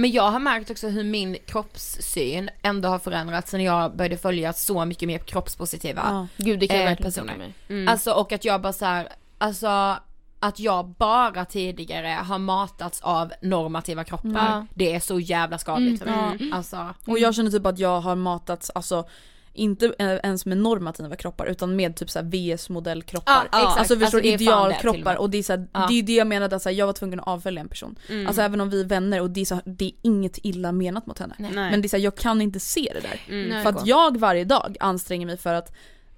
[0.00, 4.52] Men jag har märkt också hur min kroppssyn ändå har förändrats sen jag började följa
[4.52, 6.26] så mycket mer kroppspositiva Ja.
[6.44, 7.52] Gud det kan jag eh, verkligen personer.
[7.68, 7.88] mig.
[7.88, 9.96] Alltså och att jag bara så här, alltså
[10.40, 14.30] att jag bara tidigare har matats av normativa kroppar.
[14.30, 14.66] Ja.
[14.74, 16.50] Det är så jävla skadligt för mig.
[16.52, 19.04] Alltså, Och jag känner typ att jag har matats, alltså
[19.60, 23.32] inte eh, ens med normativa kroppar utan med typ såhär VS-modellkroppar.
[23.52, 23.78] Ja, exakt.
[23.78, 25.16] Alltså förstår Alltså, och idealkroppar med.
[25.16, 25.86] och det är, såhär, Ja.
[25.88, 27.98] det är det jag menade att såhär, jag var tvungen att avfölja en person.
[28.26, 31.06] Alltså även om vi är vänner och det är, så, det är inget illa menat
[31.06, 31.34] mot henne.
[31.38, 31.50] Nej.
[31.52, 33.20] Men det är såhär, jag kan inte se det där.
[33.48, 33.62] Nej.
[33.62, 35.72] För att jag varje dag anstränger mig för att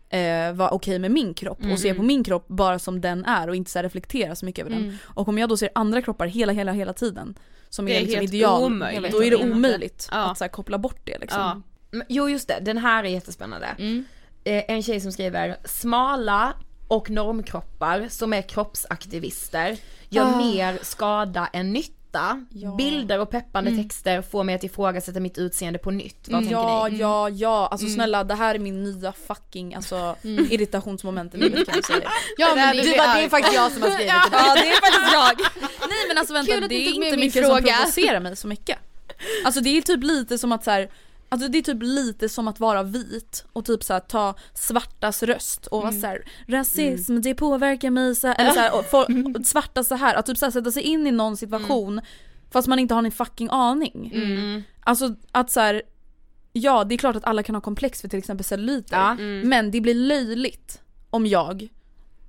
[0.09, 1.77] eh, vara okej med min kropp och Mm.
[1.77, 4.77] se på min kropp bara som den är och inte så reflektera så mycket över
[4.77, 4.89] Mm.
[4.89, 4.99] den.
[5.05, 7.35] Och om jag då ser andra kroppar hela hela hela tiden
[7.71, 10.31] som Det är, är liksom helt ideal, omöjligt då är det omöjligt Ja.
[10.31, 11.41] att så koppla bort det liksom.
[11.41, 11.63] Ja.
[12.09, 13.67] Jo just det, den här är jättespännande.
[13.79, 14.05] Mm.
[14.45, 16.55] eh, en tjej som skriver smala
[16.89, 19.77] och normkroppar som är kroppsaktivister
[20.09, 20.37] gör Ah.
[20.39, 22.47] mer skada än nytta.
[22.79, 23.83] Bilder och peppande Mm.
[23.85, 26.29] texter får mig att ifrågasätta mitt utseende på nytt.
[26.29, 26.99] Vad tänker Ja, ni?
[26.99, 27.67] ja, ja.
[27.71, 27.95] Alltså Mm.
[27.95, 32.11] snälla det här är min nya fucking alltså, irritationsmoment i livet kan jag säga.
[32.39, 34.29] Ja men det, Du bara, det är faktiskt jag som har skrivit det.
[34.33, 35.63] Ja det är faktiskt jag.
[35.89, 37.75] Nej men alltså vänta Kul det är inte min mycket som fråga.
[37.77, 38.79] provocerar mig så mycket.
[39.45, 40.91] Alltså det är typ lite som att så här,
[41.33, 45.23] Alltså det är typ lite som att vara vit och typ så här, ta svartas
[45.23, 48.85] röst och vara så här, rasism det påverkar mig så här, eller så här, och
[48.91, 52.01] folk, och svarta så här, att typ så här, sätta sig in i någon situation
[52.51, 54.13] fast man inte har en fucking aning.
[54.81, 55.83] Alltså att så här,
[56.53, 59.15] ja det är klart att alla kan ha komplex för till exempel celluliter Ja.
[59.45, 60.81] men det blir löjligt
[61.11, 61.69] om jag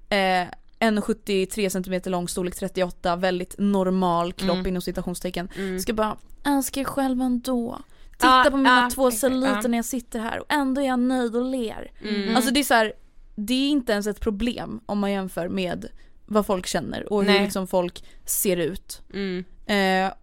[0.09, 0.47] eh,
[0.79, 4.67] en 73 cm lång, storlek 38, väldigt normal kropp Mm.
[4.67, 5.49] inom citationstecken
[5.81, 7.79] ska bara älskar er själv ändå.
[8.23, 9.67] Titta Ja, på mina ja, två celluliter ja.
[9.67, 11.91] när jag sitter här och ändå är jag nöjd och ler.
[12.01, 12.35] Mm.
[12.35, 12.93] Alltså det är så här,
[13.35, 15.85] det är inte ens ett problem om man jämför med
[16.25, 17.43] vad folk känner och hur Nej.
[17.43, 19.01] liksom folk ser ut.
[19.13, 19.43] Mm.
[19.65, 20.13] Eh,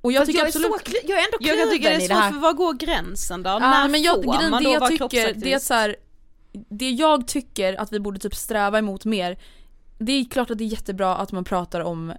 [0.00, 1.82] och jag Fast tycker jag, är absolut så, klu- jag är ändå Jag kan tycka
[1.88, 2.32] kluven det i är det svårt här.
[2.32, 3.50] för var går gränsen då?
[3.50, 5.96] Ja, När men jag, får grejen, man det jag tycker, det är så här,
[6.68, 9.38] det jag tycker att vi borde typ sträva emot mer,
[9.98, 12.12] det är klart att det är jättebra att man pratar om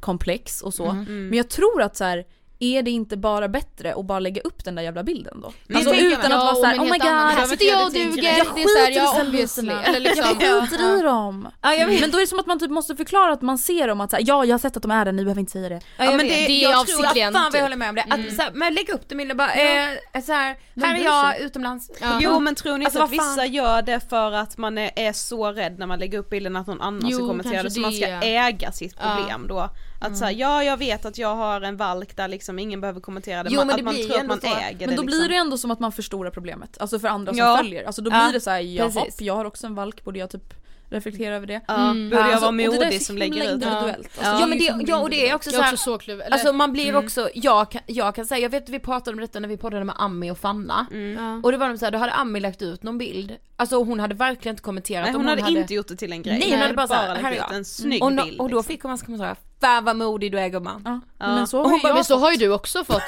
[0.00, 1.28] komplex och så, Mm.
[1.28, 2.24] men jag tror att så här,
[2.62, 5.52] är det inte bara bättre att bara lägga upp den där jävla bilden då?
[5.66, 7.92] Det alltså tänker jag utan att vara såhär oh my god, Här sitter jag och
[7.92, 8.06] duger,
[8.38, 9.70] jag det är såhär, skiter ja obviously.
[9.84, 11.48] Eller liksom, jag skiter i dem.
[11.62, 11.70] Ja.
[12.00, 14.10] Men då är det som att man typ måste förklara att man ser dem att
[14.10, 15.80] så här, ja jag har sett att de är där, ni behöver inte säga det.
[15.98, 16.28] Ja, jag men vet.
[16.36, 17.60] det- det är jag tror- avsiktligen, Fan typ.
[17.60, 18.02] håller med om det.
[18.10, 19.88] Att, så här, men lägg upp det Mille bara, eh,
[20.26, 21.90] så här, här är jag utomlands.
[22.00, 22.06] Ja.
[22.20, 25.12] Jo men tror ni inte Alltså, att vissa gör det för att man är, är
[25.12, 27.92] så rädd när man lägger upp bilden att någon annan ska kommentera det så man
[27.92, 28.36] ska det.
[28.36, 29.16] äga sitt Ja.
[29.16, 29.70] problem då?
[30.02, 33.42] Att säga ja jag vet att jag har en valk där liksom ingen behöver kommentera
[33.42, 34.46] det, Jo, man, men att det man blir tror att man så.
[34.46, 35.06] äger Men det då liksom.
[35.06, 37.56] blir det ändå som att man förstorar problemet, alltså för andra som Ja.
[37.56, 37.84] följer.
[37.84, 39.20] Alltså då Ja, blir det såhär, jaha, precis.
[39.20, 40.54] jag har också en valk, borde jag typ
[40.90, 41.60] reflektera över det?
[41.68, 42.10] Ja, Mm.
[42.10, 43.62] borde jag Alltså, vara och det där är modig som lägger ut.
[43.62, 43.68] Ja.
[43.70, 45.84] Alltså, Ja men är ju det, ja, och det är också Jag så här, också
[46.32, 49.40] Alltså man blir också, jag kan, jag kan säga, jag vet vi pratade om detta
[49.40, 50.86] när vi poddade med Ami och Fanna.
[51.16, 51.40] ja.
[51.42, 54.00] Och det var de så här, då hade Ami lagt ut någon bild, alltså hon
[54.00, 56.38] hade verkligen inte kommenterat Nej om hon hade inte gjort det till en grej.
[56.38, 57.52] Nej, hon hade bara så här, lagt här är jag.
[57.54, 58.40] en snygg och, bild.
[58.40, 58.64] och då liksom.
[58.72, 60.82] fick hon massa kommentarer, fan vad modig du är gumman.
[60.84, 61.34] Ja, Ja.
[61.34, 63.02] men så hon ju bara, Men har ju du också fått.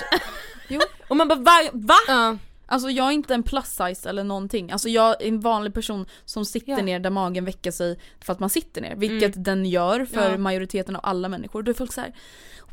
[1.09, 1.39] Och man bara,
[1.73, 2.39] va?
[2.73, 4.71] Alltså jag är inte en plus size eller någonting.
[4.73, 6.83] Alltså jag är en vanlig person som sitter Ja.
[6.83, 8.97] ner där magen väcker sig för att man sitter ner.
[8.97, 10.39] Vilket den gör för Ja.
[10.39, 11.63] majoriteten av alla människor.
[11.63, 12.15] Då är folk så här: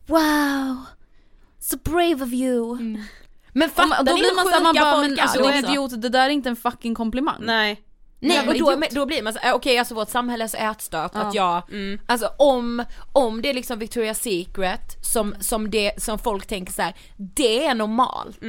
[0.05, 0.75] Wow!
[1.59, 2.77] So brave of you!
[3.53, 5.65] Men Och fattar då ni blir hur man såhär, man sjuka bara men alltså din
[5.65, 7.41] idiot, det där är inte en fucking komplimang.
[7.45, 7.83] Nej.
[8.21, 10.57] Nej och då, men då blir man så här, okej alltså vårt samhälle är så
[10.57, 11.21] ätstört Ja.
[11.21, 11.61] att jag,
[12.05, 12.83] alltså om,
[13.13, 17.65] om det är liksom Victoria's Secret som, som det, som folk tänker så här, det
[17.65, 18.39] är normalt.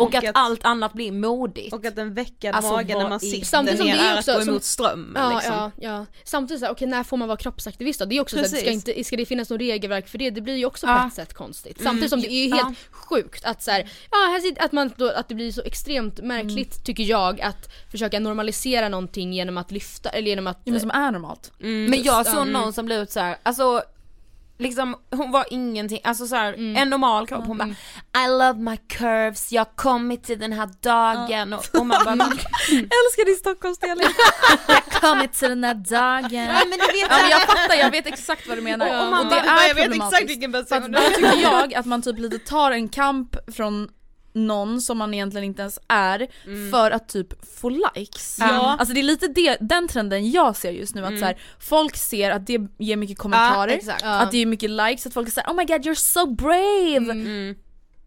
[0.00, 1.72] Och, Och att, att- allt annat blir modigt.
[1.74, 4.30] Och att den veckade Alltså, magen när man sitter Samtidigt som ner det är också
[4.30, 5.54] att gå som- emot strömmen Ja, liksom.
[5.54, 6.06] ja, ja.
[6.24, 8.04] Samtidigt såhär, okej när får man vara kroppsaktivist då?
[8.06, 10.30] Det är också såhär, det ska, inte, ska det finnas något regelverk för det?
[10.30, 10.98] Det blir ju också Ja.
[11.02, 11.82] på ett sätt konstigt.
[11.82, 12.56] Samtidigt som det är ju Ja.
[12.56, 13.80] helt sjukt att såhär,
[14.10, 17.68] ja här sitter, att man då, att det blir så extremt märkligt tycker jag att
[17.90, 21.52] försöka normalisera någonting genom att lyfta, eller genom att Ja, men som är normalt.
[21.58, 22.52] Men jag såg Mm.
[22.52, 23.82] någon som la ut så här, alltså
[24.60, 27.68] liksom hon var ingenting, alltså så här, en normal kropp, hon bara
[28.24, 32.14] I love my curves, jag har kommit till den här dagen och, och man bara
[32.14, 32.26] men,
[32.70, 34.10] Älskar din Stockholmsdialekt!
[34.68, 36.44] jag kommit till den här dagen.
[36.44, 38.86] ja, men du vet Ja men jag fattar, jag vet exakt vad du menar.
[38.86, 39.04] Ja.
[39.04, 42.02] Och, man det bara, är jag vet exakt vilken att då tycker jag att man
[42.02, 43.88] typ lite tar en kamp från
[44.32, 46.28] någon som man egentligen inte ens är
[46.70, 48.36] för att typ få likes.
[48.40, 48.76] Ja.
[48.78, 51.96] Alltså det är lite det, den trenden jag ser just nu att så här, folk
[51.96, 53.80] ser att det ger mycket kommentarer.
[54.02, 54.20] Ja.
[54.20, 57.12] att det ger mycket likes, att folk är såhär oh my god you're so brave!
[57.12, 57.54] Mm.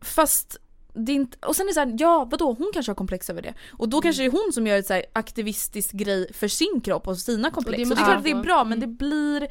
[0.01, 0.57] Fast
[0.93, 3.41] det är inte, och sen är det såhär, ja vadå hon kanske har komplex över
[3.41, 3.53] det.
[3.71, 6.81] Och då kanske det är hon som gör ett så här aktivistisk grej för sin
[6.83, 7.77] kropp och sina komplex.
[7.77, 9.47] det Och det, är klart att det är bra men det blir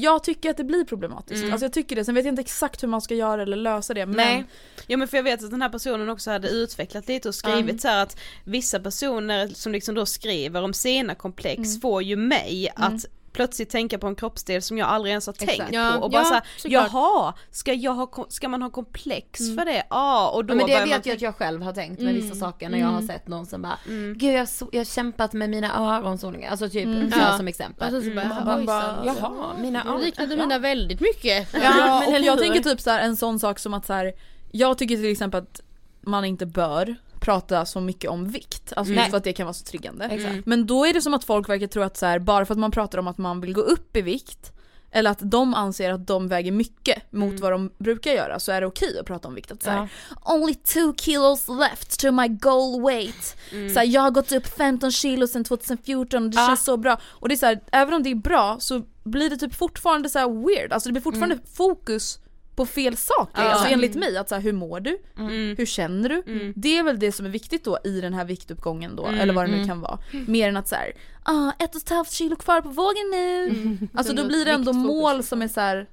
[0.00, 1.44] jag tycker att det blir problematiskt.
[1.52, 3.94] Alltså jag tycker det, sen vet jag inte exakt hur man ska göra eller lösa
[3.94, 4.44] det men Nej.
[4.86, 7.80] Ja men för jag vet att den här personen också hade utvecklat lite och skrivit
[7.80, 12.68] så här att vissa personer som liksom då skriver om sina komplex får ju mig
[12.76, 16.10] att plötsligt tänka på en kroppsdel som jag aldrig ens har tänkt Ja, på och
[16.10, 16.88] bara ja, såhär, såklart.
[16.92, 19.82] jaha, ska, jag ha, ska man ha komplex för det?
[19.90, 22.14] Ja och då Ja, men det vet man jag att jag själv har tänkt med
[22.14, 23.78] vissa saker när jag har sett någon som bara
[24.16, 27.36] Gud jag, så, jag har kämpat med mina öronsolningar, alltså typ så Ja.
[27.36, 27.94] som exempel.
[27.94, 29.00] Alltså, så bara, oj, bara, sant.
[29.20, 30.00] jaha, mina öron.
[30.00, 31.48] liknade mina väldigt mycket.
[31.62, 34.12] Ja, men jag tänker typ så här, en sån sak som att så här,
[34.52, 35.60] jag tycker till exempel att
[36.00, 39.10] man inte bör prata så mycket om vikt, alltså just Nej.
[39.10, 40.04] för att det kan vara så triggande.
[40.04, 40.46] Exakt.
[40.46, 42.58] Men då är det som att folk verkar tro att så här, bara för att
[42.58, 44.52] man pratar om att man vill gå upp i vikt
[44.92, 47.40] eller att de anser att de väger mycket mot Mm.
[47.40, 49.50] vad de brukar göra så är det okej att prata om vikt.
[49.52, 49.88] Att så här,
[50.24, 53.36] Only two kilos left to my goal weight.
[53.50, 56.46] Så här, jag har gått upp 15 kilo sedan 2014 och det Ja.
[56.46, 56.98] känns så bra.
[57.04, 60.08] Och det är så här, även om det är bra så blir det typ fortfarande
[60.08, 62.18] så här weird, alltså det blir fortfarande fokus
[62.60, 63.42] på fel saker.
[63.42, 63.48] Ja.
[63.50, 64.98] Alltså enligt mig, att så här, hur mår du?
[65.18, 65.56] Mm.
[65.58, 66.22] Hur känner du?
[66.26, 66.52] Mm.
[66.56, 69.34] Det är väl det som är viktigt då i den här viktuppgången då, Mm, eller
[69.34, 69.68] vad det nu mm.
[69.68, 69.98] kan vara.
[70.26, 70.92] Mer än att så här,
[71.22, 73.88] ah, ett och ett halvt kilo kvar på vågen nu.
[73.94, 75.28] Alltså då blir det ändå mål liksom.
[75.28, 75.86] som är så här.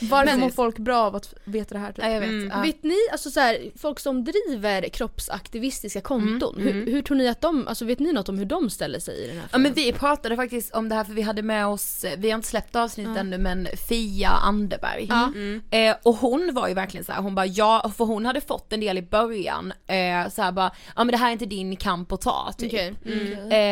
[0.00, 0.10] Mm.
[0.10, 1.92] varför Men- mår folk bra av att veta det här?
[1.92, 2.04] Typ?
[2.04, 2.28] Ja, jag vet.
[2.28, 2.50] Mm.
[2.54, 2.60] Ja.
[2.62, 7.28] Vet ni, alltså så här, folk som driver kroppsaktivistiska konton, Mm, hur, hur tror ni
[7.28, 9.48] att de, alltså vet ni något om hur de ställer sig i den här Ja
[9.48, 9.62] frågan?
[9.62, 12.48] men vi pratade faktiskt om det här för vi hade med oss, vi har inte
[12.48, 15.06] släppt avsnittet ännu men Fia Anderberg.
[15.08, 15.32] Ja.
[15.78, 18.72] Eh, och hon var ju verkligen så här, hon bara ja, för hon hade fått
[18.72, 21.76] en del i början, eh, så här bara, ja men det här är inte din
[21.76, 22.72] kamp att ta typ.
[22.72, 22.94] Okej.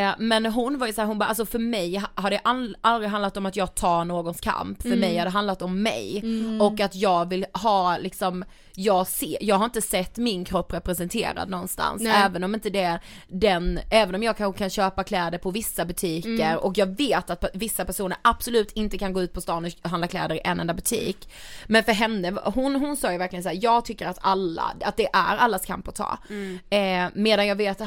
[0.08, 2.40] Eh, men hon var ju så här, hon bara alltså för mig ha- har det
[2.82, 6.07] aldrig handlat om att jag tar någons kamp, för mig har det handlat om mig.
[6.60, 8.44] Och att jag vill ha liksom,
[8.74, 12.12] jag ser, jag har inte sett min kropp representerad någonstans, Nej.
[12.24, 12.98] även om inte det
[13.28, 17.44] den, även om jag kanske kan köpa kläder på vissa butiker och jag vet att
[17.54, 20.74] vissa personer absolut inte kan gå ut på stan och handla kläder i en enda
[20.74, 21.28] butik.
[21.66, 24.96] Men för henne, hon, hon sa ju verkligen så här: jag tycker att alla, att
[24.96, 26.18] det är allas kamp att ta.
[26.70, 27.86] Eh, medan jag vet, eh,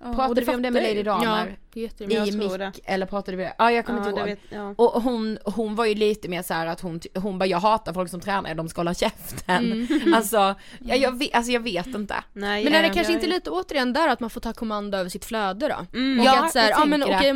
[0.00, 0.96] och pratade det vi om det med Lady.
[0.96, 1.46] Ja, Damer?
[1.46, 2.18] är jättemycket.
[2.18, 2.32] Jag I
[2.66, 3.54] mick, eller pratade vi det?
[3.58, 4.28] Ja jag kommer Ja, inte ihåg.
[4.28, 4.74] vet, ja.
[4.76, 7.92] Och hon, hon var ju lite mer så här att hon, hon bara jag hatar
[7.92, 9.88] folk som tränar, de ska hålla käften.
[10.14, 10.36] Alltså,
[10.80, 12.14] ja, jag, vet, alltså jag vet inte.
[12.32, 14.98] Nej, Men är det kanske jag- inte lite återigen där att man får ta kommando
[14.98, 15.98] över sitt flöde då?
[15.98, 16.20] Mm.
[16.20, 17.28] Och Ja, att så här, jag ja men okej,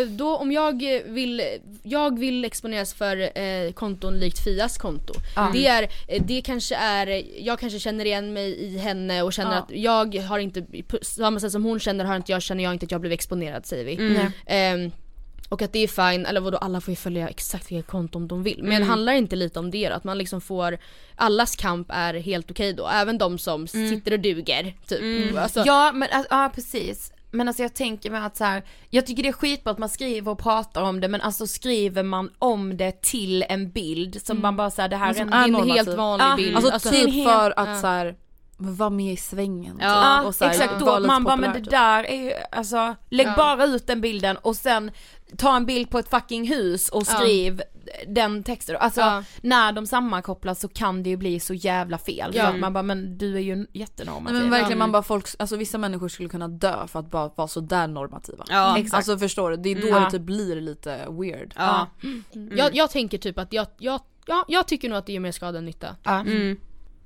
[0.00, 1.42] eh, då om jag vill,
[1.82, 5.14] jag vill exponeras för eh, konton likt Fias konto.
[5.36, 5.50] Ja.
[5.52, 9.52] Det är, eh, det kanske är, jag kanske känner igen mig i henne och känner
[9.52, 9.58] Ja.
[9.58, 9.70] att
[10.14, 12.84] jag har inte, på samma sätt som hon känner har inte jag, känner jag inte
[12.86, 13.94] att jag blev exponerad säger vi.
[13.94, 14.32] Mm.
[14.46, 14.90] Ehm,
[15.48, 18.42] och att det är fine, eller vadå alla får ju följa exakt vilket konto de
[18.42, 18.62] vill.
[18.62, 18.88] Men Mm.
[18.88, 19.94] handlar inte lite om det då?
[19.94, 20.78] Att man liksom får,
[21.16, 25.36] allas kamp är helt okej då, även de som sitter och duger typ.
[25.38, 27.12] Alltså, Ja men alltså, ja precis.
[27.30, 29.88] Men alltså jag tänker mig att så här, jag tycker det är skitbra att man
[29.88, 34.40] skriver och pratar om det men alltså skriver man om det till en bild som
[34.42, 36.56] man bara säger det här är en är en helt vanlig Ja, bild.
[36.56, 37.80] Alltså, Alltså, typ för att ja.
[37.80, 38.16] så här,
[38.72, 39.78] vara med i svängen.
[39.80, 40.28] Ja, typ.
[40.28, 43.34] Och så här, exakt, då man bara men det där är ju, alltså lägg Ja.
[43.36, 44.90] bara ut den bilden och sen
[45.38, 47.14] ta en bild på ett fucking hus och Ja.
[47.14, 47.62] skriv
[48.08, 48.76] den texten.
[48.80, 49.22] Alltså Ja.
[49.42, 52.30] när de sammankopplas så kan det ju bli så jävla fel.
[52.34, 52.52] Ja.
[52.56, 54.38] Man bara men du är ju Nej, jättenormativ.
[54.38, 57.48] men verkligen man bara folk, alltså vissa människor skulle kunna dö för att bara vara
[57.48, 58.44] sådär normativa.
[58.48, 58.94] Ja, exakt.
[58.94, 59.56] Alltså förstår du?
[59.56, 60.02] Det är då Mm.
[60.04, 61.54] det typ blir lite weird.
[61.56, 61.86] Ja.
[62.56, 65.32] jag, jag tänker typ att jag, jag, ja, jag tycker nog att det gör mer
[65.32, 65.96] skada än nytta.
[66.02, 66.24] Ja.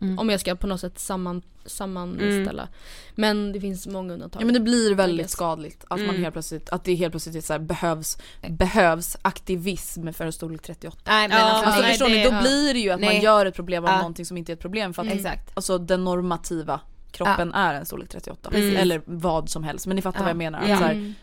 [0.01, 0.19] Mm.
[0.19, 2.69] Om jag ska på något sätt samman, sammanställa.
[3.15, 4.43] Men det finns många undantag.
[4.43, 6.07] Ja men det blir väldigt skadligt att Mm.
[6.07, 8.19] man helt plötsligt, att det helt plötsligt så här behövs,
[8.49, 10.99] behövs aktivism för en storlek 38.
[11.07, 12.41] Nej men Ja, alltså, Alltså nej, förstår ni, då ja.
[12.41, 13.25] blir det ju att man Nej.
[13.25, 13.97] gör ett problem av Ja.
[13.97, 15.51] någonting som inte är ett problem för att Exakt.
[15.55, 16.81] alltså den normativa
[17.11, 18.51] kroppen är en storlek 38.
[18.51, 18.79] Precis.
[18.79, 20.23] Eller vad som helst men ni fattar Ja.
[20.23, 20.61] vad jag menar.
[20.61, 20.77] Att Ja.
[20.79, 21.15] så här, Mm.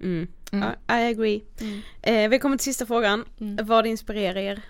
[0.00, 0.28] Mm.
[0.52, 0.68] Mm.
[0.86, 1.42] Ja, I agree.
[2.02, 3.24] Eh, vi kommer till sista frågan.
[3.40, 3.66] Mm.
[3.66, 4.62] Vad inspirerar er?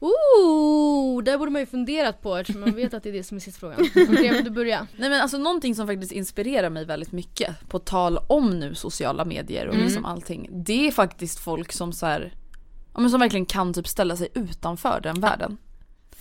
[0.00, 3.36] Ooh, där borde man ju funderat på eftersom man vet att det är det som
[3.36, 3.78] är sista frågan.
[4.10, 4.86] Okej, vill du börja?
[4.96, 9.24] Nej men alltså någonting som faktiskt inspirerar mig väldigt mycket på tal om nu sociala
[9.24, 9.86] medier och Mm.
[9.86, 10.48] liksom allting.
[10.52, 12.34] Det är faktiskt folk som så här,
[12.94, 15.56] ja, men som verkligen kan typ ställa sig utanför den världen.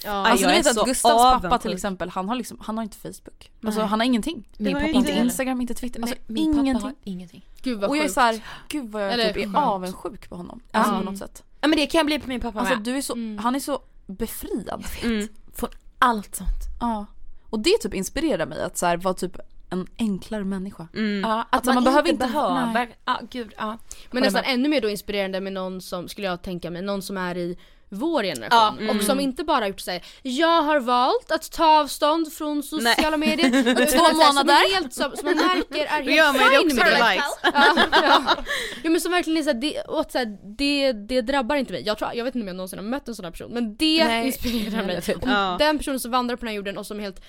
[0.06, 1.62] Ja, Alltså jag du vet att Gustavs pappa avundsjuk.
[1.62, 3.52] till exempel, han har liksom, han har inte Facebook.
[3.66, 4.48] Alltså han har ingenting.
[4.58, 5.12] Min pappa Inte.
[5.12, 6.84] Instagram, inte Twitter, alltså min pappa ingenting.
[6.84, 7.46] har ingenting.
[7.62, 8.14] Gud vad Och jag är sjukt.
[8.14, 8.40] såhär,
[8.70, 10.60] gud vad jag Eller typ är avundsjuk på honom.
[10.72, 11.00] Alltså Ja.
[11.00, 11.44] på något sätt.
[11.66, 12.84] Ja men det kan jag bli på min pappa Alltså med.
[12.84, 13.38] du är så, Mm.
[13.38, 14.86] han är så befriad.
[15.04, 15.28] Mm.
[15.54, 15.70] Från
[16.00, 16.50] allt sånt.
[16.82, 17.06] Ja.
[17.50, 19.38] Och det typ inspirerar mig att så här, vara typ
[19.70, 20.88] en enklare människa.
[20.94, 21.22] Mm.
[21.30, 22.74] Ja, att man, man behöver inte behöver.
[22.74, 22.98] nej.
[23.06, 23.78] Ja gud ja.
[24.12, 27.18] Men nästan ännu mer då inspirerande med någon som, skulle jag tänka mig, någon som
[27.18, 27.58] är i
[27.90, 28.86] vår generation.
[28.88, 33.18] Ja, Och som inte bara gjort såhär, jag har valt att ta avstånd från sociala
[33.18, 33.50] medier.
[33.88, 34.54] Så här, Som, månader.
[34.54, 37.10] är helt, som, som man märker är helt ju det fine också med det.
[37.12, 37.26] likes.
[37.44, 38.36] Ja, ja.
[38.84, 41.84] ja men som verkligen är såhär, det, åt så här, det, det drabbar inte mig.
[41.86, 43.76] Jag, tror, jag vet inte om jag någonsin har mött en sån här person men
[43.76, 45.02] det Nej, inspirerar mig.
[45.22, 45.56] Om Ja.
[45.60, 47.22] Den personen som vandrar på den här jorden och som är helt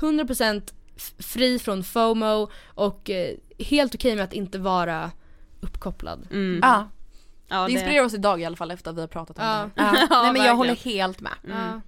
[0.00, 0.62] 100%
[0.96, 5.10] f- fri från FOMO och eh, helt okej med att inte vara
[5.60, 6.26] uppkopplad.
[6.30, 6.60] Mm.
[6.62, 6.88] Ja.
[7.48, 9.82] Ja, Det inspirerar oss idag i alla fall efter att vi har pratat om det
[9.82, 9.84] Ja.
[9.84, 10.06] här.
[10.10, 10.22] ja.
[10.22, 11.32] Nej men jag håller helt med.
[11.48, 11.80] Ja.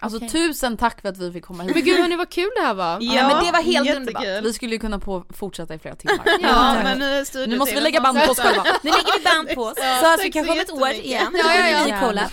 [0.00, 0.28] Alltså Okej.
[0.28, 1.74] tusen tack för att vi fick komma hit.
[1.74, 2.98] Men gud hörni vad kul det här var.
[3.00, 3.96] Ja, men det var helt jättekul.
[4.16, 4.44] underbart.
[4.44, 6.24] Vi skulle ju kunna på fortsätta i flera timmar.
[6.42, 8.64] Ja, men nu Nu måste vi lägga band på oss själva.
[8.82, 9.74] Nu lägger vi band på oss.
[9.76, 11.26] Ja, så tack vi kan så komma ett år igen.
[11.44, 11.84] Ja, ja, ja.
[11.84, 12.30] Ny collab.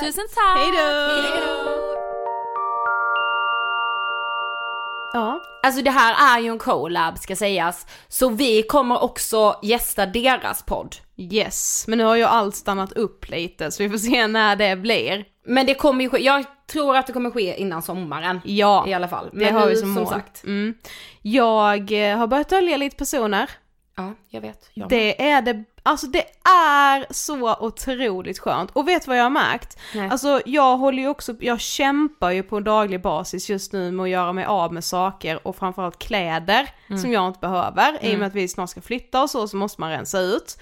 [0.00, 0.58] Tusen tack.
[0.58, 1.85] Hej då.
[5.12, 5.40] Ja.
[5.62, 10.62] Alltså det här är ju en collab ska sägas, så vi kommer också gästa deras
[10.62, 10.96] podd.
[11.16, 14.76] Yes, men nu har ju allt stannat upp lite så vi får se när det
[14.76, 15.24] blir.
[15.46, 18.40] Men det kommer ju ske, jag tror att det kommer ske innan sommaren.
[18.44, 19.28] Ja, I alla fall.
[19.32, 20.06] det Men har nu, vi som mål.
[20.06, 20.44] sagt.
[20.44, 20.74] Mm.
[21.22, 23.50] Jag eh, har börjat dölja lite personer.
[23.96, 24.70] Ja, jag vet.
[24.74, 28.70] Jag Det är det, alltså det är så otroligt skönt.
[28.72, 29.78] Och vet vad jag har märkt?
[29.94, 30.08] Nej.
[30.10, 34.04] Alltså jag håller ju också, jag kämpar ju på en daglig basis just nu med
[34.04, 37.02] att göra mig av med saker och framförallt kläder Mm.
[37.02, 38.04] som jag inte behöver.
[38.04, 40.58] I och med att vi snart ska flytta och så, så måste man rensa ut.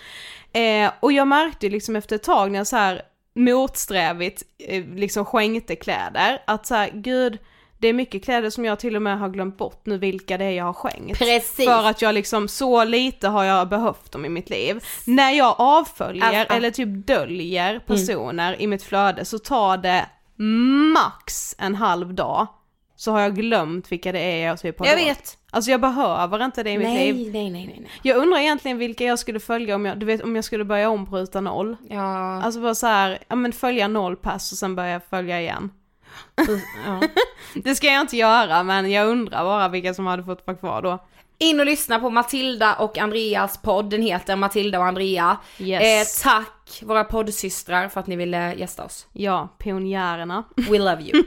[0.53, 3.03] Eh, och jag märkte ju liksom efter ett tag när jag så här
[3.35, 7.39] motsträvigt eh, liksom skänkte kläder, att så här, gud,
[7.85, 10.45] det är mycket kläder som jag till och med har glömt bort nu vilka det
[10.45, 11.19] är jag har skänkt.
[11.19, 11.67] Precis.
[11.67, 14.85] För att jag liksom, så lite har jag behövt dem i mitt liv.
[15.07, 16.57] När jag avföljer Alltså- Mm.
[16.57, 20.07] eller typ döljer personer i mitt flöde så tar det
[20.95, 22.47] max en halv dag.
[22.97, 25.39] Så har jag glömt vilka det är jag typ har Jag vet.
[25.51, 27.33] Alltså jag behöver inte det i mitt nej, liv.
[27.33, 27.91] nej, nej, nej, nej.
[28.03, 30.91] Jag undrar egentligen vilka jag skulle följa om jag, du vet om jag skulle börja
[30.91, 31.77] om på ruta noll.
[31.91, 32.43] Ja.
[32.43, 35.71] Alltså bara så här, ja men följa noll pass och sen börja följa igen.
[36.87, 37.09] Ja.
[37.55, 40.83] Det ska jag inte göra men jag undrar bara vilka som hade fått vara kvar
[40.83, 40.99] då.
[41.39, 45.37] In och lyssna på Matilda och Andreas podd, den heter Matilda och Andrea.
[45.59, 46.25] Yes.
[46.25, 49.07] Eh, tack våra poddsystrar för att ni ville gästa oss.
[49.13, 50.45] Ja, pionjärerna.
[50.71, 51.25] We love you.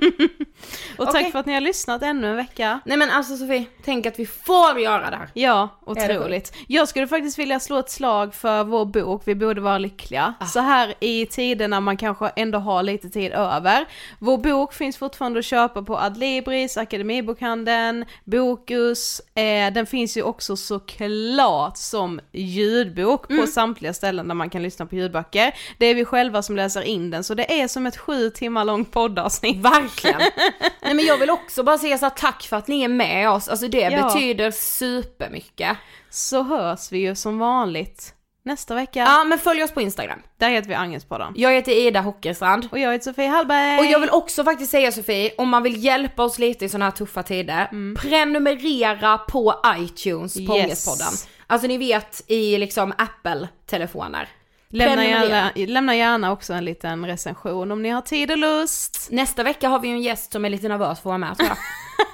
[0.98, 1.32] Och tack Okej.
[1.32, 2.80] för att ni har lyssnat ännu en vecka.
[2.86, 5.30] Nej men alltså Sofie, tänk att vi får göra det här.
[5.34, 6.54] Ja, otroligt.
[6.68, 10.34] Jag skulle faktiskt vilja slå ett slag för vår bok Vi borde vara lyckliga.
[10.40, 10.46] Ah.
[10.46, 13.86] Så här i tider när man kanske ändå har lite tid över.
[14.20, 19.22] Vår bok finns fortfarande att köpa på Adlibris, Akademibokhandeln, Bokus.
[19.36, 23.42] Eh, den finns ju också såklart som ljudbok Mm.
[23.42, 25.37] på samtliga ställen där man kan lyssna på ljudböcker.
[25.78, 28.66] Det är vi själva som läser in den, så det är som ett sju timmar
[28.66, 29.58] långt poddavsnitt.
[29.58, 30.20] Verkligen.
[30.82, 33.30] Nej men jag vill också bara säga så här, tack för att ni är med
[33.30, 34.04] oss, alltså det Ja.
[34.04, 35.78] betyder supermycket.
[36.10, 39.00] Så hörs vi ju som vanligt nästa vecka.
[39.00, 40.20] Ja men följ oss på Instagram.
[40.38, 41.34] Där heter vi Angelspodden.
[41.36, 42.68] Jag heter Ida Hockerstrand.
[42.72, 43.80] Och jag heter Sofie Hallberg.
[43.80, 46.86] Och jag vill också faktiskt säga Sofie, om man vill hjälpa oss lite i sådana
[46.86, 50.50] här tuffa tider, prenumerera på iTunes på Yes.
[50.66, 51.14] Ångestpodden.
[51.48, 54.30] Alltså ni vet i liksom Apple-telefoner.
[54.70, 59.08] Lämna, gärna, lämna gärna också en liten recension om ni har tid och lust.
[59.12, 61.38] Nästa vecka har vi ju en gäst som är lite nervös för att vara med
[61.38, 61.58] tror jag.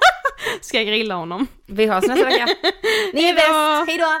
[0.64, 1.46] Ska jag grilla honom?
[1.66, 2.46] Vi hörs nästa vecka.
[3.12, 4.20] Ni är bäst, hejdå!